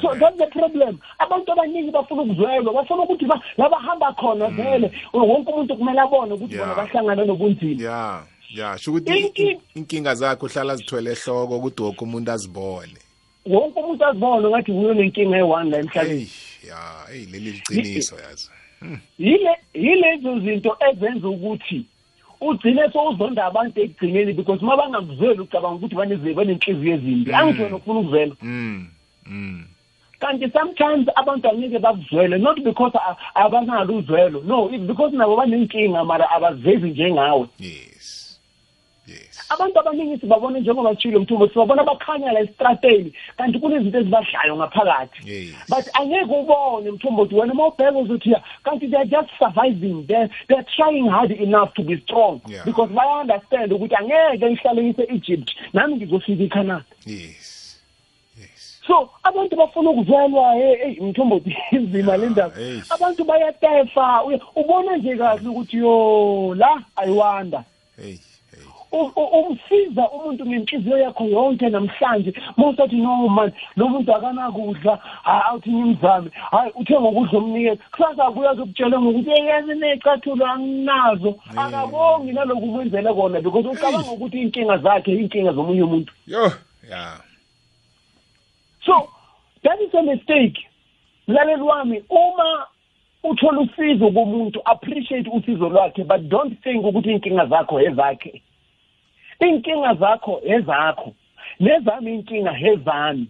so 0.00 0.08
Angeke. 0.08 0.20
that's 0.20 0.38
the 0.38 0.46
problem. 0.46 0.98
Abantu 1.18 1.52
abaningi 1.52 1.90
bafuna 1.90 2.22
ukuzwelwa 2.22 2.72
bafuna 2.74 3.02
ukuthi 3.02 3.26
ba- 3.26 3.42
la 3.56 3.68
bahamba 3.68 4.12
khona 4.12 4.48
vele. 4.48 4.90
Wonke 5.12 5.52
umuntu 5.52 5.76
kumele 5.76 6.00
abone 6.00 6.32
ukuthi 6.34 6.56
bona 6.56 6.72
Yeah. 6.72 6.76
bahlangana 6.76 7.24
nobunzima. 7.24 7.82
Yeah 7.82 8.22
yeah. 8.54 8.76
Sho 8.78 8.92
ukuthi 8.92 9.12
Inki- 9.12 9.50
in- 9.50 9.60
inkinga 9.74 10.14
zakhe 10.14 10.46
uhlala 10.46 10.76
zithwele 10.76 11.10
ehloko 11.12 11.56
ukuthi 11.58 11.82
wonke 11.82 12.04
umuntu 12.04 12.30
azibone. 12.32 12.98
Wonke 13.46 13.80
umuntu 13.80 14.04
azibone 14.06 14.48
ngathi 14.48 14.72
kuyo 14.72 14.94
nenkinga 14.94 15.36
eyi-one 15.36 15.70
la 15.70 15.78
emhlabeni. 15.78 16.24
Hey 16.24 16.68
yeah. 16.68 17.06
Hey 17.08 17.26
leli 17.26 17.50
liqiniso 17.52 18.16
yazi. 18.16 18.50
Yile 19.18 19.56
yilezo 19.74 20.38
zinto 20.40 20.76
ezenza 20.90 21.28
ukuthi 21.28 21.84
ugcine 22.40 22.90
sowuzonda 22.92 23.44
abantu 23.46 23.80
ekugcineni 23.80 24.32
because 24.36 24.60
uma 24.62 24.76
bangakuzweli 24.76 25.40
ucabanga 25.40 25.76
ukuthi 25.76 25.94
bane- 25.94 26.34
banenhliziyo 26.34 26.94
ezimbi. 26.94 27.32
Angithi 27.32 27.62
wena 27.62 27.76
ufuna 27.76 28.00
ukuzwela. 28.00 28.34
Mm 28.42 28.86
mm 29.26 29.64
kanti 30.24 30.50
sometimes 30.52 31.06
abantu 31.16 31.48
angeke 31.48 31.78
bakuzwele 31.78 32.38
not 32.38 32.58
because 32.64 32.92
abanalo 33.34 33.98
uzwelo. 33.98 34.42
No 34.44 34.70
it's 34.72 34.84
because 34.84 35.12
nabo 35.12 35.36
banenkinga 35.36 36.04
mara 36.04 36.30
abazivezi 36.30 36.90
njengawe. 36.90 37.48
Yes. 37.58 38.40
Yes. 39.06 39.46
Abantu 39.50 39.80
abaningi 39.80 40.20
sibabona 40.20 40.58
njengoba 40.58 40.94
tshilo 40.94 41.20
mthumbo 41.20 41.48
sibabona 41.48 41.84
bakhanya 41.84 42.32
la 42.32 42.40
esitrateni 42.40 43.12
kanti 43.36 43.58
kunezinto 43.58 43.98
ezibadlayo 43.98 44.56
ngaphakathi. 44.56 45.30
Yes. 45.30 45.54
but 45.68 45.86
angeke 45.94 46.34
ubone 46.34 46.90
mthombothi 46.90 47.34
wena 47.34 47.52
uma 47.52 47.66
ubheka 47.66 47.98
uzothi 47.98 48.30
ya 48.30 48.42
kanti 48.64 48.88
they're 48.88 49.04
just 49.04 49.30
surviving 49.38 50.06
they're, 50.06 50.30
they're 50.48 50.66
trying 50.76 51.08
hard 51.08 51.32
enough 51.32 51.74
to 51.74 51.82
be 51.82 51.96
strong. 51.98 52.40
Yeah. 52.48 52.64
because 52.64 52.92
baya-understand 52.92 53.72
ukuthi 53.72 53.94
angeke 53.94 54.50
ngihlale 54.50 54.82
ngise-egypt 54.82 55.50
nami 55.72 55.96
ngizofika 55.96 56.58
yes 56.58 56.82
yes 57.06 57.53
so 58.86 59.10
abantu 59.22 59.56
bafuna 59.56 59.90
ukuzwelwa 59.90 60.54
hey 60.54 61.00
mthombothi 61.00 61.56
inzima 61.72 62.16
le 62.16 62.28
ndaba. 62.28 62.54
Hey. 62.56 62.80
abantu 62.90 63.24
bayatefa. 63.24 64.24
Uya- 64.24 64.40
ubona 64.56 64.96
nje 64.96 65.16
kahle 65.16 65.48
ukuthi 65.48 65.76
yo 65.76 66.54
la 66.58 66.82
ayiwanda. 66.96 67.64
Hey 67.96 68.06
hey. 68.06 68.18
U- 68.92 69.12
u- 69.16 69.40
umsiza 69.40 70.10
umuntu 70.10 70.46
ngenhliziyo 70.46 70.98
yakho 70.98 71.24
yonke 71.24 71.68
namhlanje. 71.68 72.34
Mawusathi 72.56 72.96
no 72.96 73.28
man 73.28 73.52
lo 73.76 73.88
muntu 73.88 74.14
akanakudla 74.14 74.96
hayi 75.22 75.42
awuthi 75.48 75.70
ngimzame 75.72 76.30
hayi 76.50 76.70
uthe 76.74 77.00
ngokudla 77.00 77.38
omnikeza 77.38 77.76
kusasa 77.90 78.30
kuya 78.30 78.54
zokutshela 78.54 79.00
ngokuthi 79.00 79.30
eyazi 79.30 79.74
necathulo 79.74 80.46
anginazo. 80.46 81.34
Akabongi 81.56 82.32
naloku 82.32 82.72
kwenzele 82.72 83.12
kona 83.14 83.40
because 83.40 83.66
ucabanga 83.68 84.10
ukuthi 84.12 84.36
iy'nkinga 84.38 84.78
zakhe 84.78 85.10
iy'nkinga 85.12 85.52
zomunye 85.52 85.82
umuntu. 85.82 86.12
Yo 86.26 86.52
yeah 86.90 87.18
so 88.86 89.08
that 89.62 89.80
is 89.80 89.94
a 89.94 90.02
mistake. 90.02 90.58
Mlaleli 91.28 91.62
wami 91.62 92.04
uma 92.10 92.66
uthola 93.22 93.60
usizo 93.60 94.10
komuntu 94.10 94.60
appreciate 94.64 95.30
usizo 95.30 95.68
lwakhe 95.68 96.04
but 96.04 96.20
don't 96.28 96.62
think 96.62 96.84
ukuthi 96.84 97.10
iy'nkinga 97.10 97.46
zakho 97.46 97.80
ezakhe. 97.80 98.42
Iy'nkinga 99.40 99.94
zakho 99.94 100.40
ezakho. 100.44 101.14
Nezami 101.60 102.10
iy'nkinga 102.10 102.58
ezami. 102.60 103.26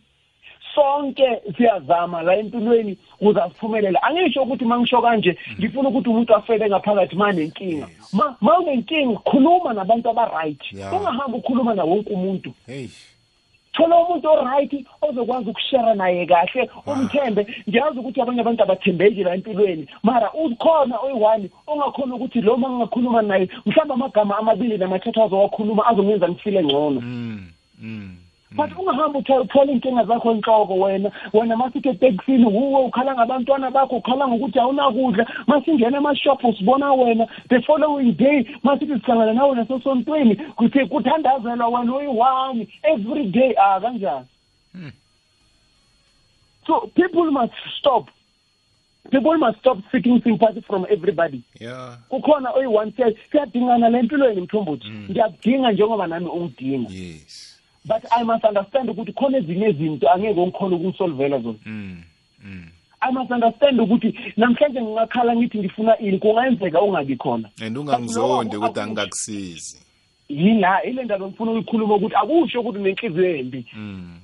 Sonke 0.75 1.43
siyazama 1.57 2.23
la 2.23 2.37
empilweni 2.37 2.99
ukuze 3.21 3.41
asiphumelele. 3.43 3.99
Angisho 4.03 4.43
ukuthi 4.43 4.65
uma 4.65 4.79
ngisho 4.79 5.03
kanje 5.03 5.39
ngifuna 5.59 5.89
ukuthi 5.89 6.09
umuntu 6.09 6.35
afele 6.35 6.69
ngaphakathi 6.69 7.17
ma 7.17 7.33
nenkinga 7.33 7.89
ma 8.13 8.37
ma 8.41 8.59
unenkinga 8.59 9.19
khuluma 9.19 9.73
nabantu 9.73 10.11
aba-right. 10.11 10.73
Yeah. 10.73 10.95
ungahambi 10.95 11.39
ukhuluma 11.39 11.75
na 11.75 11.85
wonke 11.85 12.11
umuntu. 12.11 12.55
Hey 12.67 12.89
thola 13.75 13.97
umuntu 13.97 14.29
oright 14.29 14.73
ozokwazi 15.03 15.51
ukushare 15.51 15.95
naye 15.95 16.27
kahle 16.27 16.71
umthembe. 16.87 17.47
Ngiyazi 17.69 17.99
ukuthi 17.99 18.21
abanye 18.21 18.41
abantu 18.41 18.63
abathembeki 18.63 19.23
la 19.25 19.35
empilweni. 19.35 19.87
Mara 20.03 20.33
ukhona 20.33 20.97
oyi-one 21.05 21.51
ongakhona 21.67 22.15
ukuthi 22.15 22.41
lo 22.41 22.57
ma 22.57 22.69
ngingakhuluma 22.69 23.23
naye 23.23 23.49
mhlawumbe 23.67 23.95
amagama 23.95 24.39
amabili 24.39 24.79
namathathu 24.79 25.23
azowakhuluma 25.23 25.87
azongenza 25.87 26.29
ngifile 26.29 26.65
ngcono. 26.65 27.01
Mm 27.01 27.55
mm. 27.83 28.24
But 28.57 28.71
ungahamba 28.79 29.19
uthe- 29.19 29.41
uthwala 29.41 29.73
iy'nkinga 29.73 30.05
zakho 30.05 30.31
enhloko 30.31 30.75
wena. 30.79 31.11
Wena 31.33 31.57
masithi 31.57 31.89
etekisini 31.89 32.45
wuwe 32.47 32.81
ukhala 32.85 33.15
ngabantwana 33.15 33.71
bakho 33.71 33.97
ukhala 33.97 34.29
ngokuthi 34.29 34.59
awunakudla. 34.59 35.27
Masingena 35.47 35.97
emashophu 35.99 36.49
usibona 36.49 36.93
wena. 36.93 37.27
The 37.49 37.61
following 37.63 38.13
day 38.13 38.47
masithi 38.63 39.01
sihlangana 39.01 39.33
nawe 39.33 39.57
nasesontweni 39.57 40.37
kuthi 40.37 40.87
kuthandazelwa 40.87 41.69
wena 41.69 41.95
uyi-one 41.97 42.69
every 42.83 43.27
day. 43.27 43.55
Ah 43.59 43.81
kanjani? 43.81 44.27
So 46.67 46.91
people 46.95 47.31
must 47.31 47.53
stop. 47.79 48.09
People 49.11 49.37
must 49.37 49.59
stop 49.59 49.79
seeking 49.93 50.23
sympathy 50.23 50.63
from 50.63 50.87
everybody. 50.91 51.43
Yeah. 51.61 51.97
Kukhona 52.11 52.55
oyi-one 52.57 52.93
say 52.97 53.15
siyadingana 53.31 53.89
le 53.91 54.03
mpilweni 54.03 54.41
mthombothi. 54.41 54.89
Ngiyakudinga 55.11 55.73
njengoba 55.73 56.07
nami 56.07 56.27
ungidinga 56.27 56.91
yes. 56.91 57.54
But 57.85 58.03
i 58.11 58.25
must 58.25 58.45
understand 58.45 58.91
ukuthi 58.91 59.13
khona 59.13 59.39
ezinye 59.39 59.71
izinto 59.71 60.11
angeke 60.11 60.41
ngikhona 60.41 60.77
ukungisolvela 60.77 61.39
zona. 61.39 61.59
Mm 61.67 62.03
mm. 62.45 62.71
I 63.01 63.11
must 63.11 63.31
understand 63.31 63.81
ukuthi 63.81 64.19
namhlanje 64.37 64.83
ngingakhala 64.83 65.37
ngithi 65.37 65.59
ngifuna 65.59 65.99
ini 65.99 66.19
kungayenzeka 66.19 66.83
ungabi 66.83 67.17
khona. 67.17 67.51
And 67.61 67.77
ungangizondi 67.77 68.57
But 68.57 68.59
ukuthi 68.59 68.81
lokho 68.81 68.81
angikakusizi 68.81 69.85
yila 70.29 70.83
ile 70.83 71.05
ndaba 71.05 71.27
ngifuna 71.27 71.51
ukuyikhuluma 71.51 71.95
ukuthi 71.95 72.15
akusho 72.15 72.61
ukuthi 72.61 72.79
unenhliziyo 72.79 73.37
embi. 73.37 73.67
Mm. 73.73 74.21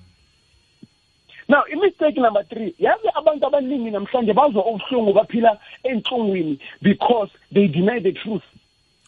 Now 1.48 1.62
imistake 1.72 2.20
number 2.20 2.44
three 2.48 2.74
yazi 2.78 3.08
abantu 3.14 3.46
abaningi 3.46 3.90
namhlanje 3.90 4.32
bazwa 4.32 4.66
ubuhlungu 4.66 5.12
baphila 5.12 5.58
enhlungwini 5.82 6.58
because 6.82 7.30
they 7.52 7.68
deny 7.68 8.00
the 8.00 8.12
truth. 8.12 8.42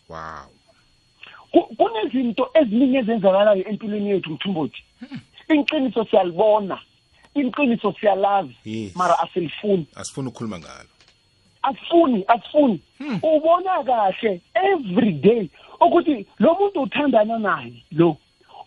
Wow. 0.09 0.19
Ku- 0.47 0.52
kunezinto 1.53 2.51
eziningi 2.55 2.97
ezenzakalayo 2.97 3.69
empilweni 3.69 4.11
yethu 4.11 4.31
mthumbothi 4.31 4.83
iqiniso 5.49 6.05
siyalibona 6.05 6.79
iqiniso 7.35 7.93
siyalazi 8.01 8.55
Yes. 8.65 8.97
mara 8.97 9.19
asilifuni. 9.19 9.87
Asifuna 9.97 10.29
ukukhuluma 10.29 10.59
ngalo. 10.59 10.89
Asifuni 11.63 12.25
asifuni. 12.29 12.81
Ubona 13.23 13.85
kahle 13.85 14.41
every 14.55 15.13
day 15.13 15.49
ukuthi 15.81 16.27
lo 16.39 16.55
muntu 16.55 16.81
uthandana 16.83 17.39
naye 17.39 17.73
lo 17.93 18.17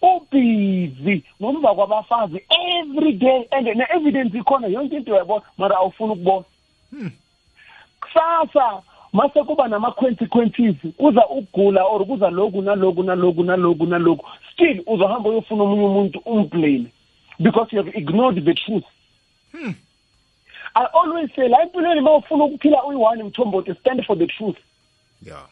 ubhizi 0.02 1.24
ngomva 1.42 1.76
kwabafazi 1.76 2.42
every 2.80 3.14
day 3.14 3.48
and 3.52 3.68
ne-evidence 3.68 4.38
ikhona 4.38 4.68
yonke 4.68 4.96
into 4.96 5.12
uyayibona 5.12 5.42
mara 5.58 5.76
awufuni 5.78 6.14
ukubona. 6.14 6.46
Kusasa 8.02 8.82
mase 9.16 9.44
kuba 9.44 9.68
nama-consequences 9.68 10.76
kuza 10.98 11.28
ukugula 11.28 11.84
or 11.84 12.06
kuza 12.06 12.30
loku 12.30 12.62
naloku 12.62 13.04
naloku 13.04 13.44
naloku 13.44 13.86
naloku 13.86 14.26
still 14.54 14.84
uzohamba 14.88 15.30
uyofuna 15.30 15.64
omunye 15.64 15.86
umuntu 15.86 16.20
umblame 16.26 16.86
because 17.40 17.68
you 17.72 17.84
have 17.84 17.98
ignored 17.98 18.46
the 18.46 18.54
truth. 18.54 18.84
I 20.76 20.86
always 20.94 21.30
say 21.36 21.48
la 21.48 21.62
empilweni 21.62 22.02
ma 22.02 22.16
ufuna 22.16 22.44
ukuphila 22.44 22.84
uyi-one 22.84 23.24
mthombothi 23.24 23.76
stand 23.80 24.06
for 24.06 24.18
the 24.18 24.28
truth. 24.28 24.58
Yeah. 25.22 25.48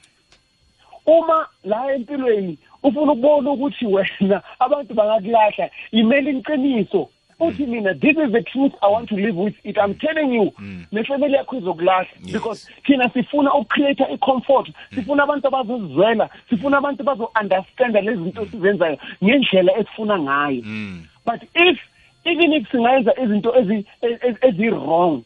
Uma 1.06 1.48
la 1.64 1.96
empilweni 1.96 2.58
ufuna 2.84 3.12
ukubona 3.12 3.52
ukuthi 3.52 3.86
wena 3.86 4.42
abantu 4.60 4.94
bangakulahla 4.94 5.70
imele 5.92 6.32
iqiniso. 6.32 7.10
Uthi 7.44 7.66
mina 7.66 7.94
this 7.94 8.18
is 8.18 8.32
the 8.32 8.42
truth 8.44 8.74
i 8.82 8.88
want 8.92 9.10
to 9.10 9.16
live 9.16 9.36
with 9.44 9.56
it. 9.64 9.78
I'm 9.78 9.96
telling 9.96 10.34
you 10.34 10.52
nefamily 10.92 11.34
yakho 11.34 11.58
izokulahla 11.58 12.08
Yes. 12.24 12.34
because 12.34 12.70
thina 12.86 13.10
sifuna 13.14 13.54
ukucreate 13.54 14.04
i-comfort. 14.14 14.70
Sifuna 14.96 15.24
abantu 15.24 15.48
abazozizwela. 15.48 16.30
Sifuna 16.50 16.78
abantu 16.78 17.04
bazo-understanda 17.04 18.02
lezi 18.02 18.24
zinto 18.24 18.46
sizenzayo 18.46 18.98
ngendlela 19.24 19.78
esifuna 19.78 20.20
ngayo. 20.20 20.62
Mm. 20.66 21.04
But 21.26 21.42
if 21.56 21.80
even 22.26 22.54
if 22.54 22.72
singayenza 22.72 23.14
izinto 23.24 23.50
ezi- 23.56 23.86
ezi- 24.02 24.38
ezi-wrong 24.48 25.24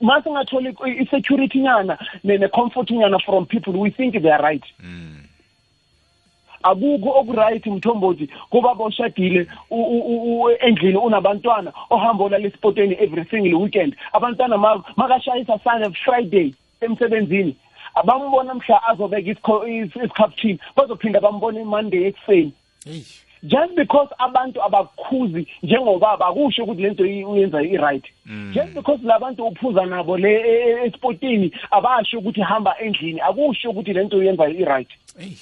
ma 0.00 0.22
singatholi 0.22 0.74
i-security 1.02 1.58
nyana 1.60 1.98
ne- 2.24 2.38
ne-comfort 2.38 2.90
nyana 2.90 3.18
from 3.18 3.46
people 3.46 3.70
we 3.80 3.90
think 3.90 4.12
they 4.22 4.32
are 4.32 4.42
right. 4.42 4.64
Mm. 4.80 5.23
Akukho 6.64 7.10
okuright 7.20 7.66
mthombothi 7.66 8.28
kuba 8.50 8.74
boshadile 8.74 9.46
u- 9.70 9.82
u- 9.96 10.42
u- 10.42 10.50
endlini 10.60 10.96
unabantwana 10.98 11.72
ohamba 11.90 12.24
olala 12.24 12.46
esipoteni 12.46 12.96
every 13.00 13.24
single 13.30 13.54
weekend. 13.54 13.96
Abantwana 14.12 14.56
ma- 14.58 14.82
makashayisa 14.96 15.58
sunday 15.64 15.90
friday 16.04 16.54
emsebenzini. 16.80 17.56
Abambona 17.94 18.54
mhla 18.54 18.82
azobeka 18.88 19.30
isikho- 19.30 19.66
is- 19.68 19.96
isikhaphithini 19.96 20.58
bazophinda 20.76 21.20
bambone 21.20 21.60
imonday 21.60 22.06
ekuseni. 22.06 22.52
Hey 22.84 23.02
just 23.46 23.74
because 23.76 24.08
abantu 24.18 24.62
abakukhuzi 24.62 25.46
njengobaba 25.62 26.26
akusho 26.26 26.62
ukuthi 26.64 26.82
lento 26.82 27.04
i- 27.06 27.24
uyenza 27.24 27.62
i-right. 27.62 28.04
Just 28.54 28.72
because 28.74 29.00
labantu 29.06 29.46
uphuza 29.46 29.86
nabo 29.86 30.16
le 30.16 30.32
e- 30.32 30.68
e- 30.70 30.86
esipotini 30.86 31.52
abasho 31.70 32.18
ukuthi 32.18 32.40
hamba 32.40 32.74
endlini 32.80 33.20
akusho 33.20 33.70
ukuthi 33.70 33.92
lento 33.92 34.16
uyenza 34.16 34.48
i-right. 34.48 34.88
Hey 35.18 35.32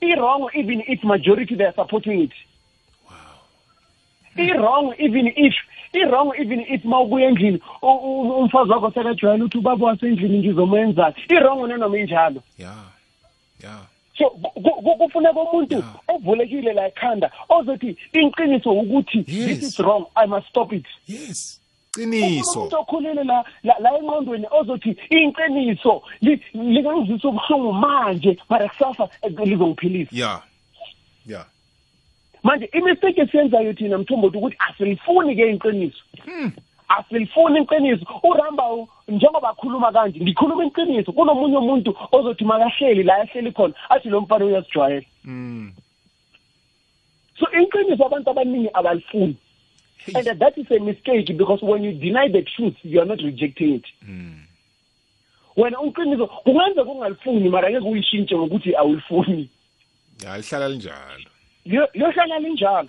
i-wrong 0.00 0.50
even 0.54 0.82
if 0.86 1.04
majority 1.04 1.54
they 1.56 1.66
are 1.66 1.74
supporting 1.74 2.22
it. 2.22 2.32
I-wrong 4.36 4.94
even 4.98 5.26
if 5.36 5.54
i-wrong 5.94 6.32
even 6.38 6.60
if 6.68 6.84
ma 6.84 7.00
ubuya 7.00 7.28
endlini 7.28 7.60
u- 7.82 7.88
u- 7.88 8.36
umfazi 8.38 8.70
wakho 8.72 8.90
sekajwayele 8.90 9.44
ukuthi 9.44 9.58
ubaba 9.58 9.86
wasendlini 9.86 10.38
ngizomenzani 10.38 11.14
i-wrong 11.28 11.68
nanoma 11.68 11.98
injalo. 11.98 12.42
Yeah 12.58 12.84
yeah. 13.62 13.80
So 14.18 14.30
ku- 14.30 14.60
ku- 14.82 14.96
kufuneka 14.96 15.40
umuntu 15.40 15.74
Yeah. 15.74 15.94
ovulekile 16.08 16.72
la 16.72 16.86
ekhanda 16.86 17.30
ozothi 17.48 17.96
iqiniso 18.12 18.72
ukuthi 18.72 19.18
Yes. 19.18 19.26
this 19.46 19.62
is 19.62 19.78
wrong 19.78 20.06
i 20.14 20.26
must 20.26 20.46
stop 20.48 20.72
it. 20.72 20.86
Yes. 21.06 21.59
Umuntu 22.06 22.26
qiniso 22.26 22.78
okhulele 22.80 23.24
la 23.24 23.44
la 23.64 23.90
engqondweni 23.98 24.46
ozothi 24.50 24.96
iqiniso 25.10 26.02
li- 26.20 26.42
lingangizwisa 26.54 27.28
ubuhlungu 27.28 27.72
manje 27.72 28.38
mara 28.48 28.68
kusasa 28.68 29.08
lizongiphilisa 29.44 30.16
yeah 30.16 30.42
yeah 31.26 31.46
manje 32.42 32.68
imistake 32.72 33.20
esiyenzayo 33.20 33.72
thina 33.72 33.98
mthombothi 33.98 34.36
ukuthi 34.38 34.56
asilifuni 34.58 35.36
ke 35.36 35.50
iqiniso. 35.52 36.02
Asilifuni 36.88 37.60
iqiniso. 37.60 38.04
Uramba 38.22 38.64
njengoba 39.08 39.50
akhuluma 39.50 39.92
kanje 39.92 40.20
ngikhuluma 40.20 40.64
iqiniso 40.64 41.12
kunomunye 41.12 41.56
umuntu 41.56 41.96
ozothi 42.12 42.44
makahleli 42.44 43.02
la 43.02 43.14
ahleli 43.14 43.52
khona 43.52 43.74
athi 43.90 44.08
lo 44.08 44.20
mfana 44.20 44.44
uyasijwayela. 44.44 45.06
Mm 45.24 45.72
so 47.38 47.46
iqiniso 47.62 48.06
abantu 48.06 48.30
abaningi 48.30 48.70
abalifuni. 48.74 49.36
And 50.14 50.38
that 50.40 50.56
is 50.58 50.70
a 50.70 50.78
mistake 50.80 51.26
because 51.36 51.62
when 51.62 51.82
you 51.84 51.92
deny 51.92 52.28
the 52.28 52.42
truth 52.42 52.74
you 52.82 53.00
are 53.00 53.06
not 53.08 53.20
rejecting 53.20 53.74
it. 53.74 53.84
Wena 55.56 55.80
uqiniso 55.80 56.26
kungenzeka 56.26 56.90
ungalifuni 56.90 57.48
mara 57.50 57.70
ngeke 57.70 57.88
uyishintshe 57.88 58.36
ngokuthi 58.36 58.76
awulifuni. 58.76 59.50
Ya 60.24 60.36
lihlala 60.38 60.68
linjalo. 60.68 61.30
Liyo- 61.66 61.88
liyohlala 61.94 62.38
linjalo. 62.38 62.88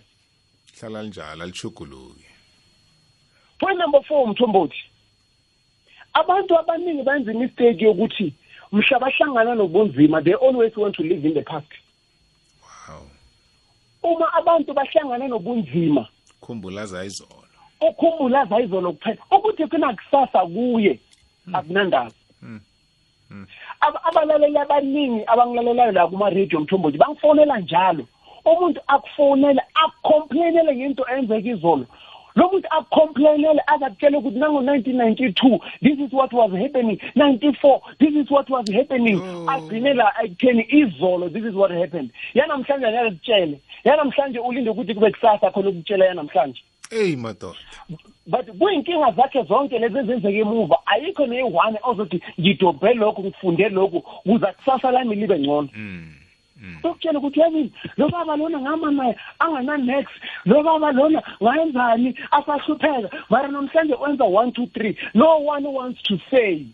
Lihlala 0.74 1.04
linjalo 1.04 1.44
alichuguluki 1.44 2.26
point 3.60 3.78
number 3.78 4.02
four 4.04 4.28
mthombothi. 4.28 4.78
Abantu 6.14 6.58
abaningi 6.60 7.04
benza 7.04 7.32
imistake 7.32 7.84
yokuthi 7.86 8.34
mhla 8.72 9.00
bahlangana 9.00 9.56
nobunzima 9.56 10.22
they 10.24 10.34
always 10.34 10.76
want 10.78 10.96
to 10.96 11.04
live 11.04 11.26
in 11.28 11.34
the 11.34 11.42
past. 11.42 11.68
Wow. 12.90 13.08
Uma 14.04 14.34
abantu 14.34 14.74
bahlangana 14.74 15.28
nobunzima 15.28 16.08
khumbula 16.42 16.86
zayizolo 16.86 17.44
ukhumbula 17.82 18.46
zayizolo 18.46 18.94
kuphela. 18.94 19.18
Ukuthi 19.32 19.68
kunakusasa 19.68 20.46
kuye 20.46 21.00
akunandaba 21.54 22.12
Ab- 23.82 24.02
abalaleli 24.04 24.58
abaningi 24.58 25.24
abangilalelayo 25.28 25.92
la 25.92 26.08
kuma-radio 26.08 26.60
mthombothi 26.60 26.98
bangifonela 26.98 27.60
njalo. 27.60 28.06
Umuntu 28.46 28.82
akufonele 28.88 29.62
akucomplainele 29.74 30.76
ngento 30.76 31.06
enzeka 31.18 31.50
izolo. 31.50 31.86
Lo 32.36 32.50
muntu 32.52 32.68
akucomplainele 32.70 33.62
azakutshela 33.68 34.18
ukuthi 34.18 34.40
nango-nineteen 34.40 34.98
ninety-two 34.98 35.60
this 35.82 36.00
is 36.00 36.14
what 36.14 36.34
was 36.34 36.52
happening. 36.52 37.00
ninety-four 37.16 37.82
this 38.00 38.16
is 38.16 38.30
what 38.32 38.50
was 38.50 38.70
happening. 38.70 39.20
Oh. 39.22 39.50
agcine 39.50 39.94
la 39.94 40.14
ekutheni 40.24 40.66
izolo 40.70 41.30
this 41.30 41.44
is 41.44 41.56
what 41.56 41.72
happened. 41.72 42.12
Yanamhlanje 42.34 42.86
angeke 42.86 43.12
sitshele 43.12 43.60
yanamhlanje 43.84 44.40
ulinde 44.40 44.70
ukuthi 44.70 44.94
kube 44.94 45.12
kusasa 45.12 45.52
khona 45.52 45.70
ukutshela 45.70 46.06
yanamhlanje. 46.06 46.62
Eyi 46.92 47.16
madoda. 47.16 47.58
But 48.28 48.46
kuyinkinga 48.60 49.12
zakhe 49.12 49.44
zonke 49.44 49.80
lezi 49.80 49.98
ezenzeka 49.98 50.38
emuva 50.38 50.78
ayikho 50.86 51.28
neyi-one 51.28 51.80
ozothi 51.84 52.22
ngidobhe 52.40 52.94
lokhu 52.94 53.24
ngifunde 53.24 53.70
lokhu 53.70 54.02
kuza 54.02 54.54
kusasa 54.54 54.92
lami 54.92 55.16
libe 55.16 55.40
ngcono. 55.40 55.70
Ukutshela 56.84 57.20
ukuthi 57.20 57.40
yabini 57.40 57.72
lo 57.98 58.10
baba 58.10 58.36
lona 58.36 58.60
ngama 58.60 58.92
naye 58.92 59.16
angana-nex 59.40 60.06
lo 60.46 60.64
baba 60.64 60.92
lona 60.92 61.22
ngayenzani 61.44 62.16
asahlupheka 62.32 63.10
mara 63.30 63.48
namhlanje 63.48 63.94
wenza 63.94 64.24
one 64.26 64.52
two 64.52 64.68
three 64.68 64.98
no 65.14 65.38
one 65.40 65.68
wants 65.68 66.02
to 66.04 66.18
say 66.32 66.66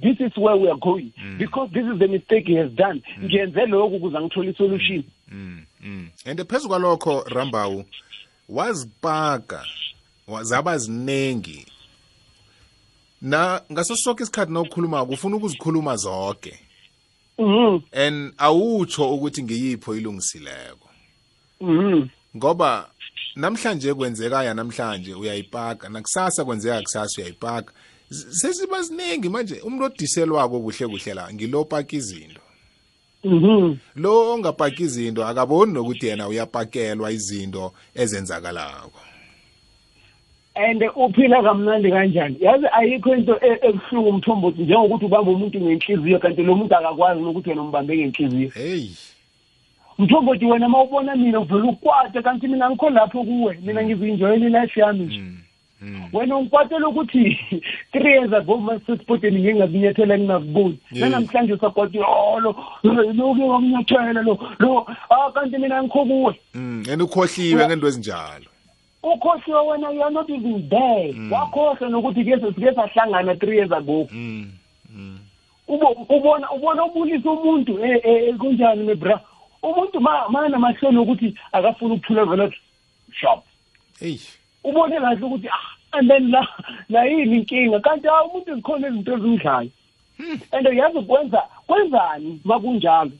this 0.00 0.20
is 0.20 0.36
where 0.36 0.56
we 0.56 0.68
are 0.70 0.78
going 0.80 1.12
because 1.38 1.70
this 1.72 1.84
is 1.84 1.98
the 1.98 2.06
mistake 2.08 2.46
he 2.46 2.54
has 2.54 2.70
done. 2.72 3.02
Ngiyenze 3.24 3.66
lokhu 3.66 4.00
kuze 4.00 4.20
ngithole 4.20 4.50
isolution. 4.50 5.04
Mm 5.32 5.64
Mm. 5.84 6.08
and 6.26 6.40
phezu 6.48 6.68
kwalokho 6.68 7.24
rambawu 7.28 7.84
wazipaka 8.48 9.64
wa- 10.28 10.44
zaba 10.44 10.78
zinengi. 10.78 11.66
Na 13.22 13.62
ngaso 13.72 13.96
sonke 13.96 14.22
isikhathi 14.22 14.52
nawukhuluma 14.52 15.02
ufuna 15.02 15.36
ukuzikhuluma 15.36 15.96
zonke 15.96 16.50
mhm 16.50 16.67
and 17.92 18.32
awutsho 18.38 19.14
ukuthi 19.14 19.42
ngiyipho 19.42 19.96
ilungisileko 19.96 20.88
mhm. 21.60 22.08
Ngoba 22.36 22.90
namhlanje 23.36 23.94
kwenzeka 23.94 24.44
ya 24.44 24.54
namhlanje 24.54 25.14
uyayipaka 25.14 25.88
nakusasa 25.88 26.44
kwenzeka 26.44 26.82
kusasa 26.82 27.20
uyayipaka. 27.20 27.72
Sesiba 28.10 28.82
ziningi 28.82 29.28
manje 29.28 29.60
umuntu 29.60 29.84
odiselwako 29.84 30.60
kuhle 30.60 30.86
kuhle 30.86 31.14
la 31.14 31.32
ngilopaka 31.32 31.96
izinto. 31.96 32.40
Mhm. 33.24 33.76
Lo 33.96 34.32
ongapaki 34.32 34.82
izinto 34.82 35.26
akaboni 35.26 35.72
nokuthi 35.72 36.06
yena 36.06 36.28
uyapakelwa 36.28 37.12
izinto 37.12 37.72
ezenzakalako. 37.94 39.00
And 40.58 40.82
uphila 40.96 41.42
kamnandi 41.42 41.90
kanjani? 41.90 42.36
Yazi 42.40 42.66
ayikho 42.72 43.14
into 43.14 43.36
e- 43.40 43.58
ebuhlungu 43.62 44.08
umthombothi 44.08 44.62
njengokuthi 44.62 45.04
ubambe 45.04 45.30
umuntu 45.30 45.60
ngenhliziyo 45.60 46.18
kanti 46.18 46.42
lo 46.42 46.54
muntu 46.54 46.74
akakwazi 46.76 47.20
nokuthi 47.20 47.48
wena 47.50 47.62
umbambe 47.62 47.96
ngenhliziyo. 47.96 48.50
Heyi 48.54 48.96
mthombothi 49.98 50.44
wena 50.46 50.68
ma 50.68 50.82
ubona 50.82 51.16
mina 51.16 51.40
uvele 51.40 51.62
ukwate 51.68 52.22
kanti 52.22 52.48
mina 52.48 52.70
ngikho 52.70 52.90
lapho 52.90 53.24
kuwe. 53.24 53.58
Mina 53.62 53.82
ngizinjoyelailife 53.82 54.80
yami. 54.80 55.04
Nje 55.04 55.22
wena 56.12 56.36
ungikwatela 56.36 56.88
ukuthi 56.88 57.38
three 57.92 58.12
years 58.12 58.32
ago 58.32 58.56
masesipoteni 58.56 59.40
ngingakunyathela 59.40 60.18
ngingakuboni. 60.18 60.78
Nanamhlanje 60.92 61.52
usakwati 61.52 61.96
yolo 61.96 62.56
loke 63.14 63.42
wakunyathela 63.42 64.22
lo 64.22 64.38
lo 64.58 64.86
ah 65.10 65.30
kanti 65.32 65.58
mina 65.58 65.82
ngikho 65.82 66.04
kuwe. 66.04 66.40
Mm, 66.54 66.84
and 66.92 67.02
ukhohliwe 67.02 67.66
ngento 67.66 67.88
ezinjalo. 67.88 68.46
Ukhohliwe 69.02 69.60
wena 69.60 69.90
you 69.90 70.02
are 70.02 70.10
not 70.10 70.30
even 70.30 70.68
there. 70.68 71.14
Wakhohlwa 71.30 71.88
nokuthi 71.88 72.24
ke 72.24 72.74
sahlangana 72.74 73.38
three 73.38 73.56
years 73.56 73.72
ago. 73.72 74.08
Mm, 74.10 74.52
ubo 75.68 75.86
ubona 76.08 76.50
ubona 76.50 76.84
ubulisa 76.84 77.30
umuntu 77.30 77.84
eh 77.84 78.00
eh 78.04 78.36
kunjani 78.36 78.84
mebra 78.84 79.20
umuntu 79.62 80.00
ma 80.00 80.28
mana 80.28 80.58
mahlelo 80.58 81.02
ukuthi 81.02 81.34
akafuna 81.52 81.94
ukuphula 81.94 82.24
vele 82.24 82.52
shop. 83.12 83.44
Ubone 84.64 85.00
kahle 85.00 85.26
ukuthi 85.26 85.48
ah 85.48 85.98
and 85.98 86.10
then 86.10 86.30
la 86.30 86.46
la 86.88 87.04
yini 87.04 87.36
inkinga? 87.36 87.80
Kanti 87.80 88.08
ah 88.08 88.24
umuntu 88.24 88.54
zikhona 88.54 88.88
izinto 88.88 89.12
ezimdlayo. 89.12 89.70
And 90.52 90.66
yazi 90.66 91.02
kwenza 91.02 91.42
kwenzani 91.66 92.40
makunjalo? 92.44 93.12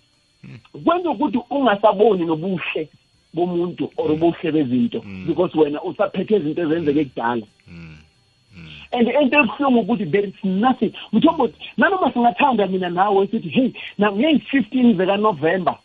Kwenza 0.85 1.11
ukuthi 1.11 1.39
ungasaboni 1.51 2.25
nobuhle. 2.25 2.89
Bomuntu 3.35 3.91
or 3.97 4.11
ubuhle 4.11 4.53
bezinto. 4.53 5.01
Because 5.27 5.55
wena 5.55 5.83
usaphethe 5.83 6.37
izinto 6.37 6.63
ezenzeke 6.63 7.05
kudala. 7.05 7.47
And 8.93 9.09
into 9.09 9.37
ebuhlungu 9.37 9.81
ukuthi 9.85 10.11
there 10.11 10.25
is 10.25 10.35
nothing. 10.45 10.93
Mthombothi 11.13 11.55
nanoma 11.77 12.13
singathanda 12.13 12.67
mina 12.67 12.89
nawe 12.89 13.27
sithi 13.27 13.49
hey 13.49 13.73
na 13.99 14.13
ngeyi-fifteen 14.13 14.97
zekanovember 14.97 15.79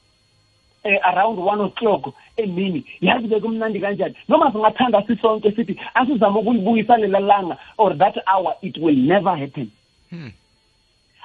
eh, 0.83 0.99
around 1.03 1.39
one 1.39 1.61
o'clock 1.61 2.13
emini 2.37 2.85
yazi 3.01 3.27
bekumnandi 3.27 3.79
kanjani? 3.79 4.15
Noma 4.29 4.51
singathanda 4.51 5.03
sisonke 5.07 5.51
sithi 5.51 5.79
asizame 5.93 6.39
ukuyibuyisa 6.39 6.97
lela 6.97 7.19
langa 7.19 7.57
or 7.77 7.93
that 7.97 8.15
hour 8.27 8.55
it 8.61 8.77
will 8.77 8.95
never 8.95 9.35
happen. 9.35 9.69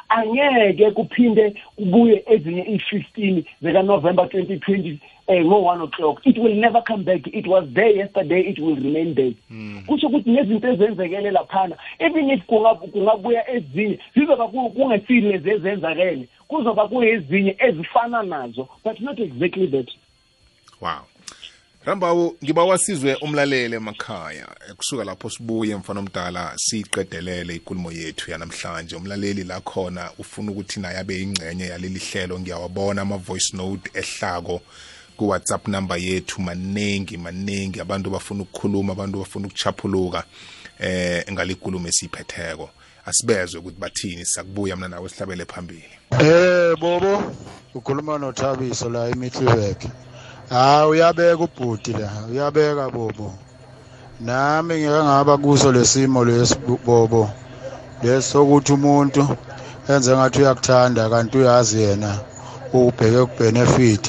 Angeke 0.09 0.91
kuphinde 0.91 1.55
kubuye 1.77 2.23
ezinye 2.27 2.63
i-15 2.63 3.45
zekanovember 3.63 4.25
2020 4.25 4.97
eh, 5.27 5.45
ngo-one 5.45 5.83
o'clock. 5.85 6.21
It 6.27 6.39
will 6.39 6.55
never 6.55 6.83
come 6.83 7.05
back. 7.05 7.27
It 7.27 7.47
was 7.47 7.65
there 7.75 7.91
yesterday. 7.97 8.41
It 8.41 8.59
will 8.59 8.77
remain 8.77 9.15
there. 9.15 9.35
Kusho 9.87 10.07
ukuthi 10.07 10.31
nezinto 10.31 10.69
ezenzekele 10.69 11.31
laphana. 11.31 11.77
Even 11.99 12.31
if 12.31 12.41
kunga- 12.47 12.75
kungabuya 12.75 13.51
ezinye 13.51 13.99
zizoba 14.15 14.49
ku- 14.49 14.71
kungesile 14.71 15.29
lezi 15.33 15.51
ezenzakele 15.51 16.29
kuzoba 16.49 16.89
kuyezinye 16.89 17.57
ezifana 17.59 18.23
nazo 18.23 18.69
but 18.85 19.01
not 19.01 19.19
exactly 19.21 19.67
that. 19.67 19.89
Wow. 20.81 21.03
Rambawu 21.89 22.36
ngiba 22.45 22.64
wasizwe 22.64 23.14
umlaleli 23.14 23.76
emakhaya. 23.76 24.47
Kusuka 24.76 25.05
lapho 25.05 25.30
sibuye 25.30 25.76
mfana 25.76 26.01
omdala 26.01 26.53
siyiqedelele 26.57 27.55
ikulumo 27.55 27.93
yethu 27.93 28.30
yanamhlanje. 28.30 28.97
Umlaleli 28.97 29.45
la 29.45 29.61
khona 29.61 30.11
ufuna 30.18 30.53
ukuthi 30.53 30.80
naye 30.80 30.99
abe 30.99 31.14
yingcenye 31.18 31.66
yaleli 31.66 31.99
hlelo. 31.99 32.41
Ngiyawabona 32.41 33.03
ama-voice 33.03 33.57
note 33.57 33.91
ehlako 33.95 34.61
ku-whatsapp 35.16 35.68
number 35.68 35.99
yethu. 35.99 36.43
Maningi 36.43 37.16
maningi. 37.16 37.80
Abantu 37.80 38.11
bafuna 38.11 38.43
ukukhuluma 38.43 38.93
abantu 38.93 39.18
bafuna 39.18 39.47
ukuchaphuluka 39.47 40.24
eh 40.78 41.24
ngalikulumo 41.32 41.89
esiyiphetheko. 41.89 42.70
Asibezwe 43.07 43.61
ukuthi 43.61 43.80
bathini. 43.80 44.24
Sakubuya 44.24 44.76
mna 44.76 44.89
nawe 44.89 45.09
sihlabele 45.09 45.45
phambili. 45.45 45.89
Eh 46.20 46.76
bobo 46.80 47.32
ukhuluma 47.74 48.18
noThabiso 48.18 48.91
la 48.91 49.09
eMiddleburg. 49.09 50.08
Ah 50.51 50.86
uyabeka 50.86 51.44
ubhuti 51.44 51.92
la 51.92 52.09
uyabeka 52.30 52.90
bobo. 52.90 53.34
Nami 54.20 54.74
ngeke 54.80 55.03
ngaba 55.05 55.36
kuso 55.36 55.72
lesimo 55.72 56.24
lesibobo. 56.24 57.30
Lesokuthi 58.03 58.72
umuntu 58.72 59.22
enze 59.88 60.16
ngathi 60.16 60.38
uyakuthanda 60.40 61.11
kanti 61.11 61.38
uyazi 61.38 61.80
yena 61.82 62.11
ubheke 62.72 63.26
kubenefit. 63.26 64.05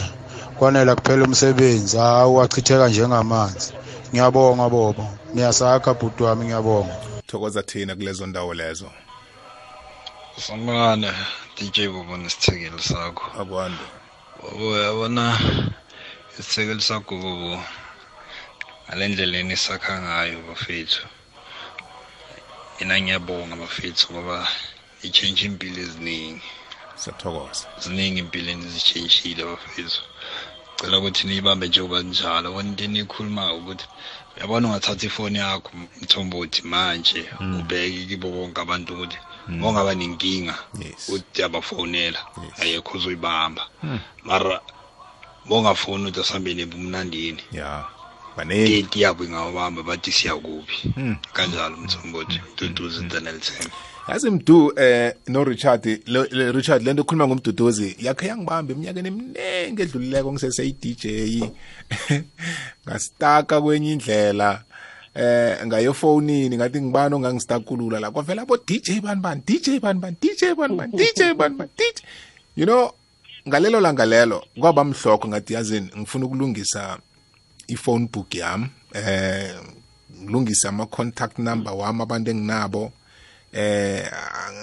Kwanele 0.57 0.95
kuphela 0.95 1.23
umsebenzi 1.25 1.97
hawu 1.97 2.35
wachitheka 2.35 2.87
njengamanzi. 2.87 3.73
Ngiyabonga 4.11 4.69
bobo. 4.69 5.05
Ngiyasakha 5.33 5.93
bhuti 5.93 6.23
wami 6.23 6.45
ngiyabonga. 6.45 6.95
thokoza 7.27 7.63
thina 7.63 7.95
kulezo 7.95 8.25
ndawo 8.27 8.53
lezo 8.53 8.89
Sangane 10.37 11.11
DJ 11.57 11.87
Bobo 11.87 12.17
nesithekeli 12.17 12.81
sakho. 12.81 13.41
akwande 13.41 13.83
Bobo 14.41 14.77
yabona 14.77 15.37
isithekeli 16.39 16.81
sakho 16.81 17.15
bobo. 17.17 17.63
Alendleleni 18.87 19.55
sakha 19.57 20.01
ngayo 20.01 20.41
bafethu. 20.47 21.07
Ina 22.79 23.01
ngiyabonga 23.01 23.55
bafethu 23.55 24.13
ngoba 24.13 24.47
i-change 25.03 25.45
impilo 25.45 25.81
eziningi. 25.81 26.41
siyathokoza 26.95 27.65
Ziningi 27.77 28.19
impilweni 28.19 28.67
zitshintshile 28.67 29.43
bafethu. 29.43 30.01
Cela 30.77 30.97
ukuthi 30.99 31.27
niyibambe 31.27 31.67
njengoba 31.67 32.01
njalo. 32.01 32.51
Bona 32.53 32.69
into 32.69 32.83
enikhuluma 32.83 33.53
ukuthi 33.53 33.85
uyabona 34.37 34.67
ungathatha 34.67 35.05
ifoni 35.05 35.37
yakho 35.37 35.71
mthombothi 36.01 36.61
manje 36.61 37.29
ubheke 37.59 38.05
kibo 38.09 38.31
bonke 38.31 38.61
abantu 38.61 38.93
ukuthi 38.93 39.17
ngongaba 39.51 39.95
nenkinga 39.95 40.55
Yes. 40.81 41.09
uthi 41.09 41.43
abafonela 41.43 42.19
ayekho 42.61 42.97
uzoyibamba 42.97 43.63
mara 44.23 44.61
bongafuni 45.49 46.03
ukuthi 46.03 46.19
asihambeni 46.21 46.61
ebumnandini. 46.61 47.41
Ya 47.51 47.85
baningi. 48.37 48.81
Date 48.83 48.99
yabo 48.99 49.23
ingawabamba 49.23 49.83
bathi 49.83 50.11
siyakuphi 50.11 50.87
Hmm. 50.95 51.15
kanjalo 51.33 51.77
mthombothi? 51.77 52.41
Duduzi 52.57 53.03
ntanelithemba 53.05 53.75
yazi 54.09 54.29
mdu 54.29 54.73
eh 54.79 55.13
no 55.27 55.43
Richard 55.43 55.85
le- 56.07 56.51
Richard 56.51 56.83
lento 56.83 57.03
khuluma 57.03 57.27
ngomduduzi 57.27 57.95
yakhe 57.99 58.27
yangibamba 58.27 58.73
eminyakeni 58.73 59.07
eminingi 59.07 59.81
edlulileko 59.81 60.33
ngisese 60.33 60.71
DJ 60.81 61.05
ngastaka 62.87 63.61
kwenye 63.61 63.91
indlela 63.93 64.63
eh 65.15 65.57
ngayofonini 65.65 66.57
ngathi 66.57 66.81
ngibani 66.81 67.15
ongangistakulula 67.15 67.99
la 67.99 68.11
kwavela 68.11 68.41
abo 68.41 68.57
DJ 68.57 68.99
bani 69.01 69.21
bani 69.21 69.41
DJ 69.45 69.79
bani 69.79 69.99
bani 69.99 70.15
DJ 70.21 70.43
bani 70.57 70.75
bani 70.75 70.91
DJ 70.97 71.33
bani 71.37 71.55
bani 71.55 71.69
DJ 71.77 72.01
you 72.55 72.65
know 72.65 72.91
ngalelo 73.49 73.79
langa 73.79 74.05
lelo 74.05 74.45
kwaba 74.59 74.83
mhlokho 74.83 75.27
ngathi 75.27 75.53
yazini 75.53 75.89
ngifuna 75.97 76.25
ukulungisa 76.25 76.97
iphone 77.67 78.07
book 78.13 78.35
yami 78.35 78.67
eh 78.93 79.55
ngilungisa 80.23 80.69
ama 80.69 80.85
contact 80.85 81.39
number 81.39 81.73
wami 81.73 82.01
abantu 82.01 82.31
enginabo 82.31 82.91
eh 83.53 84.05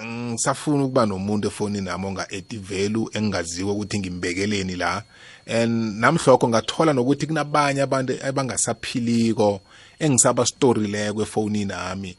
ngisafuna 0.05 0.83
ukuba 0.83 1.05
nomuntu 1.05 1.47
efonini 1.47 1.85
nami 1.85 2.05
onga 2.05 2.29
add 2.29 2.59
value 2.59 3.09
engaziwe 3.13 3.71
ukuthi 3.71 3.99
ngimbekeleni 3.99 4.75
la. 4.75 5.03
And 5.47 5.99
namhlokho 5.99 6.47
ngathola 6.47 6.93
nokuthi 6.93 7.27
kunabanye 7.27 7.81
abantu 7.81 8.13
abangasaphiliko 8.23 9.61
engisaba 9.99 10.45
storileko 10.45 11.21
efonini 11.21 11.65
nami 11.65 12.17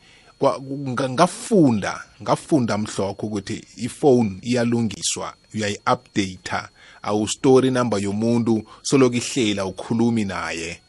ngafunda 1.11 2.05
ngafunda 2.23 2.79
mhlokho 2.79 3.27
ukuthi 3.27 3.65
ifone 3.77 4.39
iyalungiswa 4.43 5.35
uyayi-updata 5.55 6.69
awustori 7.03 7.71
number 7.71 8.03
yomuntu 8.03 8.63
soloku 8.83 9.17
ihlela 9.17 9.67
ukhulumi 9.67 10.25
naye. 10.25 10.81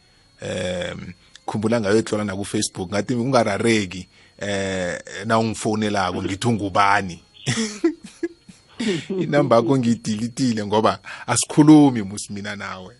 Um 0.42 1.12
khumbula 1.46 1.80
ngayotlola 1.80 2.24
nakufacebook 2.24 2.90
ngathi 2.90 3.14
ungarareki 3.14 4.06
eh 4.38 4.98
na 5.26 5.38
ungifonelako 5.38 6.22
ngithi 6.22 6.48
ungubani? 6.48 7.22
Inamba 9.22 9.56
yakho 9.56 9.78
ngiyidilitile 9.78 10.66
ngoba 10.66 10.98
asikhulumi 11.26 12.02
musi 12.02 12.32
mina 12.32 12.56
nawe. 12.56 12.94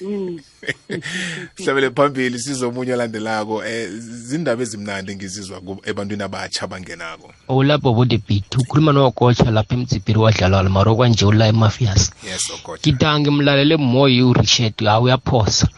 hlabele 1.58 1.90
phambili 1.90 2.38
sizomunye 2.38 2.92
olandelako 2.92 3.64
eh 3.64 3.88
zindaba 4.28 4.62
ezimnandi 4.62 5.12
engizizwa 5.12 5.60
ku- 5.60 5.80
ebantwini 5.84 6.22
abatsha 6.22 6.62
abangenako. 6.64 7.32
Olapho 7.48 7.92
bode 7.94 8.18
bit 8.28 8.56
ukhuluma 8.58 8.92
nokotsha 8.92 9.50
lapha 9.50 9.74
emdzibhiri 9.74 10.18
wadlala 10.18 10.68
maro 10.68 10.96
kwanje 10.96 11.24
ula 11.24 11.46
emafias 11.48 12.12
yes 12.28 12.50
okotsha 12.50 12.82
ngidanga 12.90 13.20
ngimlalele 13.30 13.76
moyi 13.76 14.22
urichet 14.22 14.84
hawu 14.84 15.04
uyaphosa. 15.04 15.68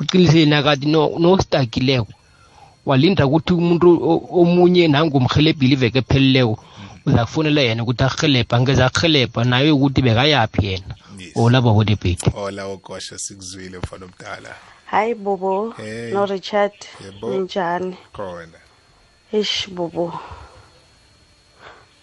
Uqiniseni 0.00 0.54
akati 0.54 0.86
nostakileko 0.86 2.08
walinda 2.86 3.26
ukuthi 3.26 3.52
umuntu 3.54 3.88
o- 4.10 4.40
omunye 4.40 4.88
nangumhelebhile 4.88 5.72
iveke 5.74 5.98
ephelileko 5.98 6.58
uza 7.06 7.24
kufonela 7.24 7.60
yena 7.60 7.82
ukuthi 7.82 8.02
arhelebha 8.04 8.56
angeza 8.56 8.86
arhelebha 8.86 9.44
naye 9.44 9.70
ukuthi 9.70 10.02
bekayaphi 10.02 10.66
yena. 10.66 10.94
Yes. 11.36 11.44
olapho 11.44 11.74
bode 11.74 11.96
bit 12.00 12.22
ola 12.34 12.64
okosha 12.64 13.18
sikuzwile 13.18 13.78
mfana 13.78 14.06
omdala. 14.06 14.56
Hayi 14.86 15.14
bobo. 15.14 15.70
Hey. 15.76 16.12
no 16.12 16.26
richard 16.26 16.72
Yebo. 17.04 17.28
ninjani 17.30 17.96
khona. 18.12 18.58
Eish 19.32 19.68
bobo. 19.68 20.18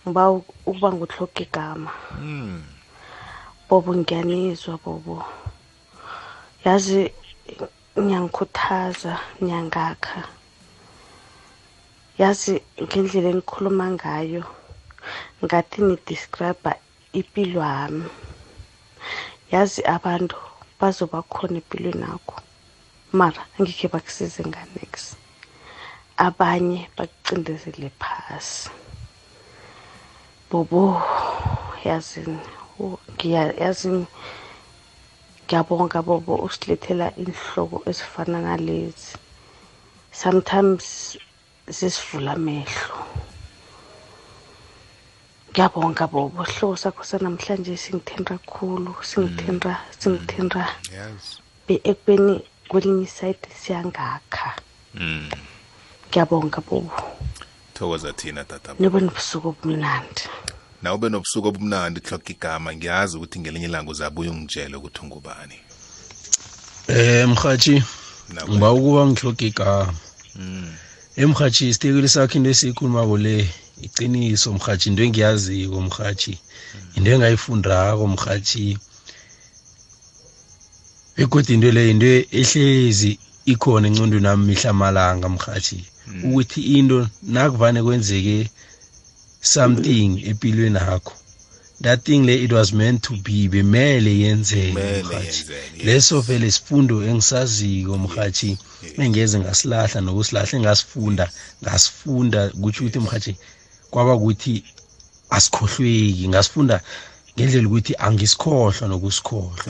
Ngiba 0.06 0.32
ukuba 0.32 0.94
nguhloka 0.94 1.42
igama. 1.42 1.92
Mm 2.22 2.64
bobo 3.70 3.96
ngiyanizwa 3.96 4.78
bobo. 4.86 5.26
Yazi 6.66 7.12
niyangikhuthaza 7.96 9.18
niyangakha 9.42 10.22
yazi 12.18 12.62
ngendlela 12.84 13.30
enikhuluma 13.30 13.86
ngayo 13.98 14.44
ngathi 15.44 15.82
nidescribe 15.82 16.72
impilo 17.20 17.62
yami. 17.62 18.06
Yazi 19.54 19.82
abantu 19.96 20.36
bazoba 20.80 21.20
khona 21.34 21.58
empilweni 21.62 22.06
akho 22.16 22.38
mara 23.20 23.42
angeke 23.58 23.88
bakusize 23.94 24.42
nganex 24.50 24.94
abanye 26.26 26.80
bakucindezele 26.98 27.90
phasi. 28.02 28.70
Bobo 30.50 30.84
yazini 31.88 32.40
oh, 32.82 32.98
ngiya- 33.16 33.56
yazini 33.64 34.06
ngiyabonga 35.46 36.00
bobo 36.08 36.34
usilethela 36.48 37.08
inhloko 37.22 37.78
ezifana 37.90 38.38
nalezi. 38.48 39.12
Sometimes 40.22 40.86
zisivula 41.78 42.32
amehlo. 42.38 42.98
Ngiyabonga 45.54 46.08
bobo 46.08 46.46
sihloko 46.46 46.76
sakho 46.76 47.04
sanamhlanje 47.04 47.78
singithinta 47.78 48.38
kakhulu 48.42 48.96
singithinta 49.02 49.78
singithinta 50.00 50.66
yes. 50.90 51.38
Be 51.68 51.80
ekubeni 51.84 52.42
kwelinye 52.68 53.04
isayidi 53.04 53.50
siyangakha. 53.62 54.58
Mm. 54.96 55.30
Ngiyabonga 56.10 56.62
bobo 56.62 56.98
thokoza 57.74 58.14
thina 58.14 58.44
tata. 58.44 58.74
Nibe 58.80 59.00
nobusuku 59.00 59.48
obumnandi. 59.48 60.24
Nawe 60.82 60.96
ube 60.96 61.10
nobusuku 61.10 61.48
obumnandi 61.48 62.00
hloka 62.00 62.32
igama. 62.32 62.74
Ngiyazi 62.76 63.18
ukuthi 63.18 63.40
ngelinye 63.40 63.66
ilanga 63.66 63.92
uzabuye 63.92 64.30
ungitshele 64.30 64.76
ukuthi 64.78 65.00
ungubani. 65.02 65.58
Eh 66.88 67.28
mhathi 67.30 67.84
Nawe. 68.34 68.50
ngiba 68.50 68.72
ukuba 68.74 69.06
ngihloga 69.08 69.46
igama. 69.46 69.94
Mm. 70.36 70.74
Emhathi 71.16 71.70
isitekeli 71.70 72.10
sakho 72.10 72.38
into 72.38 72.50
esiyikhulumako 72.50 73.18
le 73.18 73.50
iqiniso 73.86 74.50
mhathi 74.58 74.86
into 74.90 75.02
engiyaziko 75.08 75.78
mhathi 75.88 76.34
into 76.96 77.10
engayifundako 77.12 78.04
mhathi 78.14 78.66
begodwa 81.16 81.54
into 81.56 81.70
le 81.76 81.82
into 81.92 82.10
ehlezi 82.40 83.12
ikhona 83.52 83.86
encondweni 83.88 84.24
nami 84.26 84.44
mihla 84.50 84.72
malanga 84.82 85.28
mhathi 85.36 85.80
ukuthi 86.26 86.62
into 86.78 86.98
nakuvane 87.34 87.80
kwenzeke 87.86 88.38
something 89.54 90.10
empilweni 90.30 90.80
yakho 90.88 91.14
that 91.84 92.00
thing 92.06 92.22
le 92.28 92.36
it 92.46 92.52
was 92.52 92.72
meant 92.74 93.02
to 93.08 93.14
be 93.26 93.48
bemele 93.54 94.12
yenzeke 94.24 95.04
mhathi 95.04 95.42
leso 95.86 96.22
vele 96.22 96.52
sifundo 96.52 96.96
engisaziko 97.10 97.98
mhathi 98.06 98.58
engeze 99.04 99.36
ngasilahla 99.40 100.00
nokusilahla 100.02 100.56
engasifunda 100.60 101.26
ngasifunda 101.64 102.40
kutsho 102.62 102.82
ukuthi 102.84 103.00
mhathi 103.06 103.34
kwaba 103.94 104.14
ukuthi 104.16 104.54
asikhohlweki 105.36 106.26
ngasifunda 106.30 106.82
ngendlela 107.36 107.68
ukuthi 107.68 107.94
angisikhohlwa 108.06 108.88
nokusikhohlwa 108.88 109.70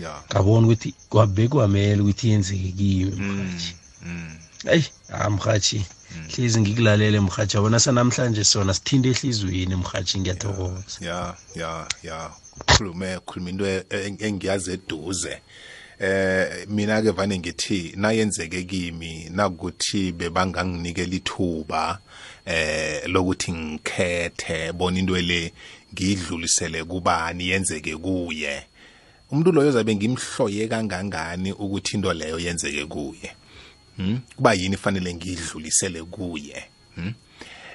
yeah. 0.00 0.22
ngabona 0.30 0.66
ukuthi 0.66 0.94
kwabekwamele 1.10 2.00
ukuthi 2.02 2.24
yenzeke 2.30 2.70
kimi 2.78 3.10
Mm, 3.16 3.36
mhathi 3.36 3.74
mm. 4.06 4.36
eyi 4.74 4.84
ha 5.08 5.30
mhathi 5.30 5.78
hlezi 6.30 6.60
ngikulalele 6.60 7.20
mhathi 7.20 7.56
yabona 7.56 7.80
sanamhlanje 7.80 8.44
sona 8.44 8.74
sithinte 8.74 9.08
ehliziyweni 9.10 9.74
mhathi 9.76 10.20
ngiyathokoza. 10.20 10.98
Ya 11.00 11.18
ya 11.54 11.86
ya 12.02 12.30
khulume 12.66 13.18
khuluma 13.26 13.50
into 13.50 13.66
e- 13.66 13.84
e- 13.90 14.16
engiyazi 14.26 14.72
eduze. 14.72 15.34
Eh 16.00 16.66
mina 16.68 17.02
ke 17.02 17.10
vane 17.10 17.38
ngithi 17.38 17.92
nayenzeke 17.96 18.62
kimi 18.62 19.28
nakuthi 19.30 20.12
bebanganginikela 20.12 21.14
ithuba 21.14 21.98
eh 22.50 23.02
lokuthi 23.06 23.52
ngikhethe 23.52 24.72
bona 24.72 24.98
into 24.98 25.16
le 25.16 25.52
ngiyidlulisele 25.94 26.84
kubani 26.84 27.48
yenzeke 27.48 27.96
kuye. 27.96 28.66
Umuntu 29.30 29.52
loyo 29.52 29.72
zabe 29.72 29.94
ngimhloye 29.94 30.68
kangangani 30.68 31.52
ukuthi 31.52 31.96
into 31.96 32.12
leyo 32.12 32.38
yenzeke 32.38 32.86
kuye. 32.86 33.30
Hmm? 33.96 34.20
kuba 34.36 34.54
yini 34.54 34.76
fanele 34.76 35.14
ngiyidlulisele 35.14 36.02
kuye? 36.02 36.64
Hmm? 36.94 37.14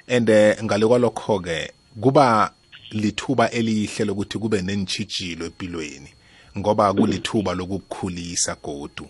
and 0.07 0.29
eh, 0.29 0.63
ngale 0.63 0.87
kwalokho 0.87 1.39
ke 1.39 1.71
kuba 2.01 2.51
lithuba 2.91 3.51
elihle 3.51 4.05
lokuthi 4.05 4.37
kube 4.37 4.61
nenitshijilo 4.61 5.45
empilweni 5.45 6.09
ngoba 6.57 6.93
kulithuba 6.93 7.53
lokukukhulisa 7.53 8.55
godu. 8.63 9.07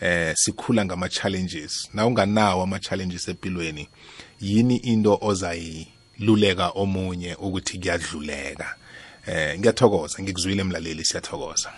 Eh 0.00 0.34
sikhula 0.36 0.84
ngama 0.84 1.08
challenges 1.08 1.88
na 1.94 2.06
unganawo 2.06 2.62
ama 2.62 2.78
challenges 2.78 3.28
empilweni 3.28 3.88
yini 4.40 4.76
into 4.76 5.18
ozayiluleka 5.20 6.70
omunye 6.74 7.34
ukuthi 7.34 7.78
kuyadluleka? 7.78 8.68
Eh 9.26 9.58
ngiyathokoza 9.58 10.22
ngikuzwile 10.22 10.60
emlaleli 10.62 11.04
siyathokoza. 11.04 11.70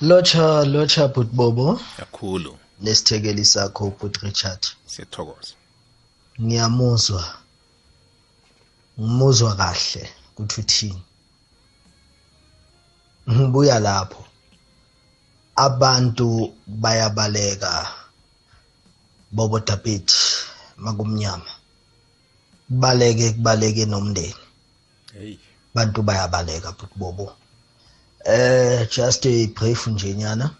Lotsha 0.00 0.64
lotsha 0.64 1.08
bhuti 1.08 1.32
bobo 1.36 1.80
kakhulu. 1.96 2.58
Nesithekeli 2.82 3.44
sakho 3.44 3.90
bhuti 3.98 4.20
richard. 4.26 4.62
Siyathokoza. 4.86 5.54
Ngiyamuzwa. 6.40 7.24
Ngimuzwa 9.00 9.56
kahle 9.56 10.04
ukuthi 10.30 10.60
uthini 10.60 11.02
ngibuya 13.30 13.78
lapho. 13.78 14.24
Abantu 15.56 16.54
bayabaleka. 16.66 17.88
Bobo 19.32 19.58
dabeti 19.60 20.14
makumnyama 20.76 21.50
kubaleke 22.68 23.32
kubaleke 23.32 23.86
nomndeni. 23.86 24.34
Hey. 25.12 25.38
Bantu 25.74 26.02
bayabaleka 26.02 26.72
bhuti 26.72 26.94
bobo. 26.96 27.32
Eh 28.24 28.88
just 28.90 29.26
a 29.26 29.46
brief 29.46 29.86
nje 29.86 30.14
nyana. 30.14 30.50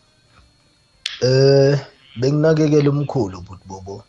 Eh 1.20 1.78
benginakekela 2.16 2.90
umkhulu 2.90 3.40
bhuti 3.40 3.64
bobo. 3.66 4.04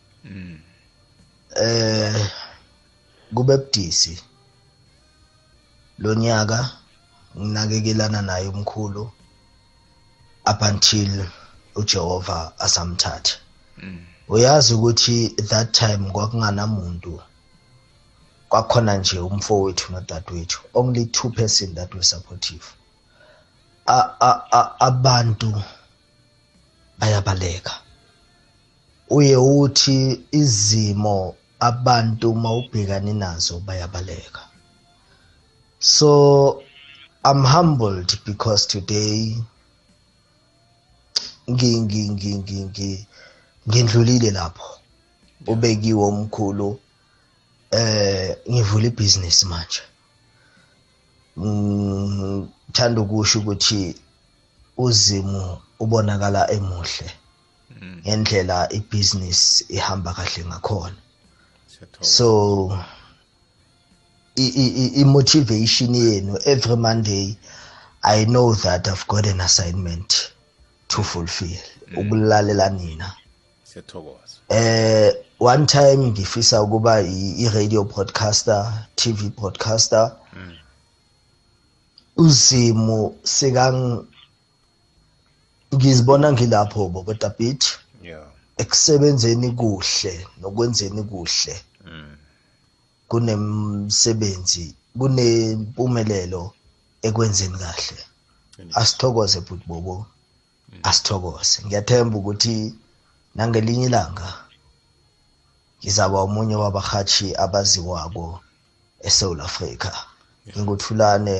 Eh 1.56 2.30
kube 3.34 3.56
budisi. 3.56 4.22
Lo 5.98 6.14
nyaka 6.14 6.70
nginakekelana 7.36 8.22
naye 8.22 8.48
umkhulu 8.48 9.10
up 10.46 10.62
until 10.62 11.26
uJehova 11.74 12.52
asamthatha 12.58 13.38
uyazi 14.28 14.74
ukuthi 14.74 15.28
that 15.28 15.72
time 15.72 16.10
kwakunganamuntu 16.10 17.20
kwakhona 18.48 18.96
nje 18.96 19.18
umfowethu 19.18 19.92
nodadewethu 19.92 20.60
only 20.74 21.06
two 21.06 21.30
person 21.30 21.74
that 21.74 21.94
were 21.94 22.04
supportive. 22.04 22.64
Abantu 24.78 25.62
bayabaleka. 26.98 27.72
Uye 29.10 29.36
uthi 29.36 30.24
izimo 30.30 31.36
abantu 31.60 32.34
mawubhekane 32.34 33.12
nazo 33.12 33.60
bayabaleka. 33.60 34.40
So 35.78 36.62
i'm 37.24 37.44
humbled 37.44 38.18
because 38.24 38.66
today 38.66 39.36
ngi 41.50 41.80
ngi 41.80 42.10
ngi 42.10 42.34
ngi 42.38 42.64
ngi 42.64 43.06
ngindlulile 43.68 44.30
lapho. 44.30 44.70
Ubekiwe 45.46 46.02
omkhulu 46.10 46.68
eh 47.70 48.36
ngivula 48.50 48.86
ibhizinisi 48.90 49.44
manje. 49.46 49.82
Ngithanda 51.38 53.00
ukusho 53.00 53.38
ukuthi 53.38 53.96
uzimu 54.76 55.58
ubonakala 55.82 56.50
emuhle 56.56 57.08
ngendlela 58.04 58.56
ibusiness 58.72 59.64
ihamba 59.68 60.10
kahle 60.16 60.42
ngakhona. 60.48 61.00
So 62.00 62.26
i-motivation 65.00 65.94
yenu 65.94 66.38
every 66.44 66.76
monday 66.76 67.36
i 68.02 68.24
know 68.24 68.54
that 68.54 68.88
i've 68.88 69.06
got 69.06 69.26
an 69.26 69.40
assignment 69.40 70.32
to 70.88 71.02
fulfill. 71.02 71.62
Ukulalela 71.96 72.70
nina. 72.70 73.14
Siyathokoza. 73.74 74.38
Eh 74.48 75.12
one 75.40 75.66
time 75.66 75.96
ngifisa 76.10 76.62
ukuba 76.62 77.00
i- 77.02 77.34
i-radio 77.44 77.84
podcaster 77.84 78.86
tv 78.94 79.30
podcaster 79.30 80.12
uzimo 82.16 83.14
sekang 83.22 84.04
ngizibona 85.74 86.32
ngilapho 86.32 86.88
bobo 86.88 87.14
beat 87.38 87.64
yeah. 88.02 88.22
Ekusebenzeni 88.56 89.50
kuhle 89.50 90.26
nokwenzeni 90.40 91.02
kuhle. 91.02 91.54
Kunemsebenzi 93.08 94.74
kunempumelelo 94.98 96.52
ekwenzeni 97.02 97.58
kahle. 97.58 97.98
Asithokoze 98.74 99.40
futhi 99.40 99.64
bobo. 99.66 100.06
Asithokoze. 100.82 101.62
Ngiyathemba 101.66 102.18
ukuthi 102.18 102.74
nangelinye 103.34 103.86
ilanga 103.86 104.28
ngizaba 105.80 106.18
omunye 106.26 106.56
wabahathi 106.62 107.28
abaziwako 107.44 108.40
eSouth 109.08 109.40
Africa 109.40 109.92
nginguthulane 110.48 111.36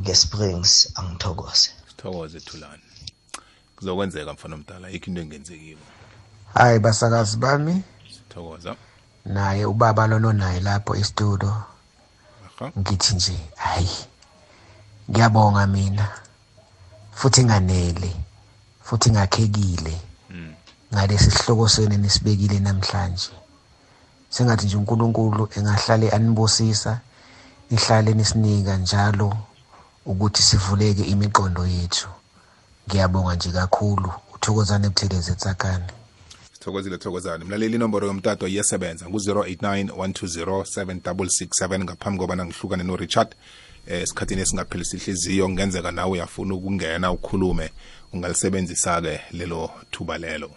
ngesprings 0.00 0.92
angithokoze. 0.98 1.70
Sithokoze 1.88 2.40
thulani 2.40 2.82
kuzokwenzeka 3.76 4.32
mfana 4.32 4.54
omdala 4.54 4.88
yikho 4.88 5.06
into 5.10 5.20
engenzekile. 5.22 5.84
Hayi 6.54 6.78
basakazi 6.78 7.36
bami. 7.36 7.82
Sithokoza. 8.14 8.76
Naye 9.24 9.64
ubaba 9.64 10.06
lolo 10.06 10.32
naye 10.32 10.60
lapho 10.60 10.96
estudio. 10.96 11.62
Aha. 12.46 12.72
Ngithi 12.78 13.14
nje 13.14 13.38
hayi 13.56 13.96
ngiyabonga 15.10 15.66
mina. 15.66 16.08
Futhi 17.14 17.44
nganele 17.44 18.16
futhi 18.82 19.10
ngakhekile. 19.10 20.00
Ngalesi 20.96 21.30
sihloko 21.30 21.68
senu 21.68 21.96
nisibekile 21.96 22.60
namhlanje. 22.60 23.28
Sengathi 24.30 24.66
nje 24.66 24.76
uNkulunkulu 24.76 25.48
engahlale 25.56 26.10
anibusisa 26.10 27.00
nihlale 27.70 28.14
nisinika 28.14 28.76
njalo 28.76 29.36
ukuthi 30.06 30.42
sivuleke 30.42 31.02
imiqondo 31.02 31.66
yethu. 31.66 32.08
Ngiyabonga 32.88 33.34
nje 33.34 33.52
kakhulu. 33.52 34.12
Uthokozane 34.34 34.88
buthelezi 34.88 35.32
etsakane 35.32 35.84
sithokozile 36.52 36.98
thokozane 36.98 37.44
mlaleli 37.44 37.76
inomboro 37.76 38.06
yomtato 38.06 38.48
iyasebenza 38.48 39.06
ngu-089 39.06 39.84
120 39.84 41.84
ngaphambi 41.84 42.18
kobana 42.18 42.44
ngihlukane 42.44 42.84
no-richard 42.84 43.34
eh 43.86 44.02
esikhathini 44.02 44.42
esingaphelisi 44.42 44.96
ihliziyo 44.96 45.46
kungenzeka 45.46 45.92
nawe 45.92 46.10
uyafuna 46.10 46.54
ukungena 46.54 47.12
ukhulume 47.12 47.70
ungalisebenzisa-ke 48.12 49.20
lelo 49.32 49.70
thuba 49.90 50.18
lelo. 50.18 50.50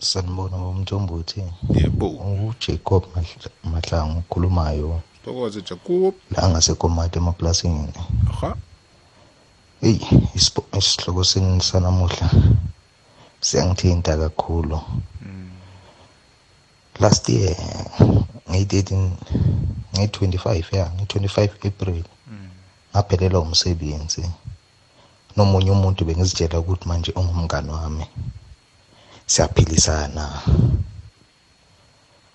Sanibona 0.00 0.56
bomthombothi 0.56 1.42
yebo. 1.74 2.06
Ujacob 2.48 3.04
Mahla- 3.14 3.52
mahlangu 3.64 4.18
okhulumayo 4.18 5.00
thokoze 5.24 5.60
jacob. 5.62 6.14
La 6.30 6.48
ngasekomati 6.48 7.18
emaplasini. 7.18 7.92
Aha. 8.30 8.56
Eyi 9.82 10.00
isihloko 10.34 11.24
seni 11.24 11.60
sanamuhla 11.60 12.30
siyangithinta 13.40 14.16
kakhulu. 14.16 14.80
Last 17.00 17.28
year 17.28 17.56
ngeyi-13 18.48 19.10
ngeyi-25 19.94 20.76
ya 20.76 20.90
nge-25 20.96 21.66
april. 21.68 22.04
Ngaphelelwa 22.92 23.40
umsebenzi. 23.40 24.24
Nomunye 25.36 25.70
umuntu 25.70 26.04
bengizitshela 26.04 26.58
ukuthi 26.60 26.88
manje 26.88 27.12
ungumngani 27.12 27.70
wami. 27.70 28.06
Siyaphilisana 29.26 30.24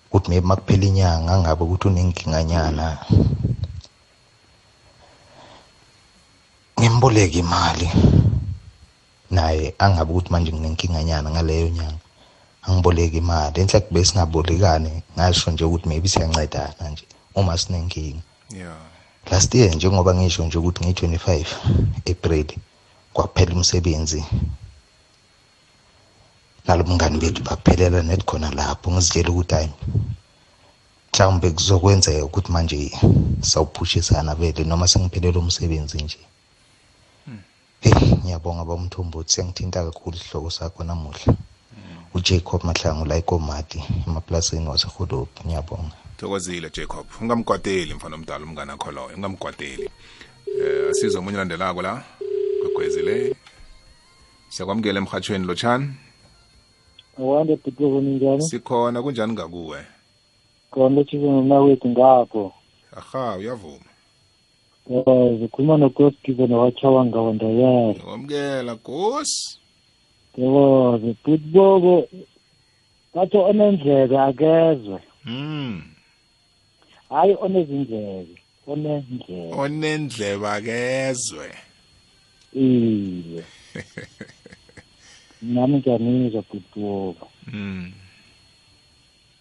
ukuthi 0.08 0.30
maybe 0.30 0.48
makuphela 0.48 0.86
inyanga 0.86 1.34
ngabe 1.42 1.64
ukuthi 1.64 1.88
unenkinganyana 1.88 2.88
ngimboleka 6.82 7.38
imali. 7.44 7.88
Naye 9.32 9.74
angabe 9.80 10.12
ukuthi 10.12 10.32
manje 10.32 10.52
nginenkinganyana 10.52 11.28
ngaleyo 11.32 11.70
nyanga 11.70 12.04
angiboleka 12.66 13.18
imali. 13.18 13.62
Enhle 13.62 13.80
kube 13.80 14.06
singabolekani 14.06 14.92
ngasho 15.16 15.52
nje 15.52 15.64
ukuthi 15.66 15.90
maybe 15.90 16.10
siyancedana 16.10 16.90
nje 16.92 17.06
uma 17.36 17.58
sinenkinga. 17.58 18.22
Yeah. 18.50 18.78
Last 19.32 19.56
year 19.56 19.76
njengoba 19.76 20.16
ngisho 20.16 20.46
nje 20.46 20.58
ukuthi 20.58 20.84
ngiyi-25 20.84 21.46
april 22.12 22.48
kwaphela 23.14 23.54
umsebenzi. 23.56 24.26
Nalo 26.66 26.84
mngani 26.84 27.18
bethu 27.18 27.44
baphelela 27.44 28.04
net 28.04 28.26
khona 28.26 28.52
lapho. 28.52 28.92
Ngizitshela 28.92 29.30
ukuthi 29.30 29.56
hayi 29.56 29.70
mhlawumbe 31.14 31.52
kuzokwenzeka 31.52 32.26
ukuthi 32.26 32.52
manje 32.52 32.92
sawuphushisana 33.42 34.36
vele 34.36 34.64
noma 34.64 34.88
sengiphelelwe 34.88 35.42
umsebenzi 35.42 36.04
nje. 36.04 36.20
Heyi 37.82 38.16
ngiyabonga 38.24 38.66
bamthombothi 38.66 39.34
siyangithinta 39.34 39.84
kakhulu 39.86 40.18
isihloko 40.18 40.50
sakho 40.50 40.84
namuhla. 40.84 41.34
Ujacob 42.14 42.64
mahlangu 42.64 43.06
la 43.06 43.16
ekomati 43.16 43.84
emaplasini 44.08 44.68
waseholobhi 44.68 45.42
ngiyabonga. 45.46 45.96
Thokozile 46.18 46.70
jacob. 46.70 47.06
Ungamkwateli 47.22 47.94
mfana 47.94 48.16
omdala 48.16 48.46
umngane 48.46 48.72
akho 48.72 48.92
loyo. 48.92 49.16
Ungamkwateli 49.16 49.90
eh 50.62 50.90
asize 50.92 51.18
omunye 51.18 51.38
landelako 51.38 51.82
la? 51.82 52.04
Kwegwezile 52.62 53.36
siyakwamukela 54.50 54.98
emhathweni 54.98 55.46
lotshani 55.46 55.94
awande 57.22 57.56
bhuti 57.56 57.84
ninjani 57.84 58.42
sikhona 58.42 59.02
kunjani 59.02 59.34
ngakuwe? 59.34 59.80
Khona 60.72 60.96
lotshise 60.96 61.26
nomnawethu 61.26 61.88
ngapho. 61.90 62.54
Aha 62.98 63.38
uyavuma. 63.38 63.90
Um 64.90 65.40
zikhuluma 65.40 65.78
nogoskive 65.78 66.48
nowatshawa 66.48 67.06
ngawandayela 67.06 68.04
wamukela 68.08 68.76
gosi 68.76 69.60
yeboze 70.38 71.16
bhuti 71.24 71.48
bobo 71.54 72.08
bathi 73.14 73.38
onendlebe 73.38 74.20
akezwe. 74.20 75.00
Mm 75.26 75.92
hayi 77.12 77.36
onezindlebe 77.42 78.36
onendlebe. 78.68 79.54
Onendlebe 79.62 80.48
akezwe. 80.48 81.48
Iye. 82.54 83.44
nami 85.42 85.78
ngiyanizwa 85.78 86.42
bhuti 86.42 86.80
bobo 86.80 87.28
mm 87.54 87.92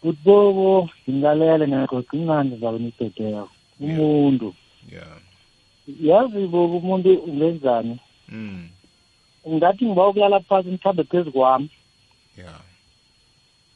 bhuti 0.02 0.20
bobo 0.24 0.88
ngingalele 1.08 1.68
ngegoqa 1.68 2.16
incane 2.16 2.56
zabe 2.56 2.78
nibhedeko 2.78 3.48
umuntu. 3.80 4.54
Yeah. 4.92 5.16
Yazi 6.00 6.46
bobo 6.46 6.76
umuntu 6.78 7.14
ungenzani? 7.14 7.98
Mm 8.28 8.68
ngathi 9.48 9.86
ngiba 9.86 10.08
ukulala 10.08 10.40
phasi 10.40 10.68
mthambe 10.68 11.04
phezu 11.04 11.32
kwami. 11.32 11.70
Yeah. 12.38 12.60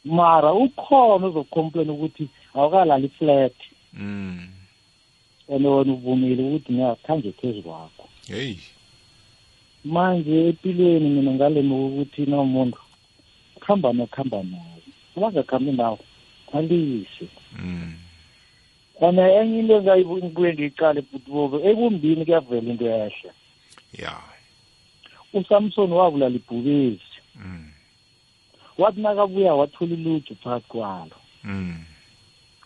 Mara 0.05 0.53
ukhona 0.53 1.27
uzocomplain 1.27 1.89
ukuthi 1.89 2.29
awukalali 2.53 3.09
flat. 3.09 3.55
Mm 3.93 4.55
and 5.47 5.65
wena 5.65 5.93
uvumile 5.93 6.43
ukuthi 6.43 6.73
ngiyakhange 6.73 7.31
phezu 7.31 7.61
kwakho. 7.61 8.09
Hey. 8.27 8.57
Manje 9.85 10.47
empilweni 10.49 11.09
mina 11.09 11.31
ngalemuka 11.31 11.85
ukuthi 11.85 12.21
nomuntu 12.25 12.79
kuhamba 13.59 13.93
nokuhamba 13.93 14.43
naye. 14.43 14.81
Abangakhambi 15.17 15.71
nawo 15.71 15.99
alise. 16.53 17.27
Mm. 17.59 17.93
And 19.01 19.19
enye 19.19 19.59
into 19.59 19.75
engibuye 19.75 20.53
ngiyicale 20.53 21.01
bhuti 21.01 21.29
ekumbini 21.67 22.25
kuyavela 22.25 22.69
into 22.71 22.85
ehle? 22.85 23.31
Yeah 23.93 24.35
usamson 25.35 25.91
wabulala 25.91 26.35
ibhubezi 26.35 26.99
mm. 27.35 27.71
Wathi 28.77 29.01
nakabuya 29.01 29.53
wathola 29.53 29.93
iluthu 29.93 30.35
phakathi 30.35 30.67
kwalo. 30.67 31.15
Mm. 31.43 31.83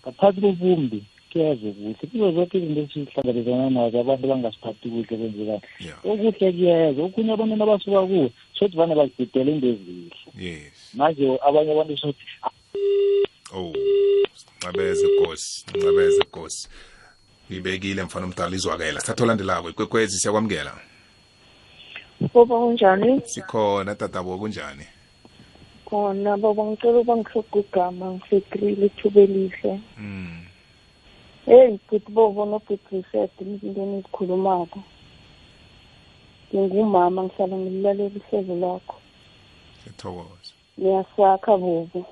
Ngaphathi 0.01 0.41
kobumbi 0.41 1.03
kuyeze 1.31 1.71
kuhle 1.71 1.93
kuzo 2.11 2.31
zonke 2.31 2.57
izinto 2.57 2.81
esihlangabezana 2.81 3.69
nazo 3.69 3.99
abantu 3.99 4.27
bangasiphathi 4.27 4.89
kuhle 4.89 5.05
kwenzekani 5.07 5.61
yeah. 5.79 6.05
Okuhle 6.05 6.31
kuyeza 6.31 7.01
okunye 7.03 7.31
abantwana 7.33 7.63
abasuka 7.63 8.01
kuwo 8.07 8.29
sothi 8.57 8.77
vane 8.77 8.95
bazibhidela 8.95 9.51
into 9.51 9.67
ezihle. 9.67 10.11
Yes. 10.37 10.93
Manje 10.93 11.25
abanye 11.47 11.71
abantu 11.71 11.97
sothi 11.97 12.23
oh 13.53 13.73
ncabeze 14.57 15.07
gosi 15.19 15.65
ncabeze 15.77 16.23
gosi 16.33 16.69
ngibekile 17.51 18.03
mfana 18.03 18.25
omdala 18.25 18.55
izwakela. 18.55 18.99
Sithatha 18.99 19.23
olandelako 19.23 19.69
ikwekwezi 19.69 20.19
siyakwamukela? 20.19 20.73
Boba 22.33 22.55
kunjani? 22.59 23.21
sikhona 23.25 23.95
tatabo 23.95 24.37
kunjani? 24.37 24.85
Khona 25.85 26.37
baba 26.37 26.63
ngicela 26.65 26.99
uba 26.99 27.17
ngihloga 27.17 27.59
igama 27.59 28.05
ngisegrili 28.13 28.85
ithuba 28.85 29.21
elihle. 29.21 29.79
mm 29.97 30.48
Hey 31.49 31.79
good 31.89 32.05
bobo 32.13 32.45
no 32.45 32.61
good 32.67 32.79
research 32.91 33.31
izinto 33.41 33.81
enizikhulumako. 33.81 34.79
Ngingumama 36.53 37.23
ngihlala 37.23 37.57
ngililalela 37.57 38.15
ihlelo 38.19 38.55
lakho. 38.55 38.95
siyathokoza 39.83 40.53
Niyasakha 40.77 41.57
bobo. 41.57 42.05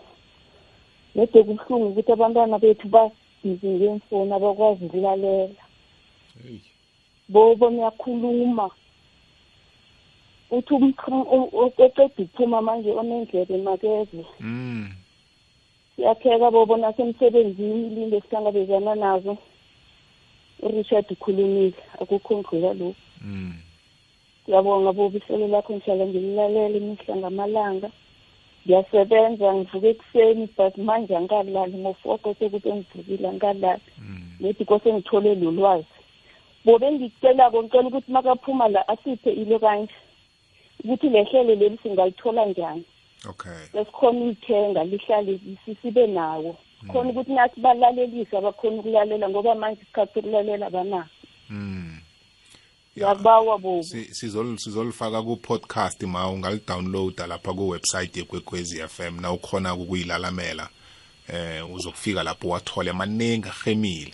Nede 1.16 1.44
kubuhlungu 1.44 1.88
ukuthi 1.88 2.12
abantwana 2.12 2.60
bethu 2.60 2.88
babhizi 2.88 3.68
ngemfoni 3.68 4.34
abakwazi 4.34 4.86
ukulalela. 4.86 5.64
Bobo 7.30 7.70
niyakhuluma. 7.70 8.70
Uthi 10.50 10.74
uqeda 11.64 12.06
ukuphuma 12.06 12.62
manje 12.62 12.90
onendlebe 12.92 13.58
makeze. 13.58 14.26
Mm 15.98 16.04
siyapheka 16.04 16.52
bobo 16.52 16.78
nasemsebenzini 16.78 17.88
ilinde 17.88 18.22
sihlangabezana 18.22 18.96
nazo. 18.96 19.38
Urichard 20.62 21.12
ukhulumile 21.12 21.74
akukho 22.00 22.38
ngidlula 22.38 22.74
lokhu. 22.74 22.96
Mm. 23.22 23.54
Ngiyabonga 24.48 24.94
bobo 24.94 25.18
ihlelo 25.18 25.48
lakho 25.48 25.74
ngihlala 25.74 26.06
ngililalela 26.06 26.78
imihla 26.78 27.16
ngamalanga. 27.16 27.90
Ngiyasebenza 28.66 29.54
ngivuka 29.56 29.88
ekuseni 29.88 30.50
but 30.58 30.78
manje 30.78 31.18
angikalali. 31.18 31.78
Ngofoko 31.78 32.34
sekube 32.34 32.74
ngivukile 32.74 33.28
angikalali. 33.28 33.82
Nethi 34.40 34.66
kose 34.66 34.94
ngithole 34.94 35.36
lo 35.36 35.52
lwazi. 35.52 35.98
Bobe 36.66 36.92
ngikucelako 36.92 37.64
ngicela 37.64 37.88
ukuthi 37.88 38.12
makaphuma 38.12 38.68
la 38.68 38.88
asiphe 38.88 39.32
ilo 39.32 39.60
kanje. 39.60 39.94
Ukuthi 40.84 41.10
le 41.10 41.24
hlelo 41.24 41.56
leli 41.56 41.78
singalithola 41.84 42.46
njani? 42.46 42.86
Okay. 43.30 43.68
Lesikhona 43.74 44.20
ulithenga 44.20 44.84
lihlale 44.84 45.40
sibe 45.82 46.08
nawo. 46.08 46.58
Khona 46.92 47.10
ukuthi 47.10 47.34
nathi 47.34 47.62
balalelise 47.62 48.38
abakhona 48.38 48.80
ukulalela 48.80 49.30
ngoba 49.30 49.56
manje 49.56 49.82
isikhathi 49.82 50.14
sokulalela 50.14 50.68
abanaso 50.68 51.10
mm 51.50 51.98
ngiyakubawa 52.98 53.58
bobo 53.58 53.84
Si- 53.84 54.14
sizol 54.14 54.58
sizolifaka 54.58 55.22
ku 55.22 55.38
podcast 55.38 56.04
ma 56.04 56.30
ungalidownloada 56.30 57.28
lapha 57.28 57.54
ku 57.54 57.70
website 57.70 58.18
yekwekwezi 58.18 58.88
FM 58.88 59.22
na 59.22 59.32
ukhona 59.32 59.74
ukuyilalamela 59.76 60.70
eh 61.28 61.72
uzokufika 61.74 62.24
lapho 62.24 62.48
wathole. 62.50 62.92
Maningi 62.94 63.48
ahemile 63.50 64.14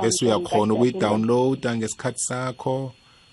bese 0.02 0.24
uyakhona 0.26 0.74
ukuyidownloada 0.74 1.76
ngesikhathi 1.76 2.18
sakho 2.20 2.92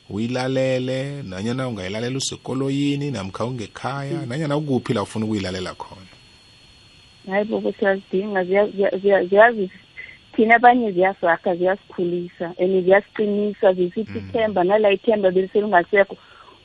uyilalele 0.10 1.24
nanyana 1.24 1.68
ungayilalela 1.68 2.18
usekoloyini 2.18 3.12
namkha 3.12 3.46
ungekhaya 3.46 4.26
nanyana 4.26 4.58
ukuphi 4.58 4.94
la 4.94 5.02
ufuna 5.04 5.26
ukuyilalela 5.26 5.74
khona. 5.74 6.02
Hayi 7.30 7.46
bobo 7.46 7.72
siyazidinga 7.72 8.44
ziya- 8.44 8.68
ziya- 8.76 8.98
ziya- 9.02 9.26
ziyazi 9.26 9.70
thina 10.36 10.56
abanye 10.56 10.92
ziyasakha 10.92 11.56
ziyasikhulisa 11.56 12.54
and 12.60 12.84
ziyasiqinisa 12.86 13.74
zisiphi 13.74 14.18
ithemba 14.18 14.64
nala 14.64 14.92
ithemba 14.92 15.32
beliselungasekho 15.32 16.16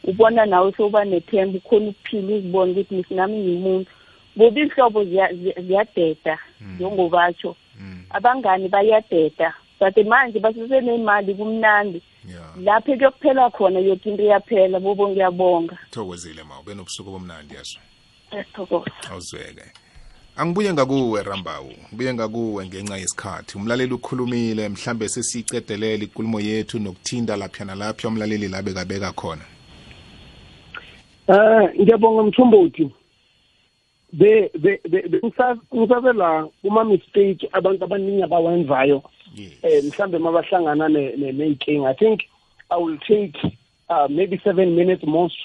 ubona 0.04 0.46
nawe 0.46 0.72
sewuba 0.72 1.04
nethemba 1.04 1.58
ukhona 1.58 1.88
ukuphila 1.90 2.36
uzibone 2.36 2.72
ukuthi 2.72 2.94
misinami 2.94 3.36
ngimuntu. 3.38 3.90
Bobi 4.36 4.64
ziya- 4.66 5.62
ziyadeda 5.66 6.38
njengobatsho 6.76 7.56
abangani 8.10 8.68
bayadeda 8.68 9.54
but 9.80 9.96
manje 10.06 10.38
basesenemali 10.40 11.34
kumnandi. 11.34 12.02
Lapho 12.62 12.92
kuyokuphela 12.96 13.50
khona 13.50 13.80
yoke 13.80 14.10
into 14.10 14.22
iyaphela 14.22 14.80
bobo 14.80 15.08
ngiyabonga. 15.08 15.78
Thokozile 15.90 16.42
ma 16.44 16.60
ube 16.60 16.74
nobusuku 16.74 17.10
bomnandi 17.10 17.54
yazo 17.54 17.78
siyathokoza. 18.30 18.90
Awuzweke. 19.10 19.72
Angibuye 20.36 20.72
ngakuwe 20.72 21.22
rambawu. 21.22 21.72
Ngibuye 21.88 22.14
ngakuwe 22.14 22.66
ngenxa 22.66 22.96
yesikhathi. 22.96 23.58
Umlaleli 23.58 23.94
ukhulumile 23.94 24.68
mhlambe 24.68 25.08
sesiyicedelela 25.08 26.04
ikulumo 26.04 26.40
yethu 26.40 26.78
nokuthinda 26.78 27.36
lapha 27.36 27.64
nalapha 27.64 28.08
umlaleli 28.08 28.48
la 28.48 28.62
bekabeka 28.62 29.12
khona. 29.12 29.44
Eh 31.28 31.70
ngiyabonga 31.80 32.22
mthombothi. 32.22 32.90
Be 34.12 34.50
be 34.58 34.80
be- 34.88 35.08
be- 35.08 35.20
ngisa- 35.20 35.58
ngisabela 35.74 36.48
kuma 36.62 36.84
mistake 36.84 37.48
abantu 37.52 37.84
abaningi 37.84 38.22
abawenzayo. 38.22 39.02
Eh 39.62 39.84
mhlambe 39.84 40.18
mabahlangana 40.18 40.88
ne- 40.88 41.16
ne- 41.16 41.32
nenkinga 41.32 41.90
i 41.90 41.94
think 41.94 42.20
i 42.70 42.76
will 42.82 42.98
take 42.98 43.38
uh, 43.88 44.08
maybe 44.08 44.36
7 44.44 44.66
minutes 44.74 45.04
most 45.06 45.36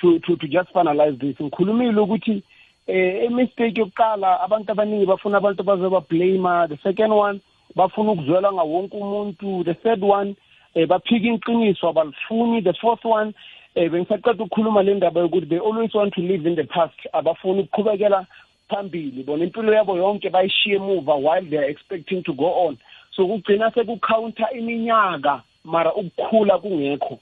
to 0.00 0.18
to 0.20 0.36
to 0.36 0.46
just 0.48 0.70
finalize 0.72 1.18
this. 1.18 1.36
Ngikhulumile 1.40 2.00
ukuthi 2.00 2.42
eh 2.86 3.24
imistake 3.26 3.80
yokuqala 3.80 4.40
abantu 4.40 4.72
abaningi 4.72 5.06
bafuna 5.06 5.36
abantu 5.38 5.62
bazoba 5.62 6.00
blame 6.08 6.68
the 6.68 6.76
second 6.82 7.12
one 7.12 7.40
bafuna 7.76 8.12
ukuzwela 8.12 8.52
ngawonke 8.52 8.96
umuntu. 8.96 9.64
The 9.64 9.74
third 9.74 10.02
one 10.04 10.36
eh 10.74 10.86
baphika 10.86 11.28
iqiniso 11.28 11.88
abalifuni. 11.88 12.62
The 12.64 12.72
fourth 12.80 13.04
one 13.04 13.34
eh 13.78 13.88
bengisaqeda 13.90 14.44
ukukhuluma 14.44 14.82
le 14.82 14.94
ndaba 14.94 15.20
yokuthi 15.20 15.46
they 15.48 15.58
always 15.58 15.94
want 15.94 16.12
to 16.14 16.20
live 16.20 16.46
in 16.48 16.56
the 16.56 16.64
past. 16.64 16.98
Abafuni 17.12 17.62
ukuqhubekela 17.62 18.26
phambili. 18.68 19.22
Bona 19.24 19.44
impilo 19.44 19.72
yabo 19.72 19.96
yonke 19.96 20.30
bayishiye 20.30 20.76
emuva 20.76 21.14
while 21.14 21.46
they 21.50 21.58
are 21.58 21.70
expecting 21.70 22.22
to 22.24 22.32
go 22.32 22.66
on. 22.66 22.76
So 23.14 23.26
kugcina 23.26 23.70
sekucounter 23.74 24.48
iminyaka 24.56 25.42
mara 25.64 25.92
ukukhula 25.94 26.58
kungekho. 26.58 27.18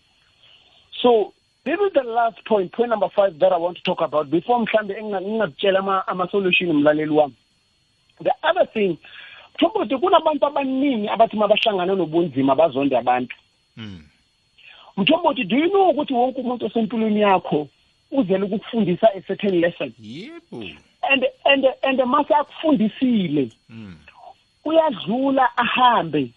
So 1.02 1.32
this 1.64 1.78
is 1.80 1.92
the 1.92 2.02
last 2.02 2.42
point 2.46 2.72
point 2.72 2.90
number 2.90 3.08
five 3.14 3.38
that 3.38 3.52
i 3.52 3.56
want 3.58 3.76
to 3.76 3.82
talk 3.82 4.00
about. 4.00 4.30
Before 4.30 4.58
mhlambe 4.58 4.94
enginga- 4.94 5.20
ngingakutshela 5.20 5.78
ama- 5.78 6.06
ama-solution 6.08 6.72
mlaleli 6.72 7.10
wami. 7.10 7.34
The 8.22 8.32
other 8.42 8.66
thing 8.72 8.96
mthombothi 9.54 9.96
kunabantu 9.98 10.46
abaningi 10.46 11.08
abathi 11.08 11.36
mabahlangana 11.36 11.94
nobunzima 11.94 12.54
bazonde 12.54 12.96
abantu. 12.96 13.36
Mthombothi 14.96 15.44
do 15.44 15.56
you 15.56 15.70
know 15.70 15.90
ukuthi 15.90 16.14
wonke 16.14 16.40
umuntu 16.40 16.66
osempilweni 16.66 17.20
yakho 17.20 17.68
uzele 18.10 18.44
ukukufundisa 18.44 19.08
a 19.14 19.20
certain 19.20 19.60
lesson? 19.60 19.92
Yebo. 20.00 20.64
And 21.02 21.24
and 21.44 21.66
and 21.82 22.04
mase 22.06 22.34
akufundisile 22.34 23.48
uyadlula 24.64 25.56
ahambe 25.56 26.30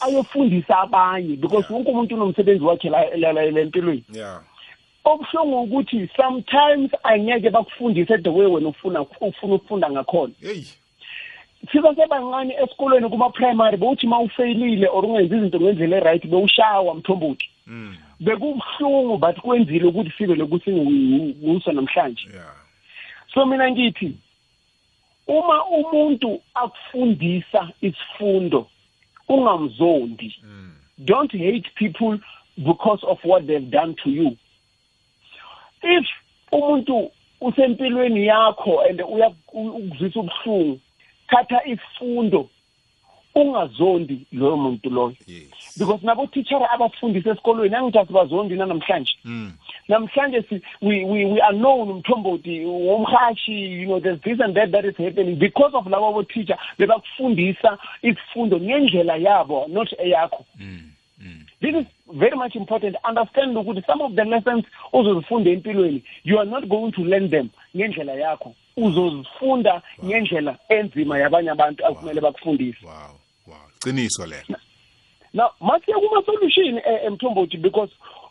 ayofundisa 0.00 0.78
abanye 0.78 1.36
because 1.36 1.72
wonke 1.72 1.90
umuntu 1.90 2.14
unomsebenzi 2.14 2.64
wakhe 2.64 2.90
la 2.90 3.44
empilweni. 3.44 4.04
Yeah. 4.12 4.42
Obuhlungu 5.04 5.62
ukuthi 5.62 6.10
sometimes 6.16 6.90
angeke 7.02 7.50
bakufundise 7.50 8.18
the 8.18 8.30
way 8.30 8.46
wena 8.46 8.68
ufuna 8.68 9.00
ufuna 9.00 9.54
ukufunda 9.54 9.90
ngakhona. 9.90 10.32
Hey. 10.40 10.64
Sibasebancane 11.72 12.54
esikolweni 12.54 13.08
kuma-primary 13.08 13.76
bewuthi 13.76 14.06
ma 14.06 14.20
ufeyilile 14.20 14.88
or 14.88 15.04
ungenzi 15.04 15.36
izinto 15.36 15.60
ngendlela 15.60 15.96
e-right 15.96 16.26
bewushawa 16.26 16.94
mthombothi. 16.94 17.48
Bekubuhlungu 18.20 19.18
but 19.18 19.36
kwenzile 19.40 19.84
ukuthi 19.84 20.10
sibe 20.18 20.34
lokuthi 20.34 20.70
nguso 20.72 21.72
namhlanje. 21.72 22.28
So 23.34 23.46
mina 23.46 23.70
ngithi 23.70 24.12
uma 25.26 25.64
umuntu 25.66 26.42
akufundisa 26.54 27.70
isifundo 27.80 28.66
ungamzondi. 29.28 30.36
Don't 30.98 31.32
hate 31.32 31.68
people 31.74 32.18
because 32.56 33.04
of 33.06 33.18
what 33.24 33.46
they've 33.46 33.70
done 33.70 33.94
to 34.04 34.10
you. 34.10 34.36
If 35.82 36.06
umuntu 36.52 37.10
usempilweni 37.40 38.26
yakho 38.26 38.80
and 38.88 39.00
uya- 39.00 39.34
u- 39.52 39.76
ukuzwisa 39.76 40.20
ubuhlungu 40.20 40.80
thatha 41.28 41.60
isifundo. 41.66 42.48
Ungazondi 43.36 44.26
loyo. 44.32 44.56
Muntu 44.56 44.90
loyo 44.90 45.16
because 45.78 46.02
nabo 46.02 46.26
teacher 46.26 46.58
abafundisa 46.72 47.30
esikolweni 47.30 47.74
angithi 47.74 47.98
asibazondi 47.98 48.54
namhlanje 48.54 49.12
namhlanje 49.88 50.42
si, 50.48 50.62
we, 50.80 51.04
we, 51.04 51.26
we 51.26 51.40
are 51.40 51.52
known 51.52 51.88
mthombothi 51.98 52.64
womhashi 52.64 53.80
you 53.80 53.86
know 53.86 54.00
there's 54.00 54.20
this 54.22 54.40
and 54.40 54.56
that 54.56 54.72
that 54.72 54.84
is 54.84 54.96
happening. 54.96 55.38
Because 55.38 55.74
of 55.74 55.84
labo 55.84 56.22
teacher 56.22 56.56
bebakufundisa 56.78 57.78
isifundo 58.02 58.58
ngendlela 58.60 59.16
yabo 59.16 59.68
not 59.68 59.88
eyakho. 59.98 60.44
This 61.60 61.74
is 61.74 61.86
very 62.12 62.36
much 62.36 62.54
important. 62.56 62.96
Understand 63.04 63.56
ukuthi 63.56 63.84
some 63.86 64.00
of 64.02 64.14
the 64.14 64.24
lessons 64.24 64.64
ozozifunda 64.92 65.50
empilweni 65.50 66.02
you 66.24 66.38
are 66.38 66.46
not 66.46 66.68
going 66.68 66.92
to 66.92 67.02
learn 67.02 67.30
them 67.30 67.50
ngendlela 67.76 68.14
yakho. 68.14 68.54
Uzozifunda 68.76 69.82
ngendlela 70.04 70.58
enzima 70.68 71.18
yabanye 71.18 71.50
abantu 71.50 71.86
akumele 71.86 72.20
bakufundise. 72.20 72.86
Qiniso 73.80 74.26
lelo 74.26 74.58
now 75.32 75.50
masiya 75.60 75.96
kuma-solution 75.96 76.78
eh, 76.78 77.04
emthombothi 77.06 77.56
because 77.56 77.90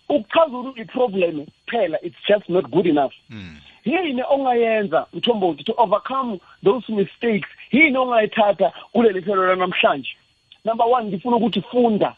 ukuchazula 0.09 0.73
i-problem 0.75 1.45
phela 1.67 1.97
it's 2.01 2.17
just 2.27 2.49
not 2.49 2.69
good 2.71 2.87
enough. 2.87 3.13
Yini 3.85 4.23
ongayenza 4.29 5.05
mthombothi 5.13 5.63
to 5.63 5.73
overcome 5.77 6.39
those 6.63 6.89
mistakes? 6.89 7.47
Yini 7.71 7.97
ongayithatha 7.97 8.73
kuleli 8.93 9.21
hlelo 9.21 9.47
lanamhlanje? 9.47 10.09
Number 10.65 10.85
one 10.85 11.07
ngifuna 11.07 11.37
ukuthi 11.37 11.61
funda. 11.61 12.15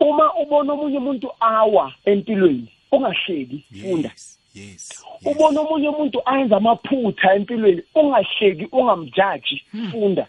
Uma 0.00 0.34
ubona 0.34 0.72
omunye 0.72 0.98
umuntu 0.98 1.30
awa 1.40 1.92
empilweni 2.04 2.68
ungahleki 2.92 3.64
funda. 3.82 4.10
Yes 4.54 5.04
ubona 5.24 5.60
omunye 5.60 5.88
umuntu 5.88 6.22
ayenza 6.24 6.56
amaphutha 6.56 7.34
empilweni 7.34 7.82
ungahleki 7.94 8.68
ungamjaji 8.72 9.62
funda. 9.90 10.26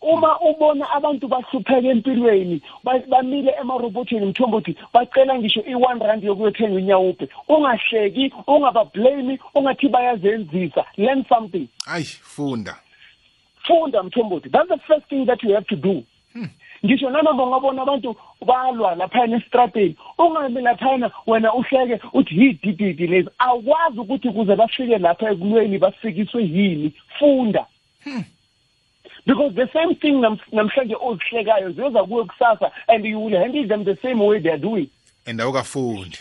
Uma 0.00 0.40
ubona 0.40 0.90
abantu 0.90 1.28
bahlupheka 1.28 1.88
empilweni 1.88 2.62
ba- 2.84 3.02
bamile 3.08 3.54
emarobotini 3.60 4.26
mthombothi 4.26 4.76
bacela 4.94 5.38
ngisho 5.38 5.60
i-one 5.66 6.06
rand 6.06 6.24
yokuyothenga 6.24 6.80
inyawupe 6.80 7.28
ungahleki 7.48 8.32
ungabablame 8.46 9.38
ungathi 9.54 9.88
bayazenzisa. 9.88 10.84
Learn 10.96 11.24
something. 11.28 11.68
Ayi 11.86 12.04
funda. 12.04 12.76
Funda 13.66 14.02
mthombothi. 14.02 14.48
That's 14.50 14.68
the 14.68 14.78
first 14.86 15.08
thing 15.08 15.26
that 15.26 15.42
you 15.42 15.54
have 15.54 15.66
to 15.66 15.76
do. 15.76 16.02
Ngisho 16.84 17.10
nanoma 17.10 17.42
ungabona 17.44 17.82
abantu 17.82 18.16
balwa 18.46 18.94
laphayana 18.94 19.36
esitrateni 19.36 19.96
ungami 20.18 20.60
laphayana 20.60 21.10
wena 21.26 21.54
uhleke 21.54 22.00
uthi 22.12 22.40
yidididi 22.40 23.06
lezi. 23.06 23.28
Awukwazi 23.38 24.00
ukuthi 24.00 24.30
kuze 24.30 24.56
bafike 24.56 24.98
lapha 24.98 25.30
ekulweni 25.30 25.78
bafikiswe 25.78 26.42
yini. 26.42 26.92
Funda. 27.18 27.66
Because 29.28 29.54
the 29.54 29.68
same 29.72 29.94
thing 29.94 30.20
nam- 30.20 30.40
namhlanje 30.52 30.96
ozihlekayo 31.00 31.70
ziyoza 31.72 32.04
kuwe 32.04 32.24
kusasa 32.24 32.70
and 32.88 33.04
you 33.04 33.20
will 33.24 33.36
handle 33.38 33.66
them 33.68 33.84
the 33.84 33.96
same 33.96 34.18
way 34.26 34.40
they 34.40 34.50
are 34.52 34.58
doing. 34.58 34.88
And 35.26 35.40
awukafundi. 35.40 36.18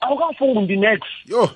Awukafundi 0.00 0.76
next. 0.76 1.10
Yo. 1.26 1.50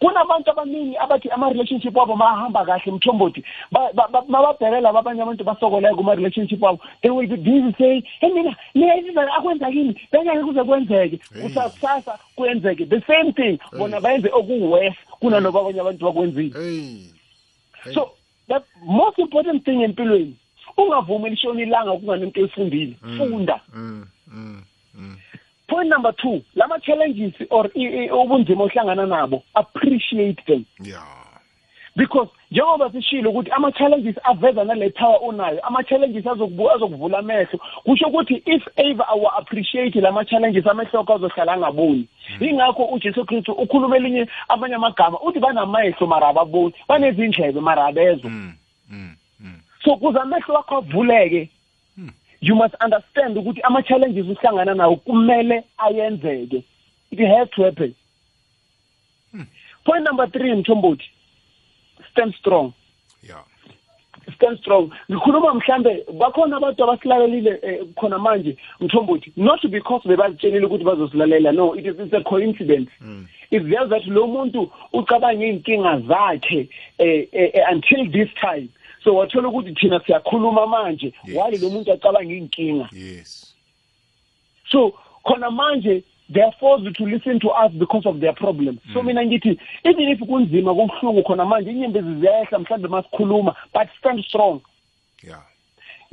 Kunabantu 0.00 0.50
abaningi 0.50 0.96
abathi 0.96 1.28
ama-relationship 1.30 1.96
wabo 1.96 2.16
mahamba 2.16 2.64
kahle 2.64 2.92
mthombothi. 2.92 3.44
Ba- 3.72 3.92
ba- 3.92 4.08
ba- 4.08 4.24
mababheke 4.28 4.80
laba 4.80 4.98
abanye 4.98 5.22
abantu 5.22 5.44
basokolayo 5.44 5.96
kuma-relationship 5.96 6.62
wabo. 6.62 6.80
They 7.02 7.10
will 7.10 7.26
be 7.28 7.36
busy 7.36 7.74
saying 7.78 8.02
hey 8.20 8.32
mina 8.32 8.56
mina 8.74 9.34
akwenza 9.36 9.70
kini 9.70 10.00
bengeke 10.12 10.40
kuze 10.44 10.64
kwenzeke. 10.64 11.16
Kusakusasa 11.42 12.18
kwenzeke. 12.36 12.86
The 12.86 13.00
same 13.06 13.32
thing. 13.32 13.58
Bona 13.78 14.00
bayenze 14.00 14.30
okuwes 14.32 14.94
kunanoba 15.20 15.60
abanye 15.60 15.80
abantu 15.80 16.04
bakwenzile. 16.04 16.54
So 17.94 18.10
the 18.50 18.60
most 18.86 19.18
important 19.18 19.64
thing 19.64 19.82
empilweni 19.82 20.36
ungavumi 20.76 21.30
lishona 21.30 21.62
ilanga 21.62 21.92
kunganento 21.92 22.40
oyifundile 22.40 22.96
funda. 23.18 23.60
point 25.68 25.88
number 25.90 26.12
two 26.16 26.42
lama-challenges 26.54 27.32
or 27.50 27.70
i- 27.74 28.04
i- 28.04 28.10
ubunzima 28.10 28.64
ohlangana 28.64 29.06
nabo 29.06 29.42
appreciate 29.54 30.42
them. 30.46 30.64
Yeah. 30.80 31.02
Because 31.96 32.28
njengoba 32.50 32.90
sishilo 32.92 33.30
ukuthi 33.30 33.50
ama-challenges 33.50 34.16
aveza 34.24 34.64
nale 34.64 34.90
power 34.90 35.18
onayo 35.22 35.60
ama-challenges 35.66 36.26
azokubu- 36.26 36.70
azokuvula 36.70 37.18
amehlo 37.18 37.58
kusho 37.84 38.06
ukuthi 38.08 38.42
if 38.46 38.62
ever 38.76 39.06
awa-appreciate 39.08 40.00
lama-challenges 40.00 40.66
amehlo 40.66 41.00
akho 41.00 41.14
azohlala 41.14 41.52
angaboni. 41.52 42.08
Yingakho 42.40 42.84
ujesu 42.84 43.24
kristu 43.24 43.52
ukhuluma 43.52 43.96
elinye 43.96 44.26
amanye 44.48 44.74
amagama 44.74 45.20
uthi 45.20 45.38
banamehlo 45.38 46.06
mara 46.06 46.28
ababoni 46.28 46.74
banezindlebe 46.88 47.60
mara 47.60 47.84
abezwa. 47.86 48.30
So 49.84 49.96
kuze 49.96 50.18
amehlo 50.18 50.54
wakho 50.54 50.76
avuleke 50.76 51.48
you 52.40 52.54
must 52.54 52.74
understand 52.84 53.36
ukuthi 53.38 53.60
ama-challenges 53.60 54.26
uhlangana 54.26 54.74
nawo 54.74 54.96
kumele 54.96 55.64
ayenzeke. 55.78 56.64
It 57.10 57.18
has 57.18 57.50
to 57.50 57.64
happen. 57.64 57.94
Point 59.84 60.04
number 60.04 60.26
three 60.30 60.54
mthombothi. 60.54 61.10
Stand 62.12 62.34
strong. 62.34 62.72
Yeah 63.22 63.44
stand 64.34 64.58
strong. 64.58 64.90
Ngikhuluma 65.10 65.54
mhlambe 65.54 66.04
bakhona 66.18 66.56
abantu 66.56 66.84
abasilalelile 66.84 67.58
eh, 67.62 67.80
khona 67.96 68.18
manje 68.18 68.56
mthombothi. 68.80 69.32
Not 69.36 69.60
because 69.70 70.08
bebazitshelile 70.08 70.66
ukuthi 70.66 70.84
bazosilalela 70.84 71.52
no 71.52 71.74
it 71.74 71.86
is 71.86 71.96
it's 71.98 72.12
a 72.12 72.22
coincidence. 72.22 72.90
It's 73.50 73.66
just 73.66 73.90
that 73.90 74.06
lo 74.06 74.26
muntu 74.26 74.70
ucabange 74.92 75.46
iy'nkinga 75.46 76.06
zakhe 76.06 76.68
eh, 76.98 77.28
eh, 77.32 77.50
eh, 77.54 77.64
until 77.70 78.10
this 78.10 78.28
time. 78.40 78.68
So 79.04 79.14
wathola 79.14 79.48
ukuthi 79.48 79.74
thina 79.74 80.00
siyakhuluma 80.00 80.66
manje 80.66 81.12
wali 81.34 81.58
lo 81.58 81.70
muntu 81.70 81.92
acabanga 81.92 82.32
iy'nkinga? 82.32 82.88
Yes. 82.92 83.54
So 84.70 84.94
khona 85.24 85.50
manje 85.50 86.04
they 86.32 86.42
are 86.42 86.52
forced 86.60 86.94
to 86.96 87.04
listen 87.04 87.40
to 87.40 87.48
us 87.50 87.72
because 87.72 88.06
of 88.06 88.20
their 88.20 88.32
problems. 88.32 88.80
So 88.92 89.02
mina 89.02 89.22
ngithi 89.22 89.58
even 89.84 90.08
if 90.08 90.18
kunzima 90.20 90.74
kubuhlungu 90.74 91.22
khona 91.22 91.44
manje 91.44 91.70
inyembezi 91.70 92.20
ziyehla 92.20 92.58
mhlawumbe 92.58 92.88
masikhuluma 92.88 93.54
but 93.74 93.88
stand 93.98 94.24
strong. 94.24 94.60
Yeah. 95.22 95.42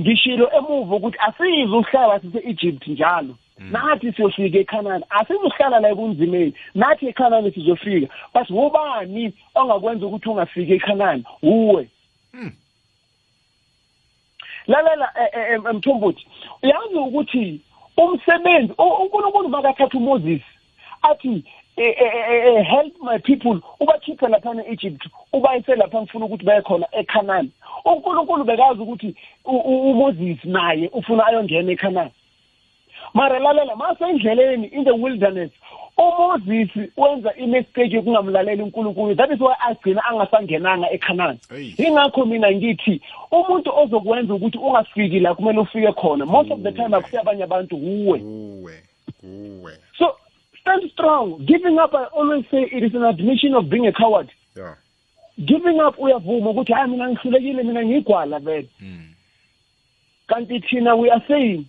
Ngishilo 0.01 0.51
emuva 0.57 0.95
ukuthi 0.95 1.18
asizi 1.20 1.76
uhlala 1.76 2.20
sise-egypt 2.20 2.88
njalo. 2.88 3.36
Nathi 3.59 4.13
siyofika 4.13 4.59
ekhanani 4.59 5.03
asizuhlala 5.09 5.80
la 5.80 5.89
ebunzimeni 5.89 6.53
nathi 6.76 7.07
ekhanani 7.07 7.51
sizofika. 7.51 8.07
But 8.34 8.49
wobani 8.49 9.34
ongakwenza 9.55 10.05
ukuthi 10.05 10.30
ungafiki 10.30 10.74
ekhanani? 10.74 11.24
Uwe. 11.41 11.89
Lalela 14.68 15.11
eh, 15.22 15.30
eh, 15.34 15.51
eh, 15.51 15.74
mthombothi 15.74 16.28
uyazi 16.63 16.95
ukuthi 16.95 17.61
umsebenzi 17.97 18.73
u- 18.77 19.03
unkulunkulu 19.03 19.49
makathatha 19.49 19.97
umoses 19.97 20.41
athi 21.01 21.43
eh, 21.77 21.95
eh, 21.99 22.13
eh, 22.15 22.55
eh, 22.55 22.65
help 22.65 22.93
my 23.01 23.19
people. 23.19 23.59
Ubakhiphe 23.79 24.27
laphana 24.27 24.63
e-egypt 24.65 25.07
ubayise 25.33 25.75
lapha 25.75 26.01
ngifuna 26.01 26.25
ukuthi 26.25 26.45
baye 26.45 26.61
khona 26.61 26.87
ekhanani 26.91 27.51
unkulunkulu 27.85 28.43
bekazi 28.43 28.81
ukuthi 28.81 29.15
u- 29.45 29.57
u- 29.57 29.91
umoses 29.91 30.37
naye 30.45 30.89
ufuna 30.93 31.25
ayongena 31.27 31.71
ekhanani 31.71 32.11
mara 33.14 33.39
lalela 33.39 33.76
masendleleni 33.76 34.68
in 34.72 34.84
the 34.84 34.95
wilderness. 34.95 35.51
Umoses 35.97 36.70
wenza 36.97 37.34
imistake 37.36 37.95
yokungamlaleli 37.95 38.62
unkulunkulu. 38.62 39.16
That 39.16 39.32
is 39.32 39.39
why 39.39 39.55
agcina 39.60 40.03
angasangenanga 40.05 40.91
ekhanani. 40.91 41.39
Yingakho 41.78 42.26
mina 42.26 42.51
ngithi 42.51 43.01
umuntu 43.32 43.72
ozokwenza 43.76 44.34
ukuthi 44.34 44.58
ungafiki 44.58 45.20
la 45.20 45.36
kumele 45.36 45.60
ufike 45.60 45.91
khona 45.93 46.26
most 46.26 46.51
of 46.51 46.62
the 46.62 46.71
time 46.71 46.96
akusiy 46.96 47.20
abanye 47.20 47.43
abantu 47.43 47.75
uwe 47.75 48.21
so 49.97 50.16
stand 50.62 50.92
strong. 50.92 51.46
Giving 51.46 51.79
up 51.79 51.93
i 51.96 52.04
always 52.16 52.46
say 52.51 52.63
it 52.63 52.84
is 52.84 52.93
an 52.96 53.04
admission 53.04 53.55
of 53.55 53.70
being 53.70 53.88
a 53.88 53.92
coward. 53.92 54.29
Yeah. 54.55 54.75
Giving 55.46 55.79
up 55.79 56.00
uyavuma 56.00 56.50
ukuthi 56.50 56.74
hayi 56.74 56.92
mina 56.92 57.09
ngihlulekile 57.09 57.63
mina 57.63 57.86
ngiyigwala 57.86 58.39
vele. 58.39 58.70
Kanti 60.28 60.59
thina 60.59 60.96
we 60.96 61.09
are 61.09 61.24
saying 61.28 61.66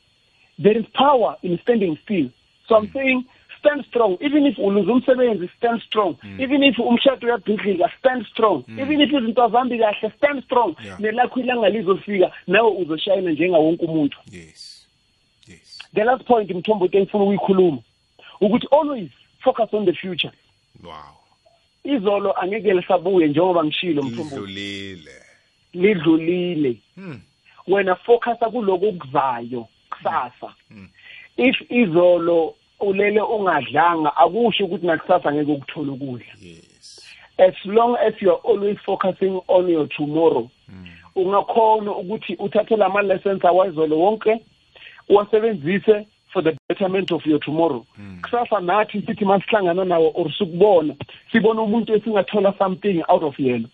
there 0.59 0.78
is 0.78 0.86
power 0.94 1.36
in 1.43 1.59
standing 1.62 1.98
still. 2.05 2.30
So 2.66 2.76
i'm 2.76 2.90
saying 2.93 3.24
stand 3.59 3.85
strong. 3.89 4.16
Even 4.20 4.47
if 4.47 4.56
uluze 4.59 4.90
umsebenzi 4.90 5.51
stand 5.56 5.82
strong. 5.82 6.16
Even 6.39 6.62
if 6.62 6.76
umshado 6.78 7.26
uyabhidlika 7.26 7.90
stand 7.98 8.26
strong. 8.26 8.64
Even 8.68 9.01
if 9.01 9.10
izinto 9.10 9.43
azambi 9.43 9.78
kahle 9.78 10.12
stand 10.16 10.44
strong. 10.44 10.76
Nelakho 10.98 11.40
ilanga 11.40 11.68
lizofika 11.68 12.32
nawe 12.47 12.70
uzoshayina 12.70 13.30
njenga 13.30 13.59
wonke 13.59 13.85
umuntu. 13.85 14.18
Yes. 14.32 14.86
The 15.94 16.05
last 16.05 16.24
point 16.24 16.51
mthombo 16.51 16.89
engifuna 16.93 17.24
ukuyikhuluma 17.24 17.78
ukuthi 18.40 18.66
always 18.70 19.10
focus 19.40 19.68
on 19.72 19.86
the 19.86 19.93
future. 19.93 20.32
Wow. 20.85 20.93
Izolo 21.85 22.40
angeke 22.43 22.74
lisabuye 22.74 23.28
njengoba 23.28 23.64
ngishilo 23.64 24.02
mthombo. 24.02 24.36
Idlulile 24.36 25.12
lidlulile. 25.74 26.76
Hmm. 26.94 27.20
wena 27.68 27.97
focusa 27.97 28.51
kuloko 28.51 28.89
okuzayo. 28.89 29.68
Kusasa 29.98 30.54
if 31.36 31.56
izolo 31.70 32.54
ulele 32.80 33.20
ungadlanga 33.20 34.16
akusho 34.16 34.64
ukuthi 34.64 34.86
nakusasa 34.86 35.32
ngeke 35.32 35.52
ukuthola 35.52 35.92
ukudla. 35.92 36.26
As 37.38 37.54
long 37.64 37.96
as 37.96 38.14
you 38.20 38.30
are 38.32 38.40
always 38.44 38.78
focusing 38.86 39.40
on 39.48 39.68
your 39.68 39.88
tomorrow 39.88 40.50
ungakhona 41.16 41.92
ukuthi 41.92 42.34
uthathe 42.38 42.76
lama 42.76 43.02
lessons 43.02 43.44
awayizolo 43.44 43.98
wonke 43.98 44.40
uwasebenzise 45.08 46.06
for 46.32 46.42
the 46.44 46.56
betterment 46.68 47.12
of 47.12 47.26
your 47.26 47.40
tomorrow. 47.40 47.86
Kusasa 48.22 48.60
nathi 48.60 49.02
sithi 49.02 49.24
masihlangana 49.24 49.84
nawo 49.84 50.12
or 50.14 50.32
sikubona 50.38 50.94
sibona 51.32 51.62
umuntu 51.62 51.94
esingathola 51.94 52.54
something 52.58 53.02
out 53.08 53.22
of 53.22 53.38
yena. 53.38 53.68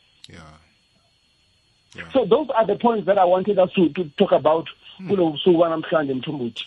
So 2.12 2.24
those 2.24 2.48
are 2.51 2.66
the 2.66 2.76
points 2.76 3.06
that 3.06 3.18
i 3.18 3.24
wanted 3.24 3.59
us 3.59 3.70
to, 3.74 3.88
to 3.90 4.05
talk 4.18 4.32
about. 4.32 4.68
Kulo 5.09 5.31
busuku 5.31 5.59
banamhlanje 5.59 6.15
mthumbuthi 6.15 6.65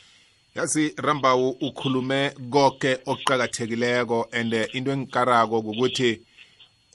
yazi 0.56 0.94
rambawu 0.98 1.50
ukhulume 1.50 2.32
konke 2.50 2.98
okuqakathekileko 3.06 4.28
and 4.32 4.54
eh, 4.54 4.68
into 4.74 4.92
engikarako 4.92 5.60
ukuthi 5.60 6.22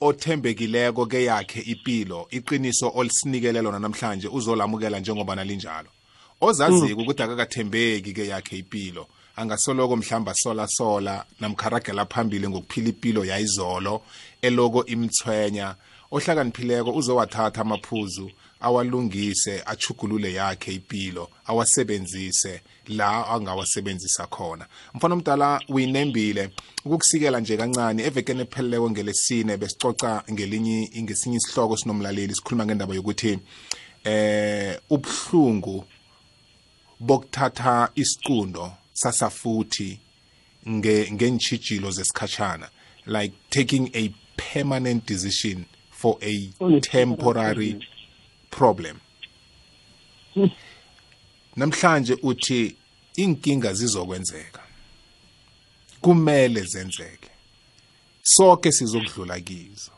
othembekileko 0.01 1.05
ke 1.05 1.23
yakhe 1.23 1.61
impilo 1.61 2.27
iqiniso 2.31 2.91
olisinikele 2.95 3.61
lona 3.61 3.79
namhlanje 3.79 4.27
uzolamukela 4.27 4.99
njengoba 4.99 5.35
nalinjalo. 5.35 5.89
Ozaziko 6.41 7.01
ukuthi 7.01 7.23
akakathembeki 7.23 8.13
ke 8.13 8.27
yakhe 8.27 8.57
impilo 8.57 9.07
angasoloko 9.35 9.95
mhlamba 9.95 10.33
sola 10.33 10.67
sola 10.67 11.25
namkharagela 11.39 12.05
phambili 12.05 12.49
ngokuphila 12.49 12.89
impilo 12.89 13.25
yayizolo 13.25 14.01
eloko 14.41 14.85
imthwenya 14.85 15.75
ohlakaniphileko 16.11 16.91
uzowathatha 16.91 17.61
amaphuzu 17.61 18.31
awalungise 18.63 19.63
achugulule 19.65 20.33
yakhe 20.33 20.73
impilo 20.73 21.29
awasebenzise 21.45 22.61
la 22.87 23.27
angawasebenzisa 23.27 24.27
khona. 24.27 24.67
Mfana 24.93 25.13
omdala 25.13 25.61
uyinembile. 25.69 26.49
Ukukusikela 26.85 27.39
nje 27.39 27.57
kancane 27.57 28.03
evekeni 28.03 28.41
epheleleko 28.41 28.89
ngelesine 28.89 29.57
besicoca 29.57 30.23
ngelinye 30.31 30.89
ngesinye 31.01 31.37
isihloko 31.37 31.77
sinomlaleli 31.77 32.35
sikhuluma 32.35 32.65
ngendaba 32.65 32.95
yokuthi 32.95 33.39
eh 34.03 34.79
ubhlungu 34.89 35.85
bokuthatha 36.99 37.89
isicundo 37.95 38.71
sasafuthi 38.93 39.99
nge 40.69 41.11
ngenchijilo 41.11 41.91
zesikhashana 41.91 42.69
like 43.05 43.33
taking 43.49 43.89
a 43.93 44.09
permanent 44.37 45.05
decision 45.05 45.65
for 45.91 46.17
a 46.21 46.49
temporary 46.81 47.79
problem. 48.55 48.99
Namhlanje 51.55 52.17
uthi 52.23 52.75
inkinga 53.15 53.73
zizokwenzeka. 53.73 54.61
Kumele 56.01 56.61
zenzeke. 56.61 57.29
Sonke 58.23 58.71
sizokudlula 58.71 59.39
kizo. 59.39 59.91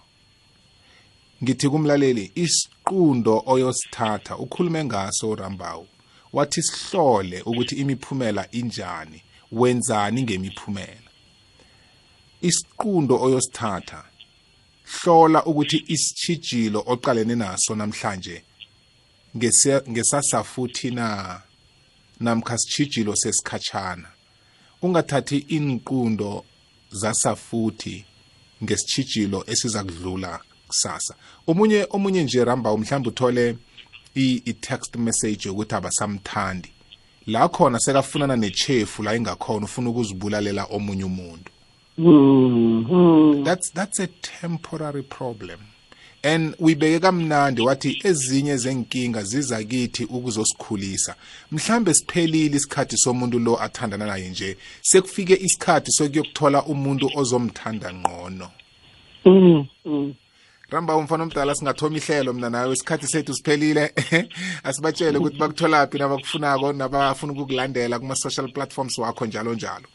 Ngithi 1.44 1.70
kumlaleli 1.70 2.32
isiqundo 2.36 3.44
oyosithatha 3.46 4.38
ukhulume 4.38 4.86
ngaso 4.86 5.30
urambawu 5.30 5.88
wathi 6.34 6.64
sihlole 6.64 7.42
ukuthi 7.42 7.76
imiphumela 7.76 8.52
injani 8.52 9.24
wenzani 9.52 10.24
ngemiphumela. 10.24 11.12
Isiqundo 12.42 13.22
oyosithatha 13.22 14.04
hlola 14.86 15.46
ukuthi 15.46 15.84
isitshijilo 15.88 16.84
oqalene 16.86 17.36
naso 17.36 17.76
namhlanje 17.76 18.44
ngesasafuthi 19.90 20.92
na 20.92 21.42
namkha 22.20 22.58
sitshijilo 22.58 23.16
sesikhatshana. 23.16 24.10
Ungathathi 24.82 25.38
inqundo 25.38 26.46
zasafuthi 26.92 28.06
ngesitshijilo 28.64 29.44
esiza 29.48 29.84
kudlula 29.84 30.40
kusasa. 30.68 31.16
Omunye 31.48 31.88
omunye 31.90 32.24
nje 32.24 32.46
ramba 32.46 32.78
mhlawumbe 32.78 33.10
uthole 33.10 33.58
i-text 34.16 34.96
message 34.96 35.50
yokuthi 35.50 35.76
abasamthandi. 35.76 36.72
La 37.28 37.50
khona 37.50 37.80
sekafunana 37.80 38.36
nechefu 38.36 39.04
la 39.04 39.16
ingakhona 39.16 39.66
ufuna 39.66 39.90
ukuzibulalela 39.90 40.64
omunye 40.66 41.04
umuntu. 41.04 41.52
That's 41.98 43.70
that's 43.70 44.00
a 44.00 44.08
temporary 44.08 45.04
problem. 45.04 45.60
And 46.24 46.56
uyibeke 46.58 47.00
kamnandi 47.00 47.62
wathi 47.62 48.02
ezinye 48.04 48.58
zenkinga 48.58 49.24
ziza 49.24 49.64
kithi 49.64 50.04
ukuzosikhulisa. 50.06 51.16
Mhlambe 51.52 51.94
siphelile 51.94 52.58
isikhathi 52.58 52.98
somuntu 52.98 53.40
lo 53.40 53.62
athandana 53.62 54.06
naye 54.06 54.30
nje 54.30 54.58
sekufike 54.82 55.36
isikhathi 55.36 55.92
sokuyokuthola 55.92 56.64
umuntu 56.64 57.10
ozomthanda 57.16 57.94
ngqono. 57.94 58.52
Mm, 59.26 59.66
mm. 59.86 60.14
ramba 60.70 60.96
umfana 60.96 61.24
omdala 61.24 61.56
singathoma 61.56 61.98
ihlelo 61.98 62.34
mna 62.34 62.50
nawe 62.50 62.74
isikhathi 62.74 63.08
sethu 63.08 63.34
siphelile. 63.34 63.94
Asibatshele 64.64 65.18
ukuthi 65.18 65.38
bakutholaphi 65.38 65.98
nabakufunako 65.98 66.74
nabafuna 66.74 67.34
ukukulandela 67.34 68.00
kuma-social 68.00 68.52
platforms 68.52 68.98
wakho 68.98 69.26
njalo 69.26 69.54
njalo. 69.54 69.88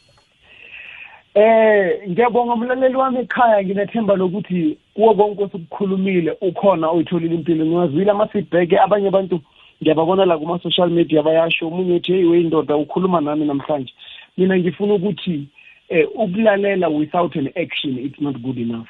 Eh 1.41 2.09
ngiyabonga 2.09 2.53
umlaleli 2.53 2.97
wami 2.97 3.19
ekhaya 3.21 3.65
nginethemba 3.65 4.15
lokuthi 4.17 4.77
kuwo 4.95 5.15
konke 5.15 5.43
osikukhulumile 5.45 6.37
ukhona 6.41 6.91
oyitholile 6.91 7.35
impilo. 7.35 7.65
Ngiwazwile 7.67 8.11
ama-feedback 8.11 8.73
abanye 8.73 9.09
abantu 9.09 9.41
ngiyababona 9.81 10.25
la 10.25 10.39
kuma-social 10.39 10.91
media 10.91 11.23
bayasho. 11.23 11.67
Omunye 11.69 11.95
uthi 11.95 12.13
hey 12.13 12.25
weyindoda 12.25 12.77
ukhuluma 12.77 13.21
nami 13.21 13.47
namhlanje. 13.47 13.93
Mina 14.37 14.59
ngifuna 14.59 14.95
ukuthi 14.95 15.49
eh 15.89 16.07
ukulalela 16.15 16.89
without 16.89 17.37
an 17.37 17.49
action 17.57 17.99
it's 17.99 18.21
not 18.21 18.37
good 18.43 18.59
enough. 18.59 18.89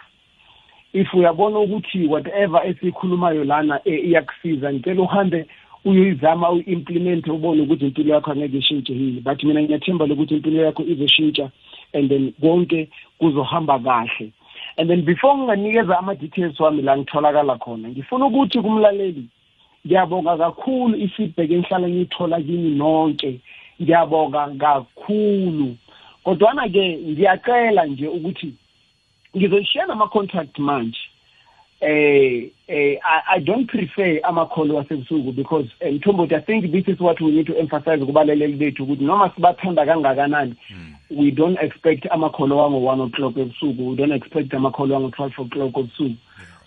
If 0.92 1.14
uyabona 1.14 1.58
ukuthi 1.58 2.06
whatever 2.06 2.60
esikhulumayo 2.66 3.44
lana 3.44 3.80
iyakusiza 3.84 4.72
ngicela 4.72 5.02
uhambe 5.02 5.46
uyoyizama 5.84 6.50
uyi-implement 6.50 7.26
ubone 7.26 7.62
ukuthi 7.62 7.84
impilo 7.84 8.14
yakho 8.14 8.32
angeke 8.32 8.58
ishintshe 8.58 8.92
yini. 8.92 9.20
But 9.20 9.44
mina 9.44 9.62
ngiyathemba 9.62 10.06
lokuthi 10.06 10.34
impilo 10.34 10.64
yakho 10.64 10.82
izoshintsha. 10.82 11.50
And 11.92 12.10
then 12.10 12.34
konke 12.40 12.88
kuzohamba 13.20 13.78
kahle. 13.78 14.32
And 14.78 14.90
then 14.90 15.04
before 15.04 15.36
nginganikeza 15.36 15.98
ama-details 15.98 16.60
wami 16.60 16.82
la 16.82 16.96
ngitholakala 16.96 17.58
khona 17.58 17.88
ngifuna 17.88 18.26
ukuthi 18.26 18.60
kumlaleli 18.62 19.28
ngiyabonga 19.86 20.36
kakhulu 20.36 20.96
i-feedback 20.96 21.50
engihlala 21.50 21.88
ngiyithola 21.88 22.40
kini 22.40 22.70
nonke. 22.70 23.40
Ngiyabonga 23.82 24.48
kakhulu. 24.58 25.76
Kodwana-ke 26.24 26.96
ngiyacela 26.96 27.86
nje 27.86 28.08
ukuthi 28.08 28.54
ngizoyishiya 29.36 29.86
nama-contract 29.86 30.58
manje. 30.58 31.00
Eh 31.80 32.50
eh 32.68 32.98
I, 33.02 33.36
I 33.36 33.38
don't 33.40 33.66
prefer 33.66 34.20
amakholo 34.22 34.74
wasebusuku 34.74 35.32
because 35.32 35.66
uh, 35.80 35.88
Mthombothi 35.88 36.34
I 36.34 36.40
think 36.40 36.70
this 36.72 36.84
is 36.86 37.00
what 37.00 37.20
we 37.20 37.30
need 37.30 37.46
to 37.46 37.56
emphasize 37.58 38.04
kubalaleli 38.04 38.56
bethu 38.56 38.84
ukuthi 38.84 39.04
noma 39.04 39.30
sibathanda 39.34 39.86
kangakanani 39.86 40.54
we 41.10 41.30
don't 41.30 41.58
expect 41.62 42.06
amakholo 42.10 42.56
wango 42.56 42.78
1 42.78 43.06
o'clock 43.06 43.36
ebusuku 43.36 43.90
we 43.90 43.96
don't 43.96 44.12
expect 44.12 44.54
amakholo 44.54 44.94
wango 44.94 45.08
12 45.08 45.46
o'clock 45.46 45.76
ebusuku. 45.76 46.16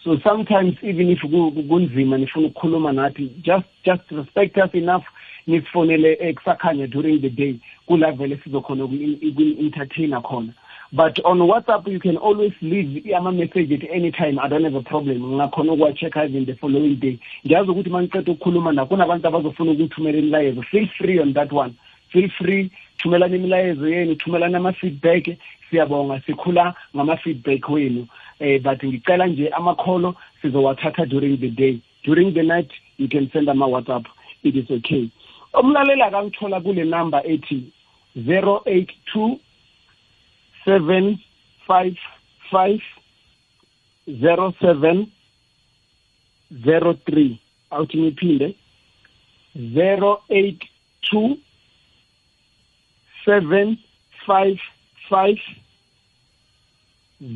So 0.03 0.19
sometimes 0.23 0.75
even 0.81 1.09
if 1.09 1.19
kunzima 1.21 2.17
nifuna 2.17 2.47
ukukhuluma 2.47 2.91
nathi 2.91 3.29
just 3.41 3.67
just 3.85 4.11
respect 4.11 4.57
us 4.57 4.73
enough 4.73 5.03
nisifonele 5.47 6.17
ekusakhanya 6.19 6.87
during 6.87 7.21
the 7.21 7.29
day 7.29 7.55
kula 7.87 8.11
vele 8.11 8.37
sizokhona 8.43 8.83
uku-entertainer 8.83 10.21
khona. 10.21 10.53
But 10.93 11.19
on 11.25 11.39
WhatsApp 11.39 11.87
you 11.91 11.99
can 11.99 12.17
always 12.17 12.53
leave 12.61 13.03
ama-message 13.15 13.71
at 13.71 13.89
any 13.91 14.11
time 14.11 14.37
I 14.37 14.47
don't 14.47 14.63
have 14.63 14.75
a 14.75 14.81
problem. 14.83 15.21
Ngakhona 15.21 15.73
ukuwa-check-a 15.73 16.25
even 16.25 16.45
the 16.45 16.55
following 16.55 16.95
day. 16.99 17.19
Ngiyazi 17.45 17.71
ukuthi 17.71 17.89
uma 17.89 18.01
ngiceda 18.01 18.31
ukukhuluma 18.31 18.71
na 18.71 18.85
kunabantu 18.85 19.27
abazofuna 19.27 19.71
ukungithumela 19.71 20.17
imilayezo. 20.17 20.61
Feel 20.61 20.87
free 20.97 21.19
on 21.19 21.33
that 21.33 21.51
one. 21.51 21.73
Feel 22.11 22.29
free. 22.29 22.71
Thumelana 22.97 23.35
imilayezo 23.35 23.89
yenu. 23.89 24.15
Thumelana 24.15 24.57
ama-feedback. 24.57 25.37
Siyabonga. 25.69 26.21
Sikhula 26.25 26.75
ngama-feedback 26.95 27.69
wenu. 27.69 28.07
Eh 28.39 28.61
but 28.61 28.83
ngicela 28.83 29.27
nje 29.27 29.49
amakholo 29.49 30.15
sizowathatha 30.41 31.05
during 31.05 31.37
the 31.37 31.49
day. 31.49 31.79
During 32.03 32.33
the 32.33 32.43
night 32.43 32.71
you 32.97 33.07
can 33.07 33.29
send 33.33 33.49
ama-whatsapp. 33.49 34.05
It 34.43 34.55
is 34.55 34.69
okay. 34.69 35.09
Umlaleli 35.53 36.01
akangithola 36.01 36.61
kule 36.61 36.83
number 36.83 37.21
ethi 37.25 37.63
082 38.15 39.39
seven 40.65 41.19
five 41.67 41.97
five 42.51 42.81
zero 44.07 44.53
seven 44.61 45.11
zero 46.63 46.93
three. 47.05 47.39
Awuthi 47.71 47.97
ngiphinde. 47.97 48.55
zero 49.73 50.21
eight 50.29 50.61
two 51.09 51.37
seven 53.25 53.77
five 54.25 54.57
five 55.09 55.37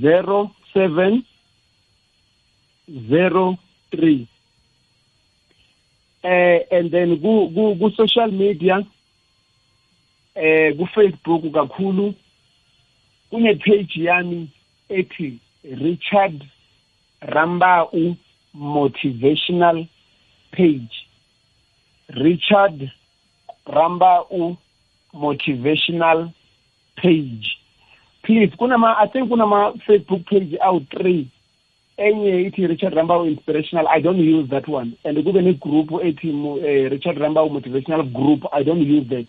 zero 0.02 0.52
seven 0.74 1.24
zero 3.10 3.58
three. 3.92 4.28
Eh 6.24 6.60
and 6.72 6.92
then 6.92 7.22
ku 7.22 7.92
social 7.96 8.32
media 8.32 8.82
eh 10.36 10.74
ku 10.78 10.86
Facebook 10.96 11.44
kakhulu. 11.54 12.16
Kune 13.30 13.56
page 13.56 13.96
yami 13.96 14.50
ethi 14.90 15.40
Richard 15.64 16.44
Rambau 17.22 18.18
motivational 18.56 19.90
page. 20.52 21.08
Richard 22.16 22.92
Rambau 23.68 24.58
motivational 25.14 26.34
page. 26.98 27.58
Please 28.24 28.52
kunama 28.60 28.96
i 28.98 29.08
think 29.08 29.30
kunama 29.30 29.74
facebook 29.88 30.26
page 30.30 30.58
awu 30.62 30.80
3 30.80 31.26
enye 31.98 32.42
ithi 32.48 32.68
Richard 32.68 32.94
Rambau 32.94 33.26
inspirational 33.28 33.88
i 33.88 34.00
don't 34.02 34.20
use 34.20 34.50
that 34.50 34.68
one. 34.68 34.98
And 35.04 35.18
kube 35.18 35.42
ne 35.44 35.54
group 35.54 35.90
ethi 35.90 36.32
uh, 36.32 36.90
Richard 36.90 37.18
Rambau 37.18 37.50
motivational 37.50 38.04
group 38.14 38.46
i 38.54 38.64
don't 38.64 38.82
use 38.82 39.08
that. 39.10 39.28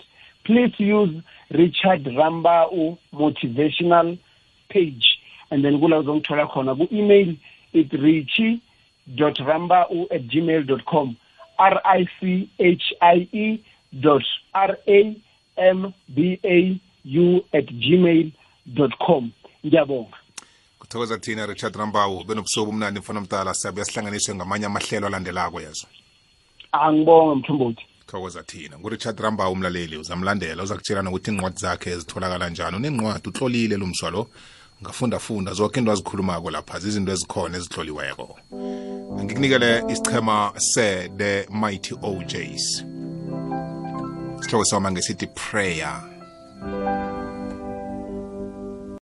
Please 0.49 0.75
use 0.97 1.15
richard 1.51 2.03
rambau 2.21 2.97
motivational 3.13 4.09
page 4.73 5.07
and 5.51 5.65
then 5.65 5.77
kula 5.81 5.99
uzongithola 6.03 6.47
khona 6.53 6.75
ku-email 6.79 7.37
it 7.73 7.93
richie 7.93 8.61
dot 9.21 9.37
rambau 9.49 10.07
at 10.11 10.23
gmail 10.33 10.63
dot 10.71 10.85
com 10.93 11.17
r 11.59 11.81
i 11.85 12.09
c 12.17 12.49
h 12.59 12.87
i 13.01 13.29
e 13.33 13.47
dot 13.93 14.25
r 14.53 14.73
a 14.87 15.01
m 15.57 15.93
b 16.09 16.41
a 16.45 16.81
u 17.05 17.45
at 17.53 17.67
gmail 17.85 18.33
dot 18.67 18.93
com. 19.07 19.33
Ngiyabonga. 19.65 20.17
Kuthokoza 20.79 21.19
thina 21.19 21.47
richard 21.47 21.77
rambawu 21.77 22.25
benobusuku 22.25 22.71
umnandi 22.71 23.01
mfana 23.01 23.21
mdala 23.21 23.55
siyabuya 23.55 23.85
sihlanganiswe 23.85 24.35
ngamanye 24.35 24.67
amahlelo 24.67 25.07
alandelako 25.07 25.61
yazo 25.61 25.87
angibonga 26.73 27.35
mthombothi. 27.35 27.85
Thokoza 28.09 28.43
thina. 28.43 28.79
Ngurichard 28.79 29.21
rambawu 29.21 29.53
umlaleli 29.53 29.97
uzamlandela. 29.97 30.63
Uza 30.63 30.75
kutshela 30.75 31.03
nokuthi 31.03 31.31
iincwadi 31.31 31.61
zakhe 31.61 31.99
zitholakala 31.99 32.49
njani. 32.51 32.77
Unencwadi 32.77 33.29
utlolile 33.29 33.77
lo 33.77 33.87
mswalo 33.87 34.29
ngafundafunda 34.83 35.53
zonke 35.53 35.81
into 35.81 35.93
azikhulumako 35.93 36.51
lapha 36.51 36.79
zizinto 36.79 37.13
ezikhona 37.13 37.57
ezitloliweko. 37.59 38.39
Ngikunikele 39.25 39.85
isichema 39.89 40.53
se-the 40.57 41.47
mighty 41.51 41.95
ojs 42.03 42.85
isihloko 44.41 44.65
sama 44.65 44.93
ngesithi 44.93 45.27
prayer. 45.27 46.03